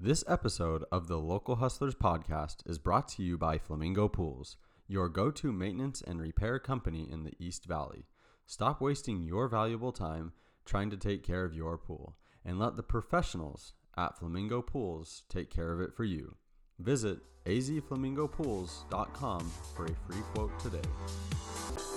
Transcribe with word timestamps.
This 0.00 0.22
episode 0.28 0.84
of 0.92 1.08
the 1.08 1.18
Local 1.18 1.56
Hustlers 1.56 1.96
podcast 1.96 2.58
is 2.66 2.78
brought 2.78 3.08
to 3.08 3.22
you 3.24 3.36
by 3.36 3.58
Flamingo 3.58 4.06
Pools, 4.06 4.56
your 4.86 5.08
go 5.08 5.32
to 5.32 5.50
maintenance 5.50 6.02
and 6.02 6.20
repair 6.20 6.60
company 6.60 7.10
in 7.10 7.24
the 7.24 7.34
East 7.40 7.64
Valley. 7.64 8.06
Stop 8.46 8.80
wasting 8.80 9.24
your 9.24 9.48
valuable 9.48 9.90
time 9.90 10.30
trying 10.64 10.88
to 10.90 10.96
take 10.96 11.24
care 11.24 11.44
of 11.44 11.52
your 11.52 11.76
pool 11.76 12.16
and 12.44 12.60
let 12.60 12.76
the 12.76 12.84
professionals 12.84 13.72
at 13.96 14.16
Flamingo 14.16 14.62
Pools 14.62 15.24
take 15.28 15.50
care 15.50 15.72
of 15.72 15.80
it 15.80 15.92
for 15.92 16.04
you. 16.04 16.36
Visit 16.78 17.18
azflamingopools.com 17.46 19.52
for 19.74 19.84
a 19.84 19.96
free 20.06 20.22
quote 20.32 20.56
today. 20.60 20.88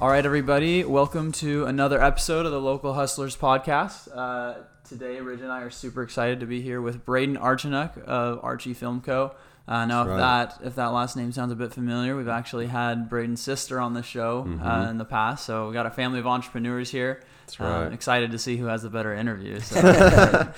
All 0.00 0.08
right, 0.08 0.24
everybody, 0.24 0.84
welcome 0.84 1.32
to 1.32 1.64
another 1.66 2.00
episode 2.00 2.46
of 2.46 2.52
the 2.52 2.60
Local 2.60 2.94
Hustlers 2.94 3.36
podcast. 3.36 4.08
Uh, 4.16 4.62
today, 4.88 5.20
Ridge 5.20 5.40
and 5.40 5.50
I 5.50 5.62
are 5.62 5.70
super 5.70 6.02
excited 6.04 6.38
to 6.40 6.46
be 6.46 6.60
here 6.62 6.80
with 6.80 7.04
Braden 7.04 7.36
Archinuk 7.36 7.98
of 8.04 8.38
Archie 8.44 8.74
Film 8.74 9.00
Co. 9.00 9.32
Uh, 9.66 9.86
now, 9.86 10.02
if 10.02 10.08
right. 10.08 10.16
that 10.18 10.58
if 10.64 10.76
that 10.76 10.86
last 10.92 11.16
name 11.16 11.32
sounds 11.32 11.50
a 11.52 11.56
bit 11.56 11.74
familiar, 11.74 12.16
we've 12.16 12.28
actually 12.28 12.68
had 12.68 13.08
Braden's 13.10 13.40
sister 13.42 13.80
on 13.80 13.92
the 13.94 14.02
show 14.04 14.46
uh, 14.62 14.86
in 14.88 14.98
the 14.98 15.04
past. 15.04 15.44
So 15.44 15.66
we 15.66 15.74
got 15.74 15.84
a 15.86 15.90
family 15.90 16.20
of 16.20 16.26
entrepreneurs 16.28 16.90
here. 16.92 17.20
That's 17.46 17.60
Uh, 17.60 17.64
right. 17.64 17.92
excited 17.92 18.30
to 18.30 18.38
see 18.38 18.56
who 18.56 18.66
has 18.66 18.82
the 18.84 18.90
better 18.90 19.12
interview. 19.12 19.58
So, 19.60 19.80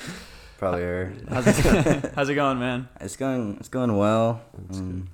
Probably 0.58 0.82
her. 0.82 1.14
how's, 1.30 1.46
it, 1.46 2.12
how's 2.14 2.28
it 2.28 2.34
going, 2.34 2.58
man? 2.58 2.88
It's 3.00 3.16
going. 3.16 3.56
It's 3.58 3.70
going 3.70 3.96
well. 3.96 4.42
Um, 4.74 5.08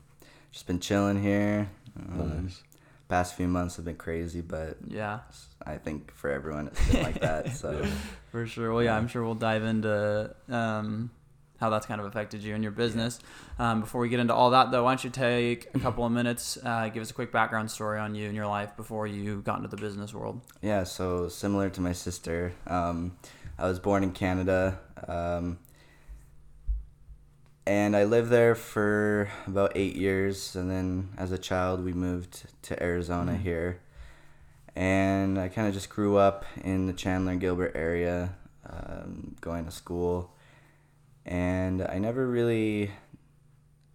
just 0.51 0.67
been 0.67 0.81
chilling 0.81 1.23
here. 1.23 1.71
Um, 1.97 2.43
Nice. 2.47 2.63
Past 3.09 3.37
few 3.37 3.47
months 3.47 3.77
have 3.77 3.85
been 3.85 3.97
crazy, 3.97 4.41
but 4.41 4.79
Yeah, 4.89 5.21
I 5.65 5.77
think 5.77 6.13
for 6.13 6.31
everyone 6.31 6.67
it's 6.69 6.91
been 6.91 7.03
like 7.03 7.21
that. 7.21 7.53
So 7.53 7.85
for 8.33 8.47
sure. 8.47 8.73
Well, 8.73 8.83
yeah, 8.83 8.97
I'm 8.97 9.07
sure 9.09 9.23
we'll 9.23 9.35
dive 9.35 9.63
into 9.63 10.35
um, 10.49 11.11
how 11.61 11.71
that's 11.71 11.87
kind 11.87 12.01
of 12.01 12.07
affected 12.07 12.43
you 12.43 12.55
and 12.55 12.63
your 12.65 12.73
business. 12.73 13.19
Um, 13.59 13.81
before 13.81 14.01
we 14.01 14.09
get 14.09 14.21
into 14.21 14.35
all 14.35 14.51
that, 14.51 14.71
though, 14.73 14.85
why 14.85 14.91
don't 14.91 15.05
you 15.05 15.11
take 15.11 15.69
a 15.75 15.79
couple 15.79 16.05
of 16.05 16.13
minutes, 16.13 16.59
uh, 16.65 16.89
give 16.89 17.01
us 17.01 17.11
a 17.11 17.15
quick 17.15 17.33
background 17.33 17.71
story 17.71 17.99
on 17.99 18.15
you 18.15 18.27
and 18.27 18.35
your 18.35 18.47
life 18.47 18.77
before 18.77 19.07
you 19.07 19.41
got 19.43 19.59
into 19.59 19.69
the 19.69 19.77
business 19.77 20.13
world? 20.13 20.41
yeah. 20.61 20.83
So 20.83 21.29
similar 21.29 21.71
to 21.71 21.81
my 21.81 21.93
sister, 21.93 22.53
um, 22.67 23.17
I 23.59 23.69
was 23.69 23.79
born 23.79 24.03
in 24.03 24.13
Canada, 24.13 24.79
um, 25.09 25.59
and 27.67 27.97
I 27.97 28.05
lived 28.05 28.31
there 28.31 28.55
for 28.55 29.29
about 29.47 29.73
eight 29.75 29.97
years. 29.97 30.55
And 30.57 30.71
then 30.71 31.09
as 31.19 31.33
a 31.33 31.39
child, 31.39 31.85
we 31.85 31.93
moved 31.93 32.45
to 32.63 32.83
Arizona 32.83 33.37
here, 33.37 33.81
and 34.75 35.39
I 35.39 35.49
kind 35.49 35.67
of 35.69 35.75
just 35.75 35.89
grew 35.91 36.17
up 36.17 36.45
in 36.63 36.87
the 36.87 36.93
Chandler 36.93 37.35
Gilbert 37.37 37.73
area, 37.75 38.35
um, 38.69 39.35
going 39.41 39.65
to 39.65 39.71
school. 39.71 40.33
and 41.25 41.83
I 41.83 41.99
never 41.99 42.27
really. 42.27 42.93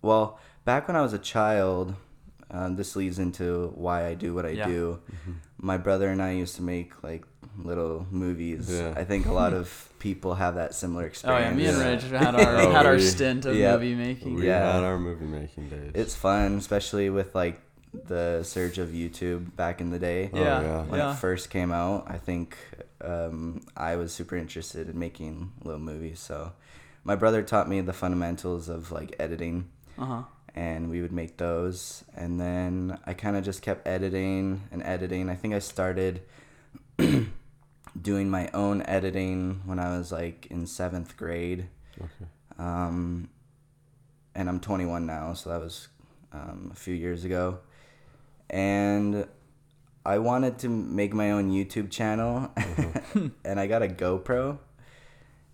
Well, 0.02 0.38
back 0.66 0.88
when 0.88 0.98
I 0.98 1.02
was 1.02 1.14
a 1.14 1.20
child, 1.20 1.96
um, 2.50 2.76
this 2.76 2.96
leads 2.96 3.20
into 3.20 3.72
why 3.76 4.06
I 4.08 4.16
do 4.16 4.34
what 4.34 4.46
I 4.46 4.50
Yeah. 4.50 4.68
do. 4.68 5.00
My 5.58 5.78
brother 5.78 6.10
and 6.10 6.22
I 6.22 6.32
used 6.32 6.56
to 6.58 6.62
make 6.62 7.02
like 7.04 7.24
little 7.58 8.06
movies. 8.12 8.70
Yeah. 8.72 8.94
I 8.96 9.04
think 9.04 9.26
a 9.26 9.34
lot 9.34 9.54
of 9.62 9.90
people 10.00 10.36
have 10.36 10.56
that 10.56 10.74
similar 10.74 11.06
experience. 11.06 11.46
Oh 11.46 11.50
yeah, 11.50 11.56
me 11.56 11.66
and 11.66 11.78
Yeah. 11.78 11.90
Ridge 11.90 12.04
had 12.26 12.36
our 12.36 12.58
Oh, 12.68 12.72
had 12.72 12.86
our 12.86 13.00
stint 13.00 13.46
of 13.46 13.56
Yeah. 13.62 13.74
movie 13.74 13.96
making. 13.96 14.36
We 14.36 14.48
Yeah. 14.48 14.74
had 14.74 14.84
our 14.84 14.98
movie 15.00 15.26
making 15.26 15.70
days. 15.70 15.92
It's 15.94 16.16
fun, 16.16 16.58
especially 16.58 17.10
with 17.10 17.34
like 17.36 17.62
the 18.08 18.42
surge 18.44 18.78
of 18.78 18.90
YouTube 18.90 19.56
back 19.56 19.82
in 19.82 19.90
the 19.92 20.00
day. 20.00 20.30
Oh, 20.34 20.40
Yeah, 20.40 20.62
yeah. 20.62 20.82
When 20.84 21.00
yeah. 21.00 21.12
it 21.14 21.18
first 21.18 21.50
came 21.50 21.72
out, 21.72 22.06
I 22.08 22.18
think 22.18 22.58
um, 23.02 23.62
I 23.76 23.96
was 23.98 24.14
super 24.14 24.38
interested 24.38 24.90
in 24.90 24.98
making 24.98 25.52
little 25.64 25.80
movies. 25.82 26.20
So 26.20 26.54
my 27.04 27.16
brother 27.16 27.44
taught 27.44 27.68
me 27.68 27.82
the 27.82 27.94
fundamentals 27.94 28.70
of 28.70 28.92
like 28.92 29.16
editing. 29.20 29.70
Uh 30.00 30.06
huh. 30.06 30.24
and 30.56 30.90
we 30.90 31.02
would 31.02 31.12
make 31.12 31.38
those 31.38 32.04
and 32.16 32.40
then 32.40 32.98
i 33.06 33.14
kind 33.14 33.36
of 33.38 33.44
just 33.44 33.62
kept 33.62 33.86
editing 33.88 34.62
and 34.72 34.82
editing 34.84 35.30
i 35.30 35.36
think 35.36 35.54
i 35.54 35.60
started 35.60 36.22
doing 38.00 38.30
my 38.30 38.50
own 38.54 38.82
editing 38.84 39.62
when 39.66 39.80
i 39.80 39.98
was 39.98 40.12
like 40.12 40.48
in 40.50 40.66
seventh 40.68 41.18
grade 41.18 41.68
Okay. 42.00 42.26
um, 42.58 43.30
and 44.36 44.48
i'm 44.50 44.60
21 44.60 45.06
now 45.06 45.34
so 45.34 45.50
that 45.50 45.60
was 45.62 45.88
um, 46.32 46.70
a 46.72 46.76
few 46.76 46.94
years 46.94 47.26
ago 47.26 47.60
and 48.50 49.28
i 50.06 50.18
wanted 50.18 50.58
to 50.60 50.70
make 50.70 51.14
my 51.14 51.32
own 51.32 51.52
youtube 51.52 51.90
channel 51.92 52.50
and 53.46 53.60
i 53.60 53.68
got 53.68 53.82
a 53.84 53.88
gopro 53.88 54.58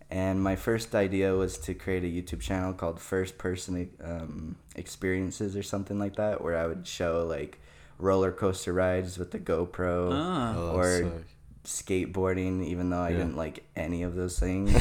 and 0.09 0.41
my 0.41 0.55
first 0.55 0.95
idea 0.95 1.33
was 1.35 1.57
to 1.57 1.73
create 1.73 2.01
a 2.05 2.07
YouTube 2.07 2.39
channel 2.39 2.71
called 2.71 2.97
First 2.97 3.37
Person 3.37 3.89
um, 4.01 4.55
Experiences 4.77 5.53
or 5.57 5.63
something 5.63 5.99
like 5.99 6.15
that, 6.15 6.41
where 6.41 6.57
I 6.57 6.65
would 6.65 6.87
show 6.87 7.25
like 7.27 7.59
roller 7.99 8.31
coaster 8.31 8.71
rides 8.71 9.17
with 9.19 9.31
the 9.31 9.37
GoPro 9.39 10.11
Ah. 10.13 10.53
Oh, 10.55 10.77
or 10.77 10.97
sick. 10.99 11.25
Skateboarding, 11.67 12.65
even 12.65 12.89
though 12.89 13.01
I 13.01 13.09
Yeah. 13.09 13.17
didn't 13.17 13.35
like 13.37 13.63
any 13.75 14.03
of 14.03 14.15
those 14.15 14.39
things. 14.39 14.71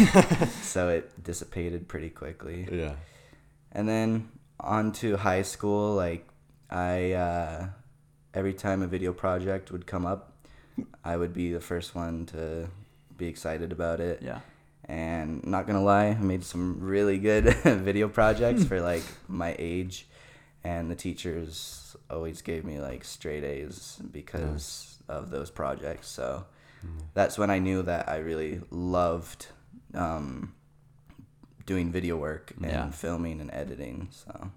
so 0.63 0.89
it 0.89 1.23
dissipated 1.23 1.89
pretty 1.89 2.11
quickly. 2.11 2.67
Yeah. 2.71 2.95
And 3.73 3.89
then 3.89 4.29
on 4.61 4.93
to 5.03 5.17
high 5.17 5.43
school, 5.43 5.95
like 5.95 6.27
I 6.71 7.13
uh, 7.13 7.67
every 8.33 8.55
time 8.55 8.83
a 8.83 8.87
video 8.87 9.13
project 9.13 9.71
would 9.73 9.87
come 9.87 10.07
up, 10.07 10.33
I 11.05 11.17
would 11.17 11.35
be 11.35 11.53
the 11.53 11.61
first 11.61 11.95
one 11.95 12.27
to 12.27 12.69
be 13.17 13.27
excited 13.27 13.73
about 13.73 13.99
it 14.01 14.21
Yeah. 14.23 14.41
and 14.85 15.43
not 15.47 15.67
gonna 15.67 15.83
lie, 15.83 16.09
I 16.09 16.15
made 16.21 16.45
some 16.45 16.81
really 16.81 17.19
good 17.19 17.45
video 17.65 18.09
projects 18.09 18.65
for 18.65 18.81
like 18.81 19.03
my 19.27 19.57
age, 19.59 20.07
and 20.63 20.91
the 20.91 20.95
teachers 20.97 21.97
always 22.11 22.43
gave 22.43 22.65
me 22.65 22.79
like 22.81 23.05
straight 23.05 23.43
A's 23.43 23.99
because 24.13 24.99
of 25.09 25.31
those 25.31 25.51
projects. 25.51 26.09
So 26.09 26.45
that's 27.15 27.39
when 27.39 27.51
I 27.51 27.59
knew 27.59 27.83
that 27.83 28.09
I 28.09 28.17
really 28.19 28.61
loved 28.71 29.47
um, 29.95 30.55
doing 31.67 31.91
video 31.93 32.17
work 32.17 32.53
and 32.57 32.67
Yeah. 32.71 32.91
filming 32.91 33.41
and 33.41 33.51
editing. 33.53 34.09
So 34.11 34.51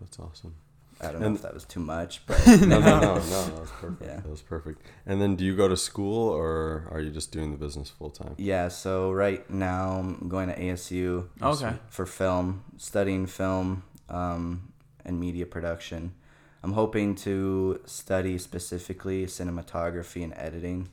That's 0.00 0.18
awesome. 0.18 0.54
I 0.98 1.12
don't 1.12 1.20
know 1.20 1.34
if 1.34 1.42
that 1.42 1.52
was 1.52 1.64
too 1.64 1.80
much, 1.80 2.24
but 2.26 2.38
No, 2.46 2.80
no, 2.80 3.00
no, 3.00 3.14
no. 3.16 3.20
That 3.20 3.60
was 3.60 3.70
perfect. 3.80 4.02
Yeah. 4.10 4.16
That 4.20 4.30
was 4.30 4.40
perfect. 4.40 4.80
And 5.04 5.20
then, 5.20 5.36
do 5.36 5.44
you 5.44 5.54
go 5.54 5.68
to 5.68 5.76
school, 5.76 6.30
or 6.30 6.88
are 6.90 7.00
you 7.00 7.10
just 7.10 7.32
doing 7.32 7.50
the 7.50 7.58
business 7.58 7.90
full 7.90 8.08
time? 8.10 8.34
yeah. 8.38 8.68
So 8.68 9.12
right 9.12 9.48
now 9.50 9.98
I'm 9.98 10.28
going 10.28 10.48
to 10.48 10.58
ASU. 10.58 11.28
Okay. 11.42 11.74
for 11.90 12.06
film, 12.06 12.64
studying 12.78 13.26
film 13.26 13.82
um, 14.08 14.72
and 15.04 15.20
media 15.20 15.44
production. 15.44 16.14
I'm 16.62 16.72
hoping 16.72 17.14
to 17.16 17.80
study 17.84 18.38
specifically 18.38 19.26
cinematography 19.26 20.24
and 20.24 20.32
editing, 20.34 20.88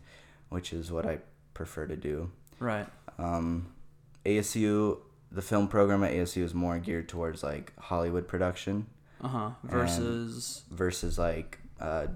which 0.54 0.72
is 0.72 0.92
what 0.92 1.06
I 1.06 1.18
prefer 1.54 1.86
to 1.88 1.96
do. 1.96 2.30
Right. 2.60 2.88
Um, 3.18 3.74
ASU, 4.26 5.00
the 5.32 5.42
film 5.42 5.68
program 5.68 6.04
at 6.04 6.12
ASU 6.14 6.44
is 6.44 6.54
more 6.54 6.78
geared 6.78 7.10
towards 7.10 7.44
like 7.44 7.74
Hollywood 7.80 8.28
production 8.28 8.86
Uh 9.22 9.28
huh. 9.28 9.50
Versus. 9.64 10.62
versus 10.72 11.18
like 11.18 11.60
uh, 11.82 12.08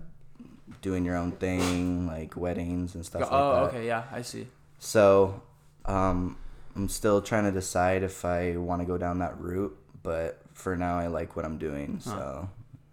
doing 0.82 1.04
your 1.04 1.16
own 1.18 1.32
thing, 1.34 2.08
like 2.08 2.38
weddings 2.38 2.96
and 2.96 3.06
stuff 3.06 3.28
oh, 3.30 3.36
like 3.36 3.72
that. 3.72 3.78
okay. 3.78 3.88
Yeah, 3.88 4.04
I 4.12 4.22
see. 4.22 4.48
So, 4.80 5.42
um, 5.86 6.38
I'm 6.76 6.90
still 6.90 7.22
trying 7.22 7.46
to 7.46 7.52
decide 7.52 8.04
if 8.04 8.24
I 8.24 8.56
want 8.58 8.82
to 8.82 8.86
go 8.86 8.98
down 9.00 9.20
that 9.20 9.40
route, 9.42 9.76
but 10.04 10.40
for 10.54 10.76
now, 10.78 11.00
I 11.00 11.08
like 11.08 11.36
what 11.36 11.44
I'm 11.46 11.58
doing. 11.58 12.00
So, 12.00 12.48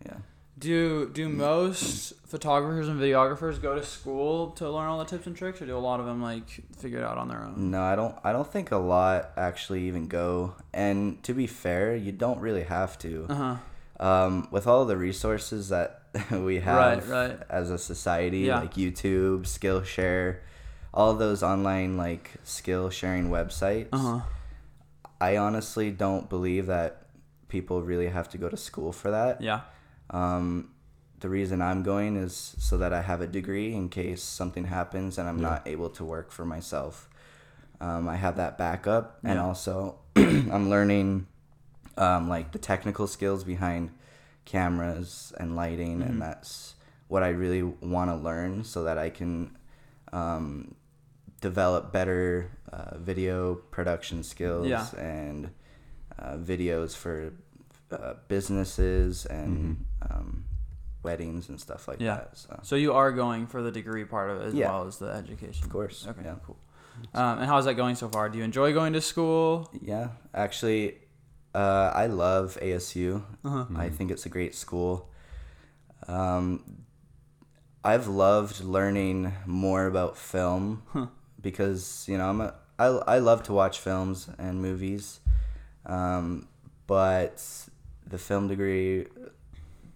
yeah. 0.07 0.17
Do 0.65 1.11
do 1.11 1.29
most 1.29 2.15
photographers 2.27 2.89
and 2.89 2.99
videographers 3.01 3.61
go 3.61 3.75
to 3.75 3.85
school 3.85 4.51
to 4.53 4.71
learn 4.71 4.89
all 4.89 4.99
the 4.99 5.05
tips 5.05 5.27
and 5.27 5.37
tricks, 5.37 5.61
or 5.61 5.67
do 5.67 5.77
a 5.77 5.79
lot 5.79 6.01
of 6.01 6.07
them 6.07 6.23
like 6.23 6.49
figure 6.79 6.99
it 7.01 7.05
out 7.05 7.19
on 7.19 7.29
their 7.29 7.43
own? 7.43 7.71
No, 7.71 7.83
I 7.83 7.95
don't. 7.97 8.15
I 8.25 8.33
don't 8.33 8.51
think 8.51 8.71
a 8.71 8.79
lot 8.79 9.31
actually 9.37 9.83
even 9.89 10.07
go. 10.09 10.55
And 10.73 11.23
to 11.25 11.35
be 11.35 11.47
fair, 11.47 11.95
you 11.95 12.13
don't 12.13 12.41
really 12.41 12.63
have 12.65 12.99
to. 13.01 13.27
Uh 13.29 13.35
huh. 13.35 13.57
Um, 14.01 14.49
with 14.51 14.67
all 14.67 14.85
the 14.87 14.97
resources 14.97 15.69
that 15.69 16.03
we 16.31 16.61
have 16.61 17.07
right. 17.09 17.31
right. 17.31 17.39
as 17.51 17.71
a 17.71 17.79
society, 17.79 18.41
Yeah. 18.41 18.61
like 18.61 18.75
YouTube, 18.75 19.43
Skillshare, 19.43 20.39
all 20.95 21.15
those 21.15 21.43
online 21.43 21.97
like 21.97 22.33
skill 22.43 22.89
sharing 22.91 23.29
websites. 23.29 23.89
Uh 23.93 23.99
huh. 23.99 24.21
I 25.21 25.37
honestly 25.37 25.91
don't 25.91 26.29
believe 26.29 26.67
that 26.67 27.07
people 27.49 27.83
really 27.83 28.09
have 28.09 28.29
to 28.31 28.39
go 28.39 28.49
to 28.49 28.57
school 28.57 28.93
for 28.93 29.11
that. 29.11 29.41
Yeah. 29.43 29.61
Um, 30.11 30.71
the 31.21 31.29
reason 31.29 31.63
I'm 31.63 31.83
going 31.83 32.17
is 32.17 32.55
so 32.59 32.77
that 32.79 32.93
I 32.93 33.01
have 33.03 33.21
a 33.21 33.27
degree 33.27 33.73
in 33.75 33.89
case 33.89 34.23
something 34.23 34.65
happens 34.65 35.17
and 35.19 35.29
I'm 35.29 35.39
Yeah. 35.39 35.49
not 35.51 35.67
able 35.67 35.89
to 35.91 36.05
work 36.05 36.31
for 36.31 36.45
myself. 36.45 37.09
Um, 37.81 38.09
I 38.09 38.17
have 38.17 38.37
that 38.37 38.57
backup, 38.57 39.19
and 39.25 39.39
also 39.39 39.99
I'm 40.17 40.71
learning 40.71 41.27
um, 41.97 42.29
like 42.29 42.53
the 42.53 42.59
technical 42.59 43.07
skills 43.07 43.45
behind 43.45 43.91
cameras 44.45 45.33
and 45.39 45.55
lighting, 45.57 45.99
Mhm. 46.01 46.07
and 46.09 46.23
that's 46.23 46.75
what 47.09 47.23
I 47.23 47.29
really 47.29 47.63
want 47.63 48.11
to 48.11 48.17
learn 48.17 48.65
so 48.65 48.85
that 48.85 48.99
I 48.99 49.11
can 49.11 49.57
um, 50.13 50.75
develop 51.41 51.93
better 51.93 52.51
uh, 52.73 52.97
video 52.99 53.57
production 53.57 54.23
skills 54.23 54.67
Yeah. 54.69 54.87
and 54.97 55.51
uh, 56.19 56.37
videos 56.37 56.97
for 56.97 57.33
uh, 57.91 58.15
businesses 58.29 59.27
and 59.27 59.85
um, 60.11 60.45
weddings 61.03 61.49
and 61.49 61.61
stuff 61.61 61.87
like 61.89 62.01
Yeah. 62.01 62.17
that. 62.17 62.39
So, 62.39 62.61
So 62.63 62.77
you 62.77 62.93
are 62.95 63.13
going 63.13 63.47
for 63.47 63.63
the 63.63 63.71
degree 63.71 64.05
part 64.05 64.31
of 64.31 64.41
it 64.43 64.45
as 64.47 64.55
Yeah. 64.55 64.71
well 64.71 64.87
as 64.87 64.99
the 64.99 65.07
education. 65.11 65.65
of 65.65 65.71
course, 65.71 66.07
Okay. 66.09 66.23
yeah. 66.25 66.35
Cool. 66.47 66.57
Um, 67.13 67.39
and 67.39 67.47
how's 67.47 67.65
that 67.67 67.75
going 67.75 67.97
so 67.97 68.09
far? 68.09 68.29
Do 68.29 68.39
you 68.39 68.45
enjoy 68.45 68.73
going 68.73 68.93
to 68.95 69.01
school? 69.01 69.69
Yeah, 69.83 70.09
actually, 70.33 70.99
uh, 71.55 71.91
I 71.95 72.07
love 72.07 72.57
ASU. 72.63 73.23
Uh-huh. 73.45 73.67
I 73.77 73.89
think 73.91 74.11
it's 74.11 74.27
a 74.27 74.29
great 74.29 74.55
school. 74.55 75.11
Um, 76.09 76.85
I've 77.83 78.07
loved 78.09 78.61
learning 78.65 79.33
more 79.47 79.87
about 79.87 80.17
film 80.17 80.83
Huh. 80.93 81.07
because 81.41 82.07
you 82.09 82.17
know 82.17 82.29
I'm 82.31 82.41
a, 82.41 82.55
I, 82.79 82.87
I 82.87 83.19
love 83.19 83.43
to 83.45 83.53
watch 83.53 83.79
films 83.79 84.29
and 84.39 84.63
movies, 84.63 85.21
um, 85.87 86.49
but 86.87 87.45
the 88.07 88.19
film 88.19 88.49
degree 88.49 89.07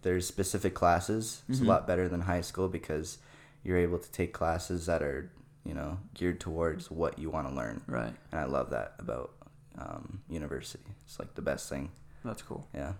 there's 0.03 0.27
specific 0.27 0.75
classes. 0.75 1.43
It's 1.49 1.59
Mhm. 1.59 1.65
a 1.65 1.69
lot 1.69 1.87
better 1.87 2.09
than 2.09 2.23
high 2.23 2.41
school 2.41 2.69
because 2.69 3.19
you're 3.65 3.77
able 3.79 3.99
to 3.99 4.11
take 4.13 4.33
classes 4.33 4.87
that 4.87 5.03
are 5.03 5.31
you 5.65 5.75
know 5.75 5.99
geared 6.15 6.41
towards 6.41 6.91
what 6.91 7.19
you 7.19 7.29
want 7.31 7.49
to 7.49 7.55
learn 7.55 7.83
Right. 7.87 8.15
and 8.33 8.41
I 8.41 8.45
love 8.45 8.71
that 8.71 8.95
about 8.99 9.33
um, 9.77 10.23
university. 10.29 10.97
It's 11.05 11.19
like 11.21 11.35
the 11.35 11.43
best 11.43 11.69
thing. 11.69 11.91
That's 12.25 12.43
cool. 12.43 12.67
Yeah. 12.75 12.95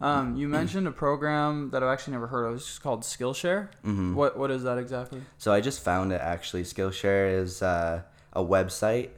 Um, 0.00 0.36
you 0.36 0.48
mentioned 0.48 0.86
a 0.86 0.92
program 0.92 1.70
that 1.70 1.82
I've 1.82 1.88
actually 1.88 2.12
never 2.12 2.28
heard 2.28 2.44
of. 2.46 2.54
It's 2.56 2.78
called 2.78 3.02
Skillshare. 3.02 3.68
hmm 3.82 4.14
What 4.14 4.36
What 4.38 4.50
is 4.50 4.62
that 4.62 4.78
exactly? 4.78 5.22
So 5.38 5.52
I 5.52 5.60
just 5.60 5.82
found 5.82 6.12
it 6.12 6.20
actually. 6.20 6.62
Skillshare 6.64 7.32
is 7.42 7.62
uh, 7.62 8.02
a 8.32 8.42
website, 8.44 9.10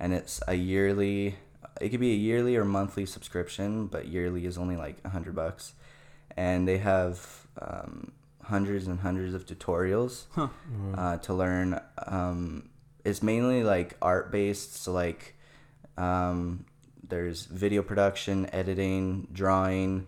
and 0.00 0.12
it's 0.14 0.40
a 0.48 0.54
yearly. 0.54 1.36
It 1.82 1.88
could 1.90 2.00
be 2.00 2.12
a 2.12 2.16
yearly 2.16 2.56
or 2.56 2.64
monthly 2.64 3.06
subscription, 3.06 3.86
but 3.86 4.06
yearly 4.06 4.46
is 4.46 4.56
only 4.56 4.76
like 4.76 4.96
a 5.04 5.08
hundred 5.08 5.34
bucks, 5.34 5.74
and 6.36 6.66
they 6.66 6.78
have 6.78 7.46
um, 7.60 8.12
hundreds 8.42 8.86
and 8.86 9.00
hundreds 9.00 9.34
of 9.34 9.46
tutorials 9.46 10.24
Huh. 10.32 10.48
uh, 10.96 11.16
to 11.18 11.34
learn. 11.34 11.80
Um, 12.06 12.68
it's 13.04 13.22
mainly 13.22 13.64
like 13.64 13.96
art 14.00 14.30
based, 14.30 14.76
so 14.76 14.92
like 14.92 15.34
um, 15.98 16.64
there's 17.08 17.46
video 17.46 17.82
production, 17.82 18.48
editing, 18.52 19.28
drawing. 19.32 20.06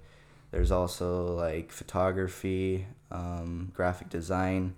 There's 0.53 0.71
also 0.71 1.35
like 1.35 1.73
photography, 1.73 2.87
um, 3.11 3.73
graphic 3.75 4.09
design, 4.09 4.77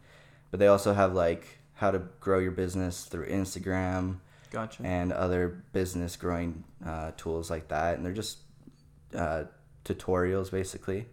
but 0.51 0.59
they 0.61 0.67
also 0.67 0.95
have 0.95 1.13
like 1.15 1.59
how 1.75 1.91
to 1.91 1.99
grow 2.21 2.39
your 2.39 2.53
business 2.53 3.05
through 3.05 3.29
Instagram 3.29 4.21
Gotcha. 4.59 4.83
and 4.85 5.13
other 5.13 5.45
business 5.73 6.17
growing 6.17 6.65
uh, 6.85 7.11
tools 7.17 7.51
like 7.51 7.67
that. 7.69 7.91
And 7.97 8.05
they're 8.05 8.13
just 8.25 8.39
uh, 9.15 9.45
tutorials 9.85 10.51
basically. 10.51 11.07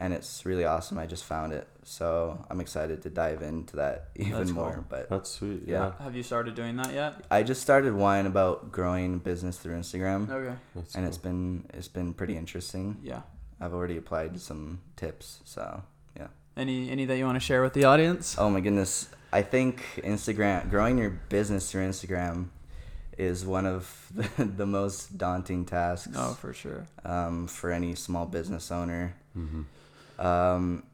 And 0.00 0.12
it's 0.12 0.46
really 0.46 0.64
awesome. 0.64 0.96
I 0.96 1.06
just 1.06 1.24
found 1.24 1.52
it. 1.52 1.66
So 1.82 2.44
I'm 2.48 2.60
excited 2.60 3.02
to 3.02 3.10
dive 3.10 3.42
into 3.42 3.74
that 3.76 4.10
even 4.14 4.32
That's 4.38 4.50
more. 4.50 4.74
cool. 4.74 4.84
But 4.88 5.10
That's 5.10 5.30
sweet. 5.30 5.62
Yeah. 5.66 5.92
Yeah. 5.98 6.04
Have 6.04 6.14
you 6.14 6.22
started 6.22 6.54
doing 6.54 6.76
that 6.76 6.92
yet? 6.94 7.12
I 7.32 7.42
just 7.42 7.60
started 7.62 7.94
one 7.94 8.26
about 8.26 8.70
growing 8.70 9.18
business 9.18 9.58
through 9.58 9.76
Instagram. 9.76 10.30
Okay. 10.30 10.54
That's 10.76 10.94
And 10.94 11.02
cool. 11.02 11.08
it's 11.08 11.18
been 11.18 11.64
it's 11.74 11.88
been 11.88 12.14
pretty 12.14 12.36
interesting. 12.36 12.98
Yeah. 13.02 13.22
I've 13.60 13.74
already 13.74 13.96
applied 13.96 14.40
some 14.40 14.78
tips, 14.94 15.40
so 15.44 15.82
yeah. 16.16 16.28
Any 16.56 16.90
Any 16.90 17.04
that 17.06 17.18
you 17.18 17.24
want 17.24 17.34
to 17.42 17.44
share 17.50 17.60
with 17.62 17.72
the 17.72 17.82
audience? 17.92 18.36
Oh 18.38 18.48
my 18.50 18.60
goodness. 18.60 19.08
I 19.32 19.42
think 19.42 19.82
Instagram, 20.14 20.70
growing 20.70 20.96
your 20.96 21.10
business 21.28 21.70
through 21.70 21.88
Instagram 21.88 22.50
is 23.18 23.44
one 23.44 23.66
of 23.66 24.06
the, 24.14 24.44
the 24.44 24.66
most 24.66 25.18
daunting 25.18 25.64
tasks 25.64 26.12
Oh, 26.16 26.34
for 26.34 26.52
sure. 26.54 26.86
um, 27.04 27.46
for 27.48 27.70
any 27.72 27.94
small 27.94 28.24
business 28.26 28.70
owner. 28.70 29.14
Mhm. 29.36 29.64
Um, 30.18 30.84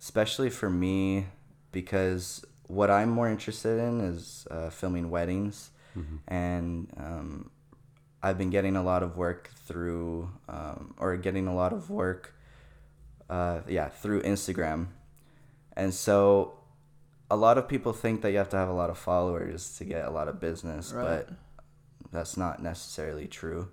especially 0.00 0.50
for 0.50 0.68
me, 0.70 1.26
because 1.70 2.44
what 2.66 2.90
I'm 2.90 3.10
more 3.10 3.28
interested 3.28 3.78
in 3.78 4.00
is 4.00 4.46
uh, 4.50 4.70
filming 4.70 5.10
weddings. 5.10 5.70
Mhm. 5.96 6.18
And 6.26 6.88
um, 6.96 7.50
I've 8.22 8.38
been 8.38 8.50
getting 8.50 8.76
a 8.76 8.82
lot 8.82 9.02
of 9.02 9.16
work 9.16 9.50
through, 9.66 10.30
um, 10.48 10.94
or 10.98 11.16
getting 11.16 11.46
a 11.46 11.54
lot 11.54 11.72
of 11.72 11.90
work, 11.90 12.34
uh, 13.28 13.60
yeah, 13.68 13.88
through 13.88 14.22
Instagram. 14.22 14.86
And 15.76 15.92
so 15.94 16.54
a 17.32 17.36
lot 17.36 17.56
of 17.56 17.66
people 17.66 17.94
think 17.94 18.20
that 18.20 18.30
you 18.30 18.36
have 18.36 18.50
to 18.50 18.58
have 18.58 18.68
a 18.68 18.74
lot 18.74 18.90
of 18.90 18.98
followers 18.98 19.74
to 19.78 19.84
get 19.84 20.04
a 20.04 20.10
lot 20.10 20.28
of 20.28 20.38
business, 20.38 20.92
Right. 20.92 21.26
but 21.26 21.30
that's 22.12 22.36
not 22.36 22.62
necessarily 22.62 23.26
true. 23.26 23.70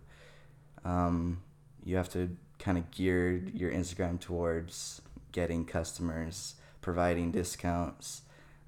Um, 0.85 1.41
you 1.83 1.97
have 1.97 2.07
to 2.13 2.37
kind 2.57 2.77
of 2.77 2.89
gear 2.89 3.33
your 3.33 3.69
Instagram 3.69 4.17
towards 4.17 5.01
getting 5.33 5.65
customers, 5.65 6.55
providing 6.79 7.31
discounts, 7.31 8.21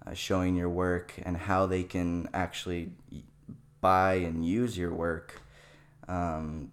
uh, 0.06 0.14
showing 0.14 0.58
your 0.58 0.68
work, 0.70 1.14
and 1.24 1.38
how 1.38 1.66
they 1.66 1.84
can 1.84 2.28
actually 2.34 2.92
buy 3.80 4.16
and 4.16 4.46
use 4.46 4.78
your 4.78 4.94
work 4.94 5.42
um, 6.10 6.70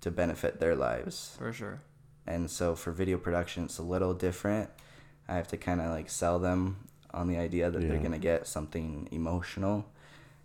to 0.00 0.12
benefit 0.12 0.60
their 0.60 0.76
lives. 0.76 1.34
For 1.38 1.52
sure. 1.52 1.80
And 2.24 2.48
so 2.48 2.76
for 2.76 2.92
video 2.92 3.18
production, 3.18 3.64
it's 3.64 3.78
a 3.78 3.82
little 3.82 4.14
different. 4.14 4.70
I 5.28 5.34
have 5.34 5.48
to 5.48 5.56
kind 5.56 5.80
of 5.80 5.90
like 5.90 6.08
sell 6.08 6.38
them 6.38 6.76
on 7.14 7.28
the 7.28 7.36
idea 7.36 7.70
that 7.70 7.80
they're 7.80 7.98
gonna 7.98 8.18
get 8.18 8.46
something 8.46 9.08
emotional 9.12 9.84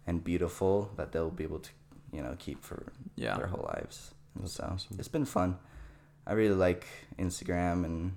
and 0.06 0.24
beautiful 0.24 0.92
that 0.98 1.12
they'll 1.12 1.30
be 1.30 1.44
able 1.44 1.60
to, 1.60 1.70
you 2.12 2.22
know, 2.22 2.36
keep 2.40 2.64
for 2.64 2.92
Yeah. 3.16 3.38
their 3.38 3.48
whole 3.48 3.66
lives. 3.76 4.14
That's 4.36 4.54
so 4.54 4.70
awesome. 4.72 4.98
it's 5.00 5.08
been 5.08 5.26
fun. 5.26 5.58
I 6.26 6.34
really 6.34 6.56
like 6.56 6.86
Instagram 7.18 7.86
and 7.86 8.16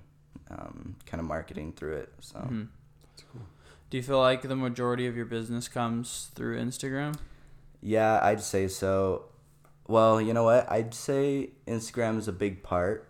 um, 0.49 0.95
kind 1.05 1.21
of 1.21 1.27
marketing 1.27 1.71
through 1.73 1.95
it. 1.97 2.13
So 2.19 2.39
Mhm. 2.39 2.67
That's 3.09 3.23
cool. 3.31 3.41
Do 3.89 3.97
you 3.97 4.03
feel 4.03 4.19
like 4.19 4.41
the 4.41 4.55
majority 4.55 5.07
of 5.07 5.15
your 5.15 5.25
business 5.25 5.67
comes 5.69 6.29
through 6.35 6.59
Instagram? 6.59 7.15
yeah, 7.81 8.19
I'd 8.21 8.41
say 8.41 8.67
so. 8.67 9.25
Well, 9.87 10.21
you 10.21 10.33
know 10.33 10.43
what? 10.43 10.69
I'd 10.71 10.93
say 10.93 11.49
Instagram 11.67 12.17
is 12.17 12.27
a 12.27 12.31
big 12.33 12.63
part 12.63 13.07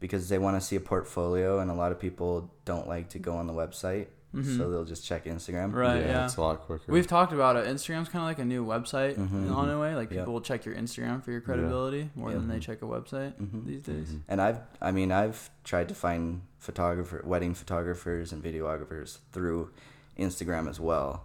because 0.00 0.28
they 0.28 0.38
want 0.38 0.56
to 0.60 0.60
see 0.66 0.76
a 0.76 0.80
portfolio, 0.80 1.58
and 1.60 1.70
a 1.70 1.74
lot 1.74 1.92
of 1.92 1.98
people 2.00 2.50
don't 2.64 2.88
like 2.88 3.08
to 3.10 3.18
go 3.18 3.36
on 3.36 3.46
the 3.46 3.52
website, 3.52 4.06
Mhm. 4.34 4.56
so 4.58 4.70
they'll 4.70 4.84
just 4.84 5.04
check 5.06 5.24
Instagram. 5.24 5.72
Right. 5.72 6.00
yeah, 6.02 6.06
yeah. 6.06 6.24
It's 6.26 6.36
a 6.36 6.42
lot 6.42 6.60
quicker. 6.60 6.92
We've 6.92 7.06
talked 7.06 7.32
about 7.32 7.56
it. 7.56 7.66
Instagram's 7.66 8.08
kind 8.10 8.22
of 8.22 8.24
like 8.28 8.38
a 8.38 8.44
new 8.44 8.64
website 8.64 9.16
Mhm. 9.16 9.54
on 9.54 9.70
a 9.70 9.78
way. 9.80 9.94
Like 9.94 10.10
Yep. 10.10 10.20
people 10.20 10.34
will 10.34 10.40
check 10.42 10.66
your 10.66 10.74
Instagram 10.74 11.22
for 11.22 11.30
your 11.30 11.40
credibility 11.40 12.10
more 12.14 12.32
than 12.32 12.46
they 12.46 12.58
check 12.58 12.82
a 12.82 12.84
website 12.84 13.32
Mhm. 13.40 13.64
these 13.64 13.82
days. 13.82 14.14
And 14.28 14.40
I've, 14.42 14.60
I 14.82 14.90
mean, 14.92 15.10
I've 15.12 15.48
tried 15.64 15.88
to 15.88 15.94
find 15.94 16.42
photographer, 16.58 17.22
wedding 17.24 17.54
photographers 17.54 18.32
and 18.32 18.42
videographers 18.44 19.18
through 19.32 19.70
Instagram 20.18 20.68
as 20.68 20.78
well, 20.78 21.24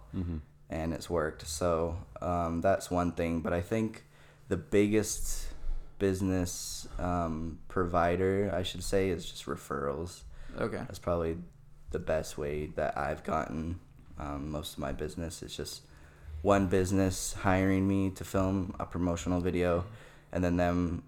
and 0.70 0.94
it's 0.94 1.10
worked. 1.10 1.46
So 1.46 1.98
um, 2.22 2.62
that's 2.62 2.90
one 2.90 3.12
thing. 3.12 3.40
But 3.40 3.52
I 3.52 3.60
think 3.60 4.04
the 4.48 4.56
biggest 4.56 5.48
business 5.98 6.86
um, 6.98 7.58
provider, 7.68 8.50
I 8.54 8.62
should 8.62 8.82
say, 8.84 9.08
is 9.10 9.24
just 9.30 9.46
referrals. 9.46 10.22
Okay. 10.58 10.78
That's 10.78 10.98
probably 10.98 11.36
the 11.94 11.98
best 12.00 12.36
way 12.36 12.66
that 12.74 12.98
I've 12.98 13.22
gotten 13.22 13.78
um, 14.18 14.50
most 14.50 14.72
of 14.74 14.78
my 14.80 14.90
business. 14.92 15.42
It's 15.42 15.56
just 15.56 15.82
one 16.42 16.66
business 16.66 17.32
hiring 17.32 17.86
me 17.88 18.10
to 18.10 18.24
film 18.24 18.74
a 18.80 18.84
promotional 18.84 19.40
video, 19.40 19.84
and 20.32 20.42
then 20.44 20.56
them 20.56 21.04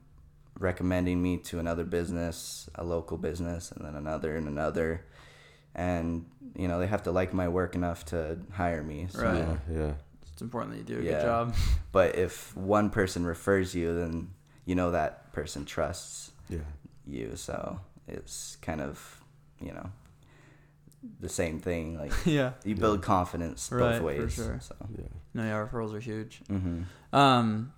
recommending 0.58 1.20
me 1.20 1.36
to 1.38 1.58
another 1.58 1.84
business, 1.84 2.70
a 2.76 2.84
local 2.84 3.18
business, 3.18 3.72
and 3.72 3.84
then 3.84 3.94
another 3.96 4.36
and 4.36 4.46
another. 4.48 5.04
And 5.74 6.24
you 6.56 6.68
know 6.68 6.78
they 6.78 6.86
have 6.86 7.02
to 7.02 7.10
like 7.10 7.34
my 7.34 7.48
work 7.48 7.74
enough 7.74 8.04
to 8.06 8.38
hire 8.52 8.82
me. 8.82 9.08
So, 9.10 9.20
Right. 9.22 9.36
Yeah. 9.36 9.56
Yeah. 9.80 9.92
It's 10.32 10.40
important 10.40 10.72
that 10.72 10.78
you 10.78 10.84
do 10.96 11.00
a 11.00 11.04
Yeah. 11.04 11.12
good 11.12 11.22
job. 11.22 11.54
But 11.92 12.14
if 12.16 12.54
one 12.56 12.90
person 12.90 13.24
refers 13.26 13.74
you, 13.74 13.94
then 13.98 14.28
you 14.66 14.74
know 14.74 14.90
that 14.92 15.32
person 15.32 15.64
trusts 15.64 16.30
Yeah. 16.48 16.58
you. 17.06 17.34
So 17.36 17.80
it's 18.06 18.56
kind 18.62 18.80
of 18.80 18.94
you 19.60 19.72
know 19.72 19.90
the 21.20 21.28
same 21.28 21.60
thing. 21.60 21.98
Like 21.98 22.12
yeah. 22.24 22.52
you 22.64 22.74
build 22.74 23.02
confidence 23.02 23.70
Right, 23.72 23.80
both 23.92 23.98
for 23.98 24.04
ways. 24.04 24.34
sure. 24.34 24.58
So. 24.60 24.74
Yeah. 24.96 25.04
No, 25.34 25.42
yeah, 25.44 25.66
referrals 25.66 25.94
are 25.94 26.00
huge. 26.00 26.40
hmm 26.48 26.82
Um, 27.12 27.72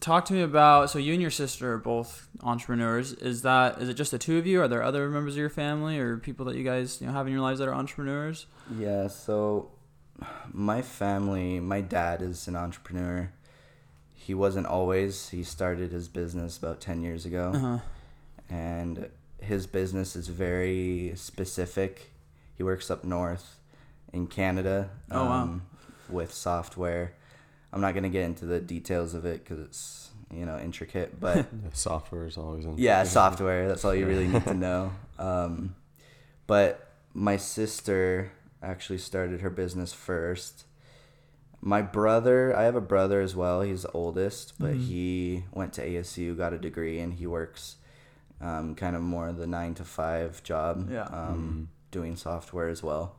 talk 0.00 0.24
to 0.26 0.32
me 0.32 0.42
about 0.42 0.90
so 0.90 0.98
you 0.98 1.12
and 1.12 1.22
your 1.22 1.30
sister 1.30 1.72
are 1.74 1.78
both 1.78 2.28
entrepreneurs. 2.42 3.12
Is 3.12 3.42
that 3.42 3.80
is 3.80 3.88
it 3.88 3.94
just 3.94 4.10
the 4.10 4.18
two 4.18 4.38
of 4.38 4.46
you? 4.46 4.60
Are 4.62 4.68
there 4.68 4.82
other 4.82 5.08
members 5.08 5.34
of 5.34 5.38
your 5.38 5.50
family 5.50 5.98
or 5.98 6.16
people 6.18 6.46
that 6.46 6.56
you 6.56 6.64
guys 6.64 7.00
you 7.00 7.06
know 7.06 7.12
have 7.12 7.26
in 7.26 7.32
your 7.32 7.42
lives 7.42 7.58
that 7.58 7.68
are 7.68 7.74
entrepreneurs? 7.74 8.46
Yeah, 8.78 9.08
so 9.08 9.70
my 10.52 10.82
family, 10.82 11.60
my 11.60 11.80
dad 11.80 12.22
is 12.22 12.46
an 12.48 12.56
entrepreneur. 12.56 13.32
He 14.14 14.34
wasn't 14.34 14.66
always. 14.66 15.30
He 15.30 15.42
started 15.42 15.90
his 15.90 16.06
business 16.06 16.56
about 16.56 16.80
10 16.80 17.02
years 17.02 17.26
ago. 17.26 17.50
Uh-huh. 17.54 17.78
And 18.48 19.08
his 19.40 19.66
business 19.66 20.14
is 20.14 20.28
very 20.28 21.12
specific. 21.16 22.11
He 22.56 22.62
works 22.62 22.90
up 22.90 23.04
north 23.04 23.58
in 24.12 24.26
Canada 24.26 24.90
Oh, 25.10 25.24
wow. 25.24 25.42
um, 25.42 25.62
with 26.08 26.32
software. 26.32 27.14
I'm 27.72 27.80
not 27.80 27.92
going 27.94 28.02
to 28.04 28.08
get 28.10 28.24
into 28.24 28.44
the 28.44 28.60
details 28.60 29.14
of 29.14 29.24
it 29.24 29.42
because 29.44 29.58
it's, 29.60 30.10
you 30.30 30.44
know, 30.44 30.58
intricate, 30.58 31.18
but 31.26 31.46
software 31.72 32.26
is 32.26 32.36
always 32.36 32.64
in. 32.64 32.76
yeah, 32.78 33.02
software. 33.04 33.68
That's 33.68 33.84
all 33.84 33.94
you 33.94 34.06
really 34.06 34.28
need 34.28 34.44
to 34.44 34.54
know. 34.68 34.92
Um, 35.18 35.74
but 36.46 36.88
my 37.14 37.36
sister 37.36 38.32
actually 38.62 38.98
started 38.98 39.40
her 39.40 39.50
business 39.50 39.92
first. 39.92 40.64
My 41.64 41.80
brother, 41.80 42.54
I 42.56 42.64
have 42.64 42.74
a 42.76 42.80
brother 42.80 43.20
as 43.20 43.34
well. 43.36 43.62
He's 43.62 43.82
the 43.82 43.92
oldest, 43.92 44.54
but 44.58 44.72
Mm-hmm. 44.72 44.82
he 44.84 45.44
went 45.52 45.72
to 45.74 45.86
ASU, 45.86 46.36
got 46.36 46.52
a 46.52 46.58
degree, 46.58 46.98
and 46.98 47.14
he 47.14 47.26
works 47.26 47.76
um, 48.40 48.74
kind 48.74 48.96
of 48.96 49.02
more 49.02 49.32
the 49.32 49.46
nine 49.46 49.74
to 49.74 49.84
five 49.84 50.42
job, 50.42 50.90
Yeah. 50.90 51.04
um, 51.04 51.68
doing 51.92 52.16
software 52.16 52.68
as 52.68 52.82
well. 52.82 53.14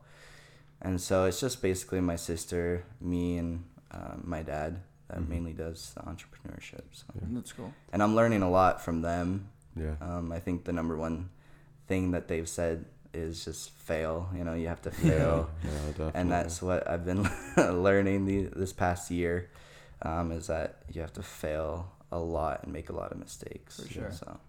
And 0.82 1.00
so 1.00 1.24
it's 1.26 1.40
just 1.40 1.62
basically 1.62 2.02
my 2.02 2.18
sister, 2.18 2.84
me, 3.00 3.38
and 3.38 3.64
uh, 3.92 4.16
my 4.22 4.44
dad 4.44 4.82
that 5.08 5.20
Mm-hmm. 5.20 5.30
mainly 5.30 5.54
does 5.54 5.94
the 5.96 6.02
entrepreneurship. 6.02 6.82
So 6.92 7.06
That's 7.22 7.52
cool. 7.54 7.72
and 7.94 8.02
I'm 8.04 8.16
learning 8.16 8.42
a 8.42 8.50
lot 8.50 8.82
from 8.82 9.02
them. 9.02 9.48
Yeah. 9.76 9.96
Um, 10.02 10.32
I 10.32 10.40
think 10.40 10.66
the 10.66 10.74
number 10.74 10.98
one 10.98 11.30
thing 11.88 12.12
that 12.12 12.28
they've 12.28 12.50
said 12.50 12.86
is 13.14 13.46
just 13.46 13.70
fail. 13.72 14.30
You 14.36 14.44
know, 14.44 14.56
you 14.56 14.68
have 14.70 14.82
to 14.84 14.92
fail, 14.92 15.50
Yeah, 15.64 15.70
definitely. 15.88 16.12
and 16.20 16.32
that's 16.32 16.62
what 16.62 16.88
I've 16.90 17.06
been 17.06 17.30
learning 17.58 18.26
the, 18.26 18.50
this 18.56 18.74
past 18.74 19.12
year. 19.12 19.50
Um, 20.02 20.32
is 20.32 20.48
that 20.48 20.80
you 20.92 21.00
have 21.02 21.14
to 21.14 21.24
fail 21.24 21.92
a 22.12 22.18
lot 22.20 22.64
and 22.64 22.74
make 22.74 22.90
a 22.90 22.94
lot 22.94 23.12
of 23.12 23.18
mistakes. 23.20 23.80
For 23.80 23.88
sure. 23.94 24.12
So 24.12 24.40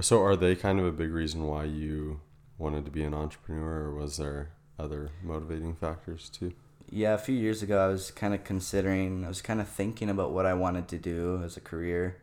So 0.00 0.22
are 0.22 0.36
they 0.36 0.56
kind 0.56 0.80
of 0.80 0.86
a 0.86 0.92
big 0.92 1.12
reason 1.12 1.46
why 1.46 1.64
you 1.64 2.20
wanted 2.58 2.84
to 2.84 2.90
be 2.90 3.02
an 3.04 3.14
entrepreneur, 3.14 3.84
or 3.86 3.94
was 3.94 4.16
there 4.16 4.50
other 4.78 5.10
motivating 5.22 5.74
factors 5.74 6.28
too? 6.28 6.52
yeah, 6.90 7.12
a 7.14 7.18
few 7.18 7.34
years 7.34 7.62
ago, 7.62 7.84
I 7.84 7.88
was 7.88 8.10
kind 8.10 8.32
of 8.34 8.44
considering. 8.44 9.24
I 9.24 9.28
was 9.28 9.42
kind 9.42 9.60
of 9.60 9.68
thinking 9.68 10.08
about 10.08 10.32
what 10.32 10.46
I 10.46 10.54
wanted 10.54 10.88
to 10.88 10.98
do 10.98 11.42
as 11.44 11.56
a 11.56 11.60
career. 11.60 12.18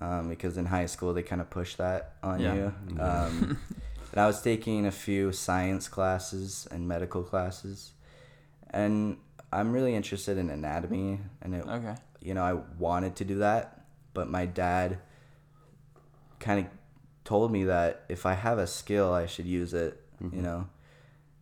Um, 0.00 0.28
because 0.28 0.56
in 0.58 0.66
high 0.66 0.86
school 0.86 1.14
they 1.14 1.22
kind 1.22 1.40
of 1.40 1.50
push 1.50 1.76
that 1.76 2.14
on 2.20 2.40
Yeah. 2.40 2.54
you. 2.54 2.74
Um, 2.98 3.58
and 4.12 4.20
I 4.20 4.26
was 4.26 4.42
taking 4.42 4.86
a 4.86 4.90
few 4.90 5.30
science 5.30 5.86
classes 5.86 6.66
and 6.72 6.88
medical 6.88 7.22
classes, 7.22 7.92
and 8.70 9.18
I'm 9.52 9.70
really 9.72 9.94
interested 9.94 10.36
in 10.36 10.50
anatomy, 10.50 11.20
and 11.40 11.54
it, 11.54 11.64
Okay. 11.68 11.94
you 12.20 12.34
know, 12.34 12.42
I 12.42 12.54
wanted 12.76 13.14
to 13.16 13.24
do 13.24 13.38
that, 13.38 13.84
but 14.14 14.28
my 14.28 14.46
dad 14.46 14.98
kind 16.40 16.58
of 16.66 16.66
told 17.24 17.50
me 17.50 17.64
that 17.64 18.04
if 18.08 18.26
I 18.26 18.34
have 18.34 18.58
a 18.58 18.66
skill, 18.66 19.12
I 19.12 19.26
should 19.26 19.46
use 19.46 19.74
it, 19.74 20.00
you 20.32 20.42
know, 20.42 20.68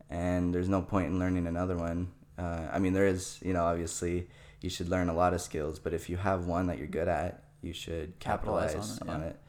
and 0.09 0.53
there's 0.53 0.69
no 0.69 0.81
point 0.81 1.07
in 1.07 1.19
learning 1.19 1.47
another 1.47 1.77
one. 1.77 2.11
Uh, 2.37 2.67
I 2.71 2.79
mean, 2.79 2.93
there 2.93 3.07
is, 3.07 3.39
you 3.41 3.53
know, 3.53 3.63
obviously 3.65 4.27
you 4.61 4.69
should 4.69 4.89
learn 4.89 5.09
a 5.09 5.13
lot 5.13 5.33
of 5.33 5.41
skills, 5.41 5.79
but 5.79 5.93
if 5.93 6.09
you 6.09 6.17
have 6.17 6.45
one 6.45 6.67
that 6.67 6.77
you're 6.77 6.87
good 6.87 7.07
at, 7.07 7.43
you 7.61 7.73
should 7.73 8.19
Capitalize 8.19 8.73
capitalize, 8.73 9.01
on 9.01 9.07
it, 9.07 9.11
on 9.11 9.21
yeah. 9.21 9.27
it. 9.27 9.39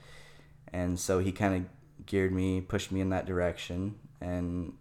And 0.72 0.98
so 0.98 1.18
he 1.20 1.32
kind 1.32 1.54
of 1.54 2.06
geared 2.06 2.32
me, 2.32 2.60
pushed 2.60 2.90
me 2.90 3.00
in 3.00 3.10
that 3.10 3.26
direction, 3.26 3.94
and 4.20 4.74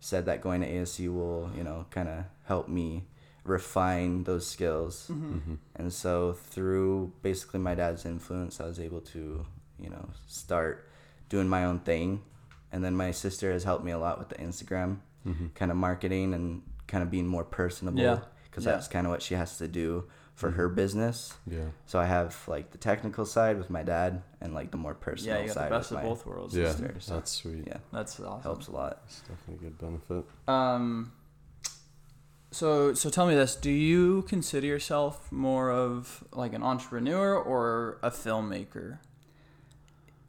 said 0.00 0.26
that 0.26 0.40
going 0.40 0.60
to 0.60 0.68
ASU 0.68 1.12
will, 1.12 1.50
you 1.56 1.64
know, 1.64 1.86
kind 1.90 2.08
of 2.08 2.24
help 2.46 2.68
me 2.68 3.04
refine 3.44 4.24
those 4.24 4.46
skills. 4.46 5.08
Mm-hmm. 5.10 5.54
And 5.74 5.92
so 5.92 6.34
through 6.34 7.12
basically 7.22 7.60
my 7.60 7.74
dad's 7.74 8.04
influence, 8.04 8.60
I 8.60 8.66
was 8.66 8.78
able 8.78 9.00
to, 9.00 9.46
you 9.80 9.90
know, 9.90 10.08
start 10.26 10.88
doing 11.28 11.48
my 11.48 11.64
own 11.64 11.80
thing. 11.80 12.22
And 12.72 12.84
then 12.84 12.94
my 12.96 13.10
sister 13.12 13.50
has 13.52 13.64
helped 13.64 13.84
me 13.84 13.92
a 13.92 13.98
lot 13.98 14.18
with 14.18 14.28
the 14.28 14.36
Instagram 14.36 14.98
kind 15.54 15.70
of 15.70 15.76
marketing 15.76 16.32
and 16.32 16.62
kind 16.86 17.02
of 17.02 17.10
being 17.10 17.26
more 17.26 17.44
personable 17.44 18.00
Yeah. 18.02 18.20
because 18.44 18.64
Yeah. 18.64 18.72
that's 18.72 18.88
kind 18.88 19.06
of 19.06 19.10
what 19.10 19.20
she 19.22 19.34
has 19.34 19.58
to 19.58 19.68
do 19.68 20.04
for 20.34 20.52
her 20.52 20.68
business. 20.70 21.34
Yeah. 21.46 21.66
So 21.84 21.98
I 21.98 22.06
have 22.06 22.36
like 22.46 22.70
the 22.70 22.78
technical 22.78 23.26
side 23.26 23.58
with 23.58 23.68
my 23.68 23.82
dad 23.82 24.22
and 24.40 24.54
like 24.54 24.70
the 24.70 24.78
more 24.78 24.94
personal 24.94 25.34
Yeah, 25.36 25.40
you 25.42 25.46
got 25.48 25.54
side 25.54 25.66
the 25.72 25.76
best 25.76 25.90
with 25.90 25.98
of 25.98 26.04
my 26.04 26.08
both 26.10 26.26
worlds. 26.26 26.56
Yeah. 26.56 26.70
sister. 26.70 26.94
So 27.00 27.14
That's 27.14 27.30
sweet. 27.32 27.64
yeah, 27.66 27.78
That's 27.92 28.18
awesome. 28.20 28.40
helps 28.42 28.68
a 28.68 28.72
lot. 28.72 29.02
It's 29.06 29.20
definitely 29.20 29.54
a 29.66 29.70
good 29.70 29.78
benefit. 29.78 30.24
Um. 30.48 31.12
So 32.50 32.94
so 32.94 33.10
tell 33.10 33.26
me 33.26 33.34
this: 33.34 33.54
Do 33.56 33.70
you 33.70 34.22
consider 34.22 34.66
yourself 34.66 35.30
more 35.30 35.70
of 35.70 36.24
like 36.32 36.54
an 36.54 36.62
entrepreneur 36.62 37.34
or 37.36 37.98
a 38.02 38.10
filmmaker? 38.10 38.98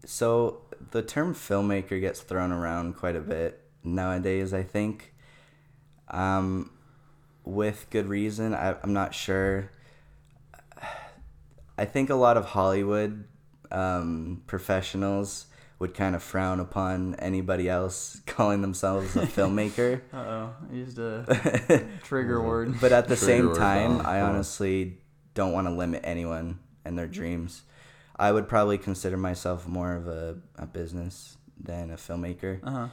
So 0.06 0.62
the 0.92 1.02
term 1.02 1.34
filmmaker 1.34 2.00
gets 2.00 2.22
thrown 2.22 2.52
around 2.52 2.96
quite 2.96 3.16
a 3.16 3.22
bit 3.22 3.62
nowadays. 3.84 4.54
I 4.54 4.64
think, 4.64 5.14
um, 6.10 6.72
with 7.44 7.88
good 7.90 8.08
reason. 8.08 8.54
I, 8.54 8.76
I'm 8.82 8.94
not 8.94 9.14
sure. 9.14 9.72
I 11.78 11.86
think 11.86 12.10
a 12.10 12.16
lot 12.16 12.38
of 12.38 12.46
Hollywood 12.46 13.26
um, 13.72 14.44
professionals 14.48 15.46
would 15.80 15.94
kind 15.94 16.14
of 16.14 16.22
frown 16.22 16.60
upon 16.60 17.16
anybody 17.16 17.70
else 17.70 18.22
calling 18.26 18.62
themselves 18.62 19.16
a 19.16 19.22
filmmaker. 19.22 20.02
Uh 20.14 20.18
oh, 20.18 20.56
I 20.70 20.76
used 20.76 21.00
a 21.00 21.88
trigger 22.04 22.42
word. 22.46 22.80
But 22.82 22.92
at 22.92 23.08
the 23.08 23.16
Trigger 23.16 23.54
same 23.54 23.56
time, 23.56 24.02
uh, 24.02 24.10
I 24.10 24.22
honestly 24.22 24.98
don't 25.34 25.54
want 25.54 25.68
to 25.68 25.74
limit 25.74 26.02
anyone 26.04 26.60
and 26.84 26.98
their 26.98 27.08
dreams. 27.08 27.64
I 28.20 28.32
would 28.32 28.48
probably 28.48 28.78
consider 28.78 29.18
myself 29.18 29.68
more 29.68 29.96
of 29.96 30.08
a, 30.08 30.38
a 30.58 30.66
business 30.66 31.38
than 31.60 31.90
a 31.92 31.96
filmmaker. 31.96 32.60
Uh 32.64 32.72
huh. 32.72 32.88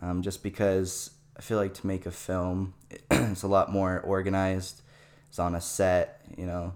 Um, 0.00 0.22
just 0.22 0.42
because 0.42 1.10
I 1.36 1.42
feel 1.42 1.58
like 1.58 1.74
to 1.74 1.86
make 1.86 2.06
a 2.06 2.10
film, 2.10 2.74
it's 3.10 3.42
a 3.42 3.48
lot 3.48 3.70
more 3.70 4.00
organized. 4.00 4.82
It's 5.28 5.38
on 5.38 5.54
a 5.54 5.60
set, 5.60 6.20
you 6.36 6.46
know, 6.46 6.74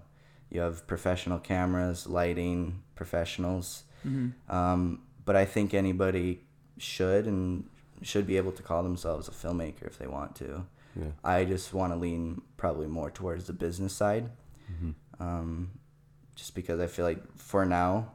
you 0.49 0.61
have 0.61 0.87
professional 0.87 1.39
cameras, 1.39 2.07
lighting, 2.07 2.81
professionals. 2.95 3.83
Mm-hmm. 4.07 4.55
Um, 4.55 5.01
but 5.25 5.35
I 5.35 5.45
think 5.45 5.73
anybody 5.73 6.41
should 6.77 7.25
and 7.25 7.65
should 8.01 8.25
be 8.27 8.37
able 8.37 8.51
to 8.53 8.63
call 8.63 8.83
themselves 8.83 9.27
a 9.27 9.31
filmmaker 9.31 9.85
if 9.87 9.97
they 9.97 10.07
want 10.07 10.35
to. 10.37 10.65
Yeah. 10.95 11.07
I 11.23 11.45
just 11.45 11.73
want 11.73 11.91
to 11.93 11.97
lean 11.97 12.41
probably 12.57 12.87
more 12.87 13.11
towards 13.11 13.45
the 13.45 13.53
business 13.53 13.93
side, 13.93 14.29
Mm-hmm. 14.71 15.23
um, 15.23 15.71
just 16.37 16.55
because 16.55 16.79
I 16.79 16.87
feel 16.87 17.03
like 17.03 17.21
for 17.37 17.65
now, 17.65 18.11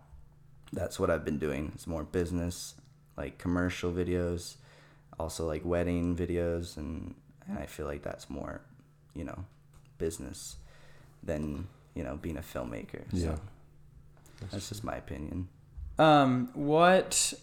that's 0.72 0.98
what 0.98 1.10
I've 1.10 1.24
been 1.24 1.38
doing. 1.38 1.72
It's 1.74 1.86
more 1.86 2.04
business, 2.04 2.74
like 3.18 3.36
commercial 3.36 3.92
videos, 3.92 4.54
also 5.18 5.46
like 5.46 5.64
wedding 5.66 6.16
videos, 6.16 6.76
and, 6.78 7.14
and 7.46 7.58
I 7.58 7.66
feel 7.66 7.84
like 7.84 8.02
that's 8.02 8.30
more, 8.30 8.62
you 9.14 9.24
know, 9.24 9.44
business 9.98 10.56
than 11.22 11.66
you 11.94 12.02
know 12.02 12.16
being 12.16 12.38
a 12.38 12.40
filmmaker. 12.40 13.02
So 13.12 13.18
Yeah. 13.18 13.36
that's 14.50 14.68
just 14.70 14.82
my 14.84 14.94
opinion. 14.96 15.48
Um, 15.98 16.48
what? 16.54 17.34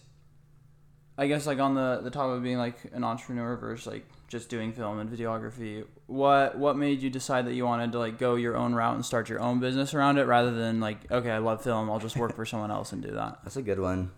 I 1.17 1.27
guess 1.27 1.45
like 1.45 1.59
on 1.59 1.75
the 1.75 1.99
the 2.01 2.09
topic 2.09 2.37
of 2.37 2.43
being 2.43 2.57
like 2.57 2.77
an 2.93 3.03
entrepreneur 3.03 3.57
versus 3.57 3.85
like 3.85 4.05
just 4.29 4.47
doing 4.47 4.71
film 4.71 4.99
and 4.99 5.09
videography. 5.09 5.85
What 6.07 6.57
what 6.57 6.77
made 6.77 7.01
you 7.01 7.09
decide 7.09 7.45
that 7.47 7.53
you 7.53 7.65
wanted 7.65 7.91
to 7.91 7.99
like 7.99 8.17
go 8.17 8.35
your 8.35 8.55
own 8.55 8.73
route 8.73 8.95
and 8.95 9.03
start 9.03 9.27
your 9.27 9.41
own 9.41 9.59
business 9.59 9.93
around 9.93 10.17
it 10.17 10.25
rather 10.25 10.51
than 10.51 10.79
like 10.79 11.11
okay 11.11 11.31
I 11.31 11.39
love 11.39 11.63
film 11.63 11.89
I'll 11.89 11.99
just 11.99 12.15
work 12.15 12.35
for 12.35 12.45
someone 12.45 12.71
else 12.71 12.93
and 12.93 13.01
do 13.01 13.11
that. 13.11 13.39
That's 13.43 13.57
a 13.57 13.61
good 13.61 13.79
one. 13.79 14.11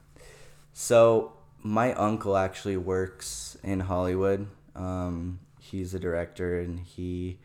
So 0.74 1.34
my 1.63 1.94
uncle 1.94 2.38
actually 2.38 2.77
works 2.77 3.58
in 3.63 3.80
Hollywood. 3.82 4.48
Um, 4.75 5.39
he's 5.60 5.94
a 5.94 6.00
director 6.00 6.60
and 6.60 6.80
he 6.80 7.39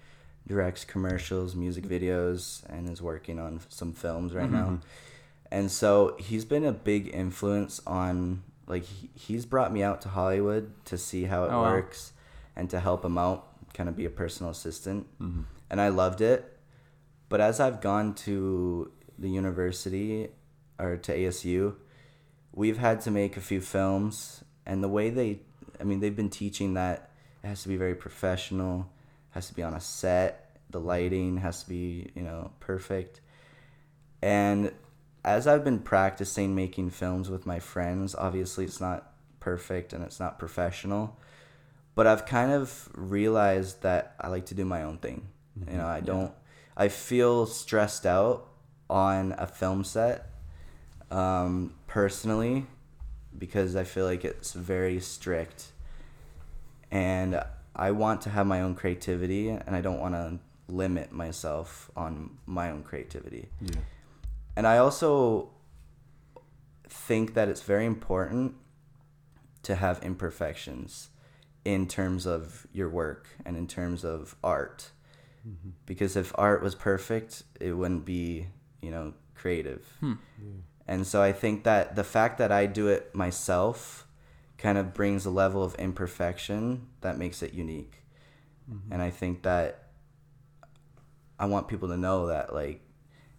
directs 0.46 0.84
commercials, 0.84 1.54
music 1.54 1.84
videos, 1.84 2.64
and 2.68 2.88
is 2.88 3.02
working 3.02 3.38
on 3.38 3.60
some 3.68 3.92
films 3.92 4.32
right 4.34 4.50
now. 4.50 4.80
And 5.50 5.70
so 5.70 6.16
he's 6.18 6.44
been 6.44 6.64
a 6.64 6.72
big 6.72 7.12
influence 7.14 7.80
on 7.86 8.42
like 8.66 8.84
he, 8.84 9.10
he's 9.14 9.46
brought 9.46 9.72
me 9.72 9.82
out 9.82 10.00
to 10.02 10.08
Hollywood 10.08 10.72
to 10.86 10.98
see 10.98 11.24
how 11.24 11.44
it 11.44 11.52
Oh, 11.52 11.62
wow. 11.62 11.68
And 12.56 12.70
to 12.70 12.80
help 12.80 13.04
him 13.04 13.18
out, 13.18 13.46
kind 13.74 13.88
of 13.88 13.96
be 13.96 14.04
a 14.04 14.10
personal 14.10 14.50
assistant. 14.50 15.06
Mm-hmm. 15.20 15.42
And 15.70 15.80
I 15.80 15.88
loved 15.88 16.20
it. 16.20 16.58
But 17.28 17.40
as 17.40 17.60
I've 17.60 17.80
gone 17.80 18.14
to 18.14 18.90
the 19.18 19.28
university 19.28 20.28
or 20.78 20.96
to 20.96 21.16
ASU, 21.16 21.74
we've 22.52 22.78
had 22.78 23.00
to 23.02 23.10
make 23.10 23.36
a 23.36 23.40
few 23.40 23.60
films 23.60 24.44
and 24.64 24.82
the 24.82 24.88
way 24.88 25.10
they 25.10 25.40
I 25.80 25.84
mean 25.84 26.00
they've 26.00 26.16
been 26.16 26.30
teaching 26.30 26.74
that 26.74 27.10
it 27.42 27.48
has 27.48 27.62
to 27.62 27.68
be 27.68 27.76
very 27.76 27.94
professional, 27.94 28.90
has 29.30 29.48
to 29.48 29.54
be 29.54 29.62
on 29.62 29.74
a 29.74 29.80
set, 29.80 30.58
the 30.70 30.80
lighting 30.80 31.38
has 31.38 31.62
to 31.62 31.68
be, 31.68 32.10
you 32.14 32.22
know, 32.22 32.50
perfect. 32.60 33.20
And 34.22 34.72
as 35.24 35.46
I've 35.46 35.64
been 35.64 35.80
practicing 35.80 36.54
making 36.54 36.90
films 36.90 37.30
with 37.30 37.46
my 37.46 37.58
friends, 37.58 38.14
obviously 38.14 38.64
it's 38.64 38.80
not 38.80 39.12
perfect 39.40 39.92
and 39.92 40.02
it's 40.02 40.18
not 40.18 40.38
professional, 40.38 41.16
but 41.96 42.06
I've 42.06 42.26
kind 42.26 42.52
of 42.52 42.88
realized 42.94 43.82
that 43.82 44.14
I 44.20 44.28
like 44.28 44.46
to 44.46 44.54
do 44.54 44.64
my 44.64 44.82
own 44.82 44.98
thing. 44.98 45.26
You 45.68 45.78
know, 45.78 45.86
I 45.86 46.00
don't, 46.00 46.30
I 46.76 46.88
feel 46.88 47.46
stressed 47.46 48.04
out 48.04 48.48
on 48.88 49.34
a 49.38 49.46
film 49.46 49.82
set 49.82 50.30
um, 51.10 51.72
personally 51.86 52.66
because 53.36 53.74
I 53.74 53.84
feel 53.84 54.04
like 54.04 54.26
it's 54.26 54.52
very 54.52 55.00
strict 55.00 55.72
and 56.90 57.42
I 57.74 57.90
want 57.92 58.20
to 58.22 58.30
have 58.30 58.46
my 58.46 58.60
own 58.60 58.74
creativity 58.74 59.48
and 59.48 59.74
I 59.74 59.80
don't 59.80 59.98
want 59.98 60.14
to 60.14 60.38
limit 60.68 61.12
myself 61.12 61.90
on 61.96 62.36
my 62.44 62.70
own 62.70 62.82
creativity. 62.82 63.48
Yeah. 63.62 63.80
And 64.54 64.66
I 64.66 64.76
also 64.76 65.48
think 66.86 67.32
that 67.32 67.48
it's 67.48 67.62
very 67.62 67.86
important 67.86 68.54
to 69.62 69.76
have 69.76 70.02
imperfections 70.02 71.08
in 71.66 71.88
terms 71.88 72.26
of 72.26 72.66
your 72.72 72.88
work 72.88 73.26
and 73.44 73.56
in 73.56 73.66
terms 73.66 74.04
of 74.04 74.36
art. 74.44 74.90
Mm-hmm. 75.46 75.70
Because 75.84 76.14
if 76.14 76.32
art 76.36 76.62
was 76.62 76.76
perfect, 76.76 77.42
it 77.60 77.72
wouldn't 77.72 78.04
be, 78.04 78.46
you 78.80 78.92
know, 78.92 79.14
creative. 79.34 79.84
Hmm. 79.98 80.14
And 80.86 81.04
so 81.04 81.20
I 81.20 81.32
think 81.32 81.64
that 81.64 81.96
the 81.96 82.04
fact 82.04 82.38
that 82.38 82.52
I 82.52 82.66
do 82.66 82.86
it 82.86 83.12
myself 83.14 84.06
kind 84.58 84.78
of 84.78 84.94
brings 84.94 85.26
a 85.26 85.30
level 85.30 85.64
of 85.64 85.74
imperfection 85.74 86.86
that 87.00 87.18
makes 87.18 87.42
it 87.42 87.52
unique. 87.52 87.96
Mm-hmm. 88.70 88.92
And 88.92 89.02
I 89.02 89.10
think 89.10 89.42
that 89.42 89.88
I 91.38 91.46
want 91.46 91.66
people 91.66 91.88
to 91.88 91.96
know 91.96 92.28
that 92.28 92.54
like 92.54 92.80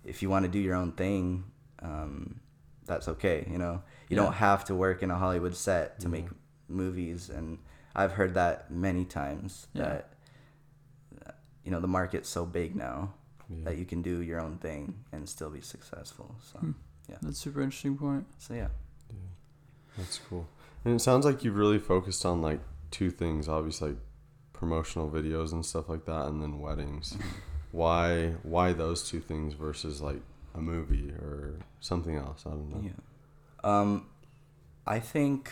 if 0.04 0.22
you 0.22 0.30
want 0.30 0.44
to 0.44 0.50
do 0.52 0.60
your 0.60 0.76
own 0.76 0.92
thing, 0.92 1.46
um, 1.82 2.42
that's 2.86 3.08
okay. 3.08 3.48
You 3.50 3.58
know, 3.58 3.84
you 4.10 4.18
Yeah. 4.18 4.24
don't 4.24 4.34
have 4.34 4.66
to 4.66 4.76
work 4.76 5.02
in 5.02 5.12
a 5.12 5.16
Hollywood 5.16 5.56
set 5.56 6.00
to 6.02 6.10
make 6.10 6.28
movies, 6.68 7.30
and 7.30 7.60
I've 7.98 8.13
heard 8.13 8.36
that 8.36 8.70
many 8.72 9.04
times. 9.06 9.68
Yeah. 9.74 9.84
That 9.84 10.10
you 11.66 11.72
know 11.72 11.80
the 11.82 11.88
market's 11.88 12.30
so 12.30 12.46
big 12.46 12.75
now 12.75 13.13
Yeah. 13.50 13.66
that 13.66 13.77
you 13.77 13.86
can 13.86 14.01
do 14.01 14.22
your 14.22 14.39
own 14.39 14.58
thing 14.58 15.04
and 15.12 15.27
still 15.27 15.50
be 15.50 15.62
successful. 15.62 16.36
So 16.51 16.60
Hmm. 16.60 16.72
That's 17.10 17.25
a 17.25 17.34
super 17.34 17.62
interesting 17.62 17.98
point. 17.98 18.25
so 18.38 18.54
yeah. 18.54 18.68
That's 19.98 20.20
cool. 20.30 20.48
And 20.86 20.96
it 20.96 21.00
sounds 21.00 21.25
like 21.25 21.44
you've 21.44 21.56
really 21.58 21.80
focused 21.80 22.25
on 22.25 22.42
like 22.42 22.60
two 22.92 23.10
things, 23.10 23.50
obviously 23.50 23.89
like 23.89 23.98
promotional 24.54 25.10
videos 25.10 25.51
and 25.51 25.66
stuff 25.66 25.89
like 25.89 26.06
that 26.06 26.27
and 26.27 26.42
then 26.42 26.60
weddings. 26.60 27.18
why 27.72 28.36
why 28.44 28.74
those 28.74 29.10
two 29.10 29.20
things 29.20 29.54
versus 29.54 30.01
like 30.01 30.22
a 30.56 30.62
movie 30.62 31.10
or 31.12 31.60
something 31.80 32.16
else? 32.16 32.44
I 32.46 32.51
don't 32.51 32.70
know. 32.70 32.82
Yeah. 32.84 33.00
Um, 33.63 34.06
I 34.86 35.00
think. 35.00 35.51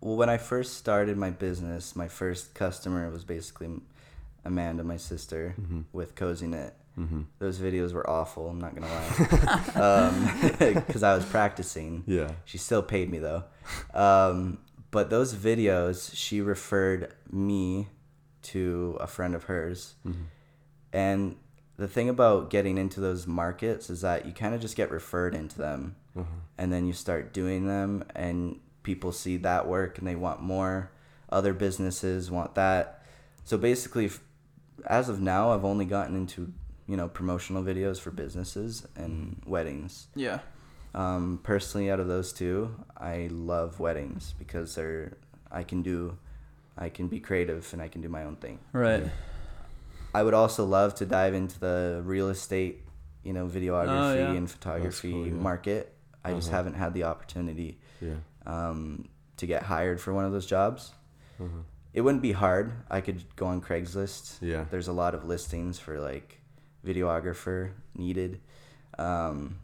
Well, 0.00 0.16
when 0.16 0.28
I 0.28 0.36
first 0.38 0.74
started 0.76 1.16
my 1.16 1.30
business, 1.30 1.96
my 1.96 2.08
first 2.08 2.54
customer 2.54 3.10
was 3.10 3.24
basically 3.24 3.68
Amanda, 4.44 4.84
my 4.84 4.96
sister, 4.96 5.54
Mm-hmm. 5.60 5.80
with 5.92 6.14
Cozy 6.14 6.46
Knit. 6.46 6.74
Mm-hmm. 6.98 7.22
Those 7.38 7.58
videos 7.58 7.92
were 7.92 8.08
awful. 8.08 8.48
I'm 8.48 8.58
not 8.58 8.74
gonna 8.74 8.86
lie, 8.88 10.72
because 10.86 11.02
I 11.02 11.14
was 11.14 11.24
practicing. 11.26 12.04
Yeah. 12.06 12.30
She 12.44 12.56
still 12.58 12.82
paid 12.82 13.10
me 13.10 13.18
though. 13.18 13.44
Um, 13.92 14.58
but 14.90 15.10
those 15.10 15.34
videos, 15.34 16.10
she 16.14 16.40
referred 16.40 17.12
me 17.30 17.88
to 18.42 18.96
a 19.00 19.06
friend 19.06 19.34
of 19.34 19.44
hers. 19.44 19.94
Mm-hmm. 20.06 20.22
And 20.92 21.36
the 21.76 21.88
thing 21.88 22.08
about 22.08 22.48
getting 22.48 22.78
into 22.78 23.00
those 23.00 23.26
markets 23.26 23.90
is 23.90 24.00
that 24.00 24.24
you 24.24 24.32
kind 24.32 24.54
of 24.54 24.60
just 24.62 24.76
get 24.76 24.90
referred 24.90 25.34
into 25.34 25.58
them. 25.58 25.96
Uh-huh. 26.16 26.24
And 26.56 26.72
then 26.72 26.86
you 26.86 26.94
start 26.94 27.34
doing 27.34 27.66
them, 27.66 28.04
and 28.14 28.58
people 28.86 29.12
see 29.12 29.36
that 29.38 29.66
work 29.66 29.98
and 29.98 30.06
they 30.06 30.14
want 30.14 30.40
more. 30.40 30.90
Other 31.28 31.52
businesses 31.52 32.30
want 32.30 32.54
that. 32.54 33.02
So 33.44 33.58
basically, 33.58 34.10
as 34.86 35.08
of 35.08 35.20
now, 35.20 35.50
I've 35.52 35.64
only 35.64 35.84
gotten 35.84 36.14
into 36.16 36.52
you 36.88 36.96
know 36.96 37.08
promotional 37.08 37.62
videos 37.64 37.98
for 38.00 38.10
businesses 38.12 38.86
and 38.96 39.42
weddings. 39.44 40.06
Yeah. 40.14 40.38
Um, 40.94 41.40
personally, 41.42 41.90
out 41.90 42.00
of 42.00 42.06
those 42.06 42.32
two, 42.32 42.74
I 42.96 43.28
love 43.30 43.80
weddings 43.80 44.34
because 44.38 44.74
they're 44.76 45.16
I 45.50 45.62
can 45.64 45.82
do, 45.82 46.16
I 46.78 46.88
can 46.88 47.08
be 47.08 47.18
creative 47.20 47.68
and 47.72 47.82
I 47.82 47.88
can 47.88 48.00
do 48.02 48.08
my 48.08 48.22
own 48.24 48.36
thing. 48.36 48.58
Right. 48.72 49.04
I 50.14 50.22
would 50.22 50.34
also 50.34 50.64
love 50.64 50.94
to 50.96 51.06
dive 51.06 51.34
into 51.34 51.58
the 51.60 52.00
real 52.04 52.28
estate, 52.30 52.82
you 53.24 53.32
know, 53.32 53.46
videography 53.46 54.12
Oh, 54.12 54.14
yeah. 54.14 54.32
and 54.32 54.50
photography 54.50 55.10
cool, 55.12 55.26
yeah. 55.26 55.32
market. 55.34 55.92
I 56.24 56.32
just 56.32 56.48
Uh-huh. 56.48 56.56
haven't 56.58 56.74
had 56.74 56.94
the 56.94 57.04
opportunity 57.04 57.78
Yeah. 58.00 58.14
Um, 58.46 59.08
to 59.38 59.46
get 59.46 59.62
hired 59.64 60.00
for 60.00 60.12
one 60.14 60.24
of 60.24 60.32
those 60.32 60.46
jobs. 60.46 60.92
Uh-huh. 61.40 61.48
It 61.92 62.00
wouldn't 62.02 62.22
be 62.22 62.32
hard. 62.32 62.72
I 62.90 63.00
could 63.00 63.24
go 63.36 63.46
on 63.46 63.60
Craigslist. 63.60 64.38
Yeah. 64.40 64.64
There's 64.70 64.88
a 64.88 64.92
lot 64.92 65.14
of 65.14 65.24
listings 65.24 65.78
for 65.78 65.98
like 66.00 66.38
videographer 66.84 67.70
needed. 67.94 68.40
Um, 68.98 69.58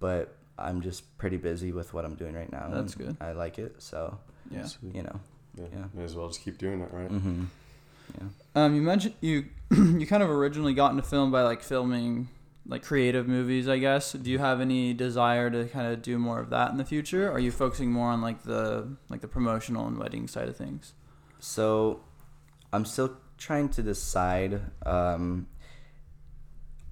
but 0.00 0.36
I'm 0.58 0.80
just 0.80 1.16
pretty 1.18 1.36
busy 1.36 1.72
with 1.72 1.92
what 1.94 2.04
I'm 2.04 2.14
doing 2.14 2.34
right 2.34 2.50
now. 2.50 2.68
That's 2.72 2.94
good. 2.94 3.16
I 3.20 3.32
like 3.32 3.58
it. 3.58 3.76
So, 3.82 4.18
Yeah. 4.50 4.64
Sweet. 4.64 4.94
you 4.94 5.02
know, 5.02 5.20
Yeah. 5.56 5.64
yeah. 5.72 5.84
May 5.94 6.04
as 6.04 6.14
well 6.14 6.28
just 6.28 6.40
keep 6.42 6.58
doing 6.58 6.80
it, 6.80 6.90
right? 6.92 7.10
hmm 7.10 7.44
yeah. 8.18 8.28
Um, 8.54 8.74
you 8.74 8.80
mentioned 8.80 9.14
you 9.20 9.44
you 9.70 10.06
kind 10.06 10.22
of 10.22 10.30
originally 10.30 10.72
got 10.72 10.92
into 10.92 11.02
film 11.02 11.30
by 11.30 11.42
like 11.42 11.62
filming 11.62 12.28
like 12.68 12.82
creative 12.84 13.26
movies, 13.26 13.66
I 13.66 13.78
guess. 13.78 14.12
Do 14.12 14.30
you 14.30 14.38
have 14.38 14.60
any 14.60 14.92
desire 14.94 15.48
to 15.50 15.64
kind 15.66 15.90
of 15.92 16.02
do 16.02 16.18
more 16.18 16.38
of 16.38 16.50
that 16.50 16.70
in 16.70 16.76
the 16.76 16.84
future? 16.84 17.30
Are 17.32 17.38
you 17.40 17.50
focusing 17.50 17.90
more 17.90 18.08
on 18.10 18.20
like 18.20 18.42
the 18.44 18.96
like 19.08 19.20
the 19.22 19.28
promotional 19.28 19.86
and 19.86 19.98
wedding 19.98 20.28
side 20.28 20.48
of 20.48 20.56
things? 20.56 20.92
So, 21.40 22.00
I'm 22.72 22.84
still 22.84 23.16
trying 23.38 23.68
to 23.70 23.82
decide. 23.82 24.60
Um, 24.84 25.46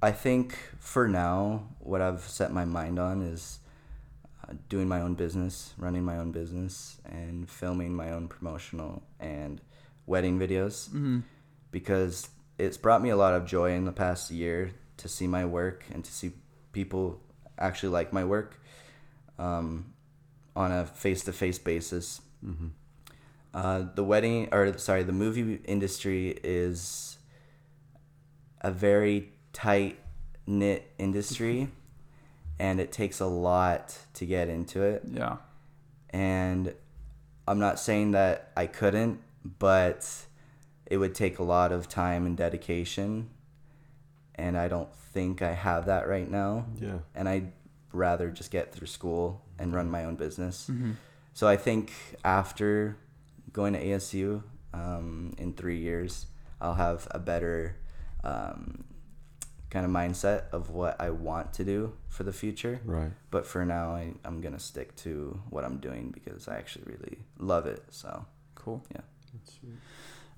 I 0.02 0.12
think 0.12 0.56
for 0.78 1.08
now, 1.08 1.68
what 1.80 2.00
I've 2.00 2.20
set 2.22 2.52
my 2.52 2.64
mind 2.64 2.98
on 2.98 3.22
is 3.22 3.58
uh, 4.48 4.52
doing 4.68 4.88
my 4.88 5.00
own 5.00 5.14
business, 5.14 5.74
running 5.78 6.04
my 6.04 6.18
own 6.18 6.32
business, 6.32 6.98
and 7.04 7.48
filming 7.50 7.94
my 7.94 8.10
own 8.12 8.28
promotional 8.28 9.02
and 9.18 9.60
wedding 10.06 10.38
videos 10.38 10.88
Mm-hmm. 10.90 11.20
because 11.70 12.28
it's 12.58 12.76
brought 12.76 13.02
me 13.02 13.10
a 13.10 13.16
lot 13.16 13.34
of 13.34 13.44
joy 13.46 13.72
in 13.72 13.84
the 13.84 13.92
past 13.92 14.30
year 14.30 14.70
to 14.98 15.09
see 15.09 15.26
my 15.26 15.44
work 15.44 15.85
and 15.92 16.04
to 16.04 16.12
see 16.12 16.32
people 16.72 17.20
actually 17.59 17.90
like 17.90 18.12
my 18.12 18.24
work 18.24 18.61
um, 19.38 19.92
on 20.54 20.72
a 20.72 20.87
face-to-face 20.87 21.59
basis. 21.59 22.20
Mm-hmm. 22.44 22.68
Uh, 23.54 23.85
the 23.94 24.04
wedding, 24.04 24.48
or 24.52 24.76
sorry, 24.78 25.02
the 25.02 25.12
movie 25.12 25.61
industry 25.64 26.38
is 26.42 27.18
a 28.61 28.70
very 28.70 29.32
tight 29.52 29.98
knit 30.46 30.90
industry, 30.98 31.68
and 32.59 32.80
it 32.80 32.92
takes 32.92 33.20
a 33.20 33.26
lot 33.26 33.98
to 34.14 34.26
get 34.26 34.48
into 34.48 34.82
it. 34.82 35.02
Yeah. 35.11 35.37
And 36.11 36.74
I'm 37.48 37.59
not 37.59 37.78
saying 37.78 38.12
that 38.12 38.52
I 38.56 38.66
couldn't, 38.66 39.20
but 39.59 40.26
it 40.87 40.98
would 40.98 41.14
take 41.14 41.38
a 41.38 41.42
lot 41.42 41.72
of 41.72 41.88
time 41.88 42.26
and 42.26 42.37
dedication, 42.37 43.30
and 44.37 44.57
I 44.57 44.68
don't 44.68 44.92
think 44.94 45.42
I 45.42 45.53
have 45.53 45.87
that 45.87 46.09
right 46.09 46.31
now. 46.31 46.66
Yeah. 46.81 46.99
And 47.14 47.29
I'd 47.29 47.53
rather 47.92 48.31
just 48.31 48.51
get 48.51 48.72
through 48.72 48.87
school 48.87 49.42
and 49.59 49.75
run 49.75 49.90
my 49.90 50.05
own 50.05 50.16
business. 50.16 50.68
Mm-hmm. 50.70 50.92
So 51.35 51.46
I 51.46 51.57
think 51.57 51.92
after 52.25 52.96
going 53.53 53.72
to 53.75 53.85
ASU 53.85 54.42
um, 54.72 55.35
in 55.38 55.53
three 55.53 55.79
years, 55.79 56.27
I'll 56.61 56.75
have 56.75 57.09
a 57.11 57.18
better 57.18 57.77
um, 58.25 58.85
kind 59.70 59.85
of 59.85 59.92
mindset 59.92 60.44
of 60.53 60.70
what 60.70 61.01
I 61.01 61.11
want 61.11 61.53
to 61.55 61.64
do 61.64 61.92
for 62.09 62.22
the 62.22 62.33
future. 62.33 62.81
Right. 62.85 63.12
But 63.31 63.46
for 63.46 63.64
now, 63.64 63.90
I, 63.90 64.14
I'm 64.25 64.40
going 64.40 64.55
to 64.55 64.61
stick 64.61 64.96
to 64.96 65.40
what 65.51 65.64
I'm 65.64 65.79
doing 65.79 66.11
because 66.11 66.49
I 66.49 66.57
actually 66.57 66.85
really 66.87 67.18
love 67.38 67.66
it. 67.66 67.83
So, 67.90 68.27
Cool. 68.66 68.83
Yeah. 68.92 69.03
That's 69.33 69.55
sweet. 69.61 69.77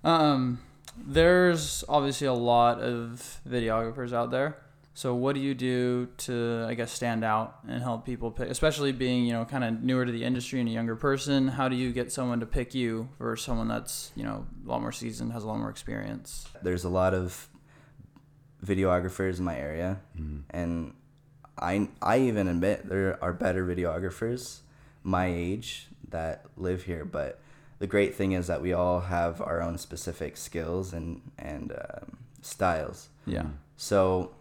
Um, 0.05 0.61
there's 1.07 1.85
obviously 1.89 2.27
a 2.27 2.33
lot 2.33 2.81
of 2.81 3.41
videographers 3.49 4.13
out 4.13 4.31
there. 4.31 4.59
So 4.95 5.15
what 5.15 5.37
do 5.37 5.41
you 5.41 5.55
do 5.55 6.09
to, 6.19 6.67
I 6.69 6.75
guess, 6.75 6.91
stand 6.91 7.25
out 7.25 7.59
and 7.69 7.81
help 7.81 8.05
people 8.05 8.33
pick, 8.33 8.51
especially 8.51 8.91
being, 8.91 9.27
you 9.27 9.33
know, 9.33 9.45
kind 9.45 9.63
of 9.63 9.81
newer 9.81 10.05
to 10.05 10.11
the 10.11 10.25
industry 10.25 10.59
and 10.59 10.69
a 10.69 10.73
younger 10.73 10.97
person? 10.97 11.47
How 11.47 11.69
do 11.69 11.77
you 11.77 11.93
get 11.93 12.11
someone 12.11 12.41
to 12.41 12.47
pick 12.47 12.75
you 12.75 13.09
versus 13.21 13.47
someone 13.47 13.69
that's, 13.69 14.11
you 14.17 14.25
know, 14.25 14.45
a 14.67 14.69
lot 14.69 14.81
more 14.81 14.91
seasoned, 14.91 15.33
has 15.33 15.45
a 15.45 15.47
lot 15.47 15.59
more 15.59 15.71
experience? 15.71 16.49
there's 16.63 16.83
a 16.83 16.89
lot 16.89 17.15
of 17.15 17.49
videographers 18.65 19.39
in 19.39 19.45
my 19.45 19.57
area. 19.57 20.01
Mm-hmm. 20.19 20.41
and 20.51 20.95
I 21.61 21.89
I 22.03 22.19
even 22.21 22.49
admit 22.49 22.89
there 22.89 23.19
are 23.23 23.33
better 23.33 23.65
videographers 23.65 24.61
my 25.03 25.27
age 25.27 25.89
that 26.11 26.45
live 26.57 26.85
here, 26.85 27.05
but 27.05 27.41
the 27.79 27.87
great 27.87 28.15
thing 28.15 28.33
is 28.33 28.47
that 28.47 28.61
we 28.61 28.73
all 28.73 29.01
have 29.01 29.41
our 29.41 29.63
own 29.63 29.79
specific 29.79 30.37
skills 30.37 30.93
and 30.93 31.21
and 31.39 31.73
um, 31.73 32.19
styles. 32.43 33.09
Yeah. 33.27 33.47
So 33.77 34.33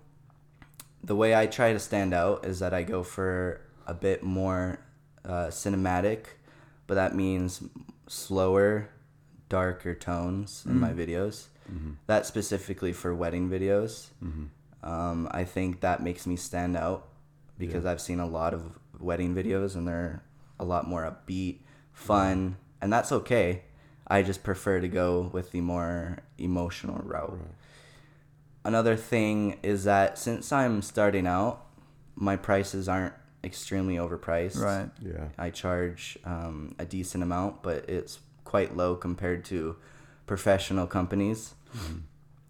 the 1.03 1.15
way 1.15 1.35
I 1.35 1.45
try 1.47 1.73
to 1.73 1.79
stand 1.79 2.13
out 2.13 2.45
is 2.45 2.59
that 2.59 2.73
I 2.73 2.83
go 2.83 3.03
for 3.03 3.61
a 3.85 3.93
bit 3.93 4.23
more 4.23 4.79
uh, 5.23 5.47
cinematic, 5.47 6.25
but 6.87 6.95
that 6.95 7.15
means 7.15 7.63
slower, 8.07 8.89
darker 9.49 9.93
tones 9.93 10.63
in 10.65 10.79
my 10.79 10.91
videos. 10.91 11.47
That 12.07 12.25
specifically 12.25 12.93
for 12.93 13.13
wedding 13.13 13.49
videos. 13.49 14.07
Um, 14.83 15.27
I 15.31 15.43
think 15.43 15.81
that 15.81 16.01
makes 16.01 16.25
me 16.25 16.35
stand 16.37 16.77
out 16.77 17.07
because 17.57 17.85
I've 17.85 18.01
seen 18.01 18.19
a 18.19 18.27
lot 18.27 18.53
of 18.53 18.77
wedding 18.99 19.35
videos 19.35 19.75
and 19.75 19.87
they're 19.87 20.23
a 20.59 20.65
lot 20.65 20.87
more 20.87 21.03
upbeat, 21.03 21.59
fun, 21.91 22.57
and 22.81 22.91
that's 22.91 23.11
okay. 23.11 23.63
I 24.07 24.23
just 24.23 24.43
prefer 24.43 24.79
to 24.79 24.87
go 24.87 25.29
with 25.33 25.51
the 25.51 25.61
more 25.61 26.19
emotional 26.37 27.01
route. 27.03 27.39
Another 28.63 28.95
thing 28.95 29.59
is 29.63 29.83
that 29.83 30.17
since 30.17 30.51
I'm 30.51 30.81
starting 30.81 31.27
out, 31.27 31.65
my 32.15 32.35
prices 32.35 32.87
aren't 32.89 33.13
extremely 33.43 33.95
overpriced. 33.95 34.59
Right. 34.59 34.89
Yeah. 35.01 35.29
I 35.37 35.49
charge 35.49 36.17
um, 36.25 36.75
a 36.79 36.85
decent 36.85 37.23
amount, 37.23 37.63
but 37.63 37.89
it's 37.89 38.19
quite 38.43 38.75
low 38.75 38.95
compared 38.95 39.45
to 39.45 39.75
professional 40.25 40.87
companies. 40.87 41.53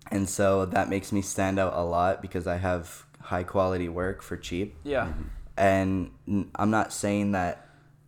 And 0.09 0.29
so 0.29 0.65
that 0.65 0.89
makes 0.89 1.11
me 1.11 1.21
stand 1.21 1.59
out 1.59 1.73
a 1.73 1.83
lot 1.83 2.21
because 2.21 2.47
I 2.47 2.57
have 2.57 3.05
high 3.19 3.43
quality 3.43 3.89
work 3.89 4.21
for 4.21 4.37
cheap. 4.37 4.75
Yeah. 4.83 5.11
And 5.57 6.11
I'm 6.55 6.71
not 6.71 6.93
saying 6.93 7.33
that 7.33 7.66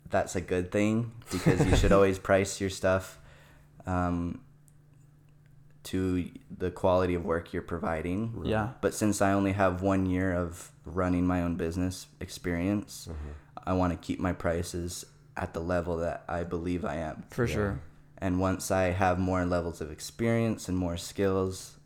that's 0.10 0.36
a 0.36 0.42
good 0.42 0.72
thing 0.72 1.12
because 1.32 1.66
you 1.66 1.76
should 1.76 1.92
always 1.92 2.18
price 2.20 2.60
your 2.60 2.70
stuff 2.70 3.20
um, 3.86 4.42
to 5.84 6.30
the 6.56 6.72
quality 6.72 7.16
of 7.16 7.26
work 7.26 7.54
you're 7.54 7.62
providing. 7.62 8.42
Yeah. 8.44 8.70
But 8.82 8.94
since 8.94 9.22
I 9.22 9.34
only 9.34 9.54
have 9.54 9.82
one 9.82 10.06
year 10.06 10.34
of 10.34 10.72
running 10.86 11.26
my 11.26 11.42
own 11.42 11.56
business 11.56 12.08
experience, 12.20 13.08
I 13.66 13.74
want 13.74 13.94
to 13.94 13.98
keep 13.98 14.20
my 14.20 14.34
prices 14.34 15.06
at 15.38 15.54
the 15.54 15.60
level 15.62 15.98
that 15.98 16.24
I 16.28 16.44
believe 16.44 16.84
I 16.84 16.96
am. 16.96 17.24
For 17.30 17.48
sure. 17.48 17.80
And 18.18 18.40
once 18.40 18.70
I 18.72 18.86
have 18.90 19.18
more 19.18 19.46
levels 19.46 19.80
of 19.80 19.90
experience 19.92 20.68
and 20.68 20.78
more 20.78 20.98
skills, 20.98 21.78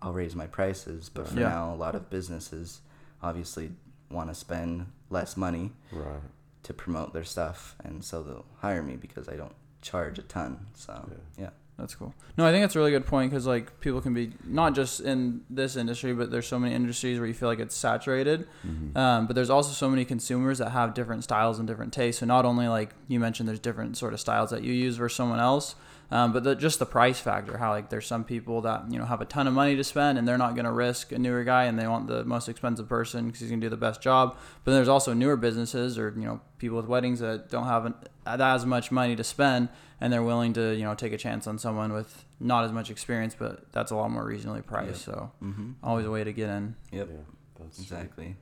I'll 0.00 0.12
raise 0.12 0.34
my 0.34 0.46
prices. 0.48 1.08
But 1.08 1.28
for 1.28 1.38
Yeah. 1.38 1.48
now, 1.48 1.72
a 1.72 1.76
lot 1.76 1.94
of 1.94 2.10
businesses 2.10 2.80
obviously 3.22 3.70
want 4.10 4.28
to 4.28 4.34
spend 4.34 4.86
less 5.10 5.36
money 5.36 5.72
Right. 5.92 6.20
To 6.66 6.74
promote 6.74 7.12
their 7.12 7.24
stuff. 7.24 7.76
And 7.84 8.04
so 8.04 8.22
they'll 8.22 8.44
hire 8.58 8.82
me 8.82 8.96
because 8.96 9.28
I 9.28 9.36
don't 9.36 9.54
charge 9.82 10.18
a 10.18 10.22
ton. 10.22 10.66
So, 10.74 11.08
yeah. 11.38 11.50
That's 11.78 11.94
cool. 11.94 12.14
No, 12.38 12.46
I 12.46 12.52
think 12.52 12.62
that's 12.62 12.74
a 12.74 12.78
really 12.78 12.90
good 12.90 13.04
point 13.04 13.30
because 13.30 13.46
like 13.46 13.80
people 13.80 14.00
can 14.00 14.14
be 14.14 14.32
not 14.44 14.74
just 14.74 15.00
in 15.00 15.42
this 15.50 15.76
industry, 15.76 16.14
but 16.14 16.30
there's 16.30 16.46
so 16.46 16.58
many 16.58 16.74
industries 16.74 17.18
where 17.18 17.28
you 17.28 17.34
feel 17.34 17.50
like 17.50 17.58
it's 17.58 17.76
saturated. 17.76 18.48
Um, 18.96 19.26
but 19.26 19.36
there's 19.36 19.50
also 19.50 19.72
so 19.72 19.90
many 19.90 20.06
consumers 20.06 20.56
that 20.56 20.70
have 20.70 20.94
different 20.94 21.22
styles 21.22 21.58
and 21.58 21.68
different 21.68 21.92
tastes. 21.92 22.20
So 22.20 22.26
not 22.26 22.46
only 22.46 22.66
like 22.66 22.94
you 23.08 23.20
mentioned, 23.20 23.46
there's 23.46 23.60
different 23.60 23.98
sort 23.98 24.14
of 24.14 24.20
styles 24.20 24.48
that 24.50 24.62
you 24.62 24.72
use 24.72 24.96
versus 24.96 25.16
someone 25.18 25.38
else, 25.38 25.74
um, 26.10 26.32
but 26.32 26.44
the, 26.44 26.54
just 26.54 26.78
the 26.78 26.86
price 26.86 27.18
factor. 27.18 27.58
How 27.58 27.70
like 27.70 27.90
there's 27.90 28.06
some 28.06 28.24
people 28.24 28.60
that 28.62 28.90
you 28.90 28.98
know 28.98 29.04
have 29.04 29.20
a 29.20 29.24
ton 29.24 29.46
of 29.46 29.54
money 29.54 29.76
to 29.76 29.84
spend 29.84 30.18
and 30.18 30.26
they're 30.26 30.38
not 30.38 30.54
going 30.54 30.64
to 30.64 30.72
risk 30.72 31.12
a 31.12 31.18
newer 31.18 31.42
guy 31.44 31.64
and 31.64 31.78
they 31.78 31.86
want 31.86 32.06
the 32.06 32.24
most 32.24 32.48
expensive 32.48 32.88
person 32.88 33.26
because 33.26 33.40
he's 33.40 33.50
going 33.50 33.60
to 33.60 33.64
do 33.66 33.70
the 33.70 33.76
best 33.76 34.00
job. 34.00 34.36
But 34.64 34.70
then 34.72 34.78
there's 34.78 34.88
also 34.88 35.12
newer 35.14 35.36
businesses 35.36 35.98
or 35.98 36.12
you 36.16 36.24
know 36.24 36.40
people 36.58 36.76
with 36.76 36.86
weddings 36.86 37.20
that 37.20 37.50
don't 37.50 37.66
have 37.66 37.86
an, 37.86 37.94
as 38.26 38.64
much 38.66 38.90
money 38.90 39.16
to 39.16 39.24
spend 39.24 39.68
and 40.00 40.12
they're 40.12 40.22
willing 40.22 40.52
to 40.54 40.74
you 40.74 40.84
know 40.84 40.94
take 40.94 41.12
a 41.12 41.18
chance 41.18 41.46
on 41.46 41.58
someone 41.58 41.92
with 41.92 42.24
not 42.40 42.64
as 42.64 42.72
much 42.72 42.90
experience 42.90 43.34
but 43.38 43.70
that's 43.72 43.90
a 43.90 43.96
lot 43.96 44.10
more 44.10 44.24
reasonably 44.24 44.62
priced 44.62 45.02
so 45.02 45.30
Mm-hmm. 45.42 45.72
always 45.82 46.04
a 46.06 46.10
way 46.10 46.22
to 46.24 46.32
get 46.32 46.48
in 46.50 46.76
Yep. 46.92 47.08
Yeah. 47.10 47.16
That's 47.58 47.76
true. 47.76 47.96
Exactly. 47.96 48.36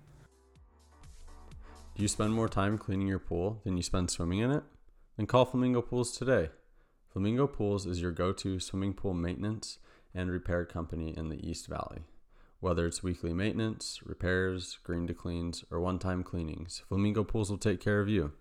Do 1.94 2.02
you 2.02 2.08
spend 2.08 2.34
more 2.34 2.48
time 2.48 2.76
cleaning 2.76 3.06
your 3.06 3.20
pool 3.20 3.60
than 3.64 3.76
you 3.76 3.82
spend 3.84 4.10
swimming 4.10 4.40
in 4.40 4.50
it? 4.50 4.64
Then 5.16 5.26
call 5.26 5.44
Flamingo 5.44 5.80
Pools 5.80 6.16
today. 6.16 6.48
Flamingo 7.14 7.46
Pools 7.46 7.86
is 7.86 8.02
your 8.02 8.10
go 8.10 8.32
to 8.32 8.58
swimming 8.58 8.92
pool 8.92 9.14
maintenance 9.14 9.78
and 10.12 10.32
repair 10.32 10.64
company 10.64 11.14
in 11.16 11.28
the 11.28 11.48
East 11.48 11.68
Valley. 11.68 12.02
Whether 12.58 12.88
it's 12.88 13.04
weekly 13.04 13.32
maintenance, 13.32 14.00
repairs, 14.04 14.80
green 14.82 15.06
to 15.06 15.14
cleans, 15.14 15.64
or 15.70 15.78
one 15.78 16.00
time 16.00 16.24
cleanings, 16.24 16.82
Flamingo 16.88 17.22
Pools 17.22 17.50
will 17.50 17.58
take 17.58 17.80
care 17.80 18.00
of 18.00 18.08
you. 18.08 18.32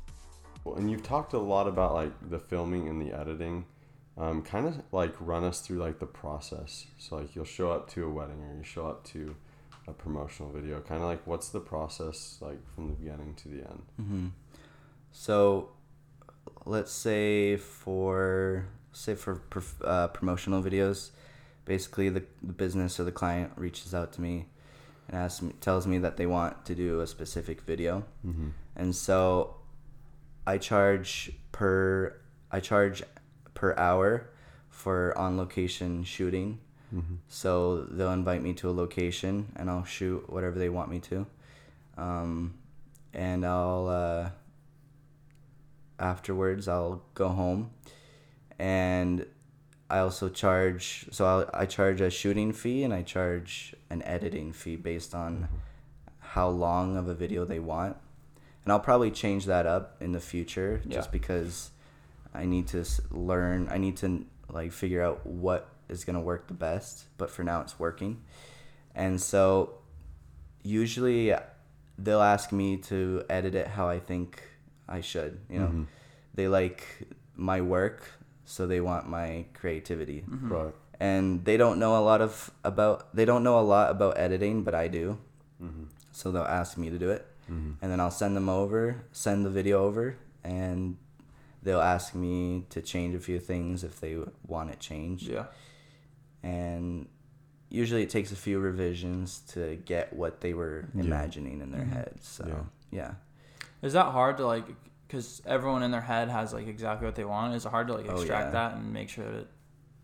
And 0.76 0.92
you've 0.92 1.04
talked 1.04 1.32
a 1.34 1.40
lot 1.40 1.68
about 1.68 1.94
like 1.94 2.12
the 2.30 2.40
filming 2.40 2.90
and 2.90 3.02
the 3.02 3.18
editing. 3.18 3.66
Um, 4.18 4.42
kind 4.42 4.66
of 4.68 4.82
like 4.92 5.14
run 5.20 5.44
us 5.44 5.62
through 5.62 5.78
like 5.78 6.00
the 6.00 6.08
process. 6.08 6.88
So 6.98 7.18
like 7.18 7.36
you'll 7.36 7.46
show 7.46 7.72
up 7.72 7.88
to 7.92 8.06
a 8.06 8.10
wedding 8.10 8.42
or 8.42 8.58
you 8.58 8.64
show 8.64 8.88
up 8.88 9.04
to 9.10 9.36
a 9.88 9.94
promotional 9.94 10.52
video. 10.52 10.80
Kind 10.82 11.02
of 11.02 11.08
like 11.08 11.26
what's 11.28 11.50
the 11.50 11.60
process 11.60 12.40
like 12.42 12.58
from 12.74 12.88
the 12.90 12.94
beginning 12.96 13.36
to 13.36 13.48
the 13.48 13.58
end? 13.58 13.84
Mm-hmm. 14.02 14.28
So, 15.12 15.70
let's 16.66 16.92
say 16.92 17.58
for 17.58 18.66
say 18.92 19.16
for 19.16 19.42
uh, 19.84 20.08
promotional 20.08 20.62
videos, 20.64 21.12
basically 21.66 22.10
the, 22.10 22.24
the 22.42 22.54
business 22.54 23.00
or 23.00 23.04
the 23.04 23.12
client 23.12 23.52
reaches 23.56 23.94
out 23.94 24.12
to 24.14 24.22
me 24.22 24.48
and 25.08 25.18
asks 25.18 25.42
me, 25.42 25.54
tells 25.62 25.86
me 25.88 26.00
that 26.00 26.18
they 26.18 26.26
want 26.26 26.66
to 26.66 26.76
do 26.76 27.02
a 27.02 27.08
specific 27.08 27.62
video, 27.62 28.04
Mm-hmm. 28.26 28.50
and 28.76 28.96
so 28.96 29.56
I 30.46 30.58
charge 30.58 31.32
per 31.52 32.16
I 32.52 32.60
charge 32.60 33.04
per 33.58 33.74
hour 33.76 34.30
for 34.70 35.18
on 35.18 35.36
location 35.36 36.04
shooting. 36.04 36.60
Mm-hmm. 36.94 37.16
So 37.28 37.86
they'll 37.86 38.12
invite 38.12 38.44
me 38.44 38.54
to 38.54 38.70
a 38.70 38.72
location 38.72 39.52
and 39.56 39.68
I'll 39.68 39.84
shoot 39.84 40.30
whatever 40.30 40.60
they 40.60 40.70
want 40.70 40.92
me 40.92 41.00
to. 41.00 41.26
Um, 41.98 42.54
and 43.16 43.44
I'll, 43.44 43.88
uh, 43.88 44.30
afterwards, 46.00 46.68
I'll 46.68 47.02
go 47.16 47.30
home 47.30 47.72
and 48.60 49.26
I 49.90 50.00
also 50.00 50.30
charge, 50.30 51.08
so 51.10 51.26
I'll, 51.26 51.50
I 51.52 51.66
charge 51.66 52.00
a 52.00 52.12
shooting 52.12 52.54
fee 52.54 52.84
and 52.84 52.94
I 52.94 53.02
charge 53.02 53.76
an 53.90 54.04
editing 54.04 54.54
fee 54.54 54.76
based 54.76 55.16
on 55.16 55.48
how 56.20 56.50
long 56.50 56.96
of 56.96 57.08
a 57.08 57.16
video 57.16 57.44
they 57.44 57.60
want. 57.60 57.98
And 58.64 58.72
I'll 58.72 58.80
probably 58.80 59.10
change 59.10 59.46
that 59.46 59.66
up 59.66 59.96
in 60.00 60.12
the 60.12 60.20
future 60.20 60.82
just 60.88 61.12
because 61.12 61.72
I 62.34 62.46
need 62.46 62.68
to 62.68 62.86
learn, 63.12 63.68
I 63.70 63.78
need 63.78 63.98
to 63.98 64.26
like 64.50 64.72
figure 64.72 65.02
out 65.04 65.26
what 65.26 65.70
is 65.90 66.06
going 66.06 66.16
to 66.16 66.22
work 66.22 66.48
the 66.48 66.54
best, 66.54 67.06
but 67.18 67.30
for 67.30 67.44
now 67.44 67.62
it's 67.62 67.80
working. 67.80 68.22
And 68.96 69.22
so 69.22 69.80
usually 70.64 71.34
they'll 71.98 72.22
ask 72.22 72.52
me 72.52 72.78
to 72.78 73.24
edit 73.30 73.56
it 73.56 73.68
how 73.68 73.88
I 73.90 74.00
think 74.00 74.42
I 74.88 75.02
should, 75.02 75.40
you 75.50 75.60
know. 75.60 75.68
Mm-hmm. 75.68 75.84
They 76.34 76.48
like 76.48 76.86
my 77.36 77.62
work, 77.62 78.12
so 78.46 78.68
they 78.68 78.80
want 78.80 79.10
my 79.10 79.46
creativity. 79.54 80.24
Mm-hmm. 80.30 80.54
Right. 80.54 80.74
And 81.00 81.46
they 81.46 81.58
don't 81.58 81.80
know 81.80 81.98
a 81.98 82.02
lot 82.02 82.22
of 82.22 82.52
about 82.64 83.16
they 83.16 83.26
don't 83.26 83.44
know 83.44 83.60
a 83.60 83.62
lot 83.62 83.92
about 83.92 84.18
editing, 84.18 84.64
but 84.64 84.74
I 84.74 84.88
do. 84.88 85.18
Mm-hmm. 85.62 85.84
So 86.12 86.32
they'll 86.32 86.44
ask 86.44 86.78
me 86.78 86.90
to 86.90 86.98
do 86.98 87.10
it. 87.12 87.26
And 87.50 87.78
then 87.80 88.02
I'll 88.02 88.12
send 88.12 88.36
them 88.36 88.50
over, 88.50 89.06
send 89.14 89.46
the 89.46 89.50
video 89.50 89.82
over, 89.86 90.18
and 90.44 90.98
they'll 91.68 91.82
ask 91.82 92.16
me 92.16 92.64
to 92.70 92.82
change 92.82 93.14
a 93.14 93.20
few 93.20 93.40
things 93.40 93.84
if 93.84 94.00
they 94.00 94.18
want 94.48 94.70
it 94.70 94.80
changed 94.80 95.28
yeah 95.28 95.46
and 96.44 97.08
usually 97.70 98.04
it 98.04 98.10
takes 98.10 98.32
a 98.32 98.36
few 98.36 98.60
revisions 98.60 99.42
to 99.54 99.76
get 99.86 100.14
what 100.14 100.42
they 100.42 100.54
were 100.54 100.86
Yeah. 100.94 101.04
imagining 101.04 101.60
in 101.62 101.72
their 101.72 101.82
mm-hmm. 101.82 101.92
head. 101.92 102.14
So 102.22 102.46
Yeah. 102.48 103.00
yeah. 103.00 103.12
is 103.82 103.94
that 103.94 104.12
hard 104.12 104.38
to 104.38 104.46
like 104.46 104.66
because 105.08 105.42
everyone 105.46 105.84
in 105.84 105.92
their 105.92 106.02
head 106.02 106.30
has 106.30 106.54
like 106.54 106.68
exactly 106.68 107.06
what 107.06 107.16
they 107.16 107.26
want 107.26 107.56
is 107.56 107.66
it 107.66 107.70
hard 107.70 107.88
to 107.88 107.94
like 107.94 108.08
Oh, 108.08 108.18
extract 108.18 108.48
yeah. 108.48 108.52
that 108.52 108.76
and 108.76 108.94
make 108.94 109.10
sure 109.10 109.30
that 109.30 109.48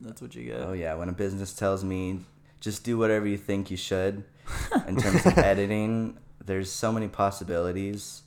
that's 0.02 0.22
what 0.22 0.36
you 0.36 0.44
get 0.44 0.62
Oh 0.62 0.74
yeah, 0.74 0.96
when 0.96 1.08
a 1.08 1.14
business 1.14 1.54
tells 1.54 1.84
me 1.84 2.20
just 2.60 2.84
do 2.84 2.98
whatever 2.98 3.28
you 3.28 3.38
think 3.38 3.72
you 3.72 3.78
should 3.78 4.26
in 4.88 4.98
terms 4.98 5.26
of 5.26 5.38
editing, 5.38 6.18
there's 6.46 6.70
so 6.70 6.92
many 6.92 7.08
possibilities 7.08 8.23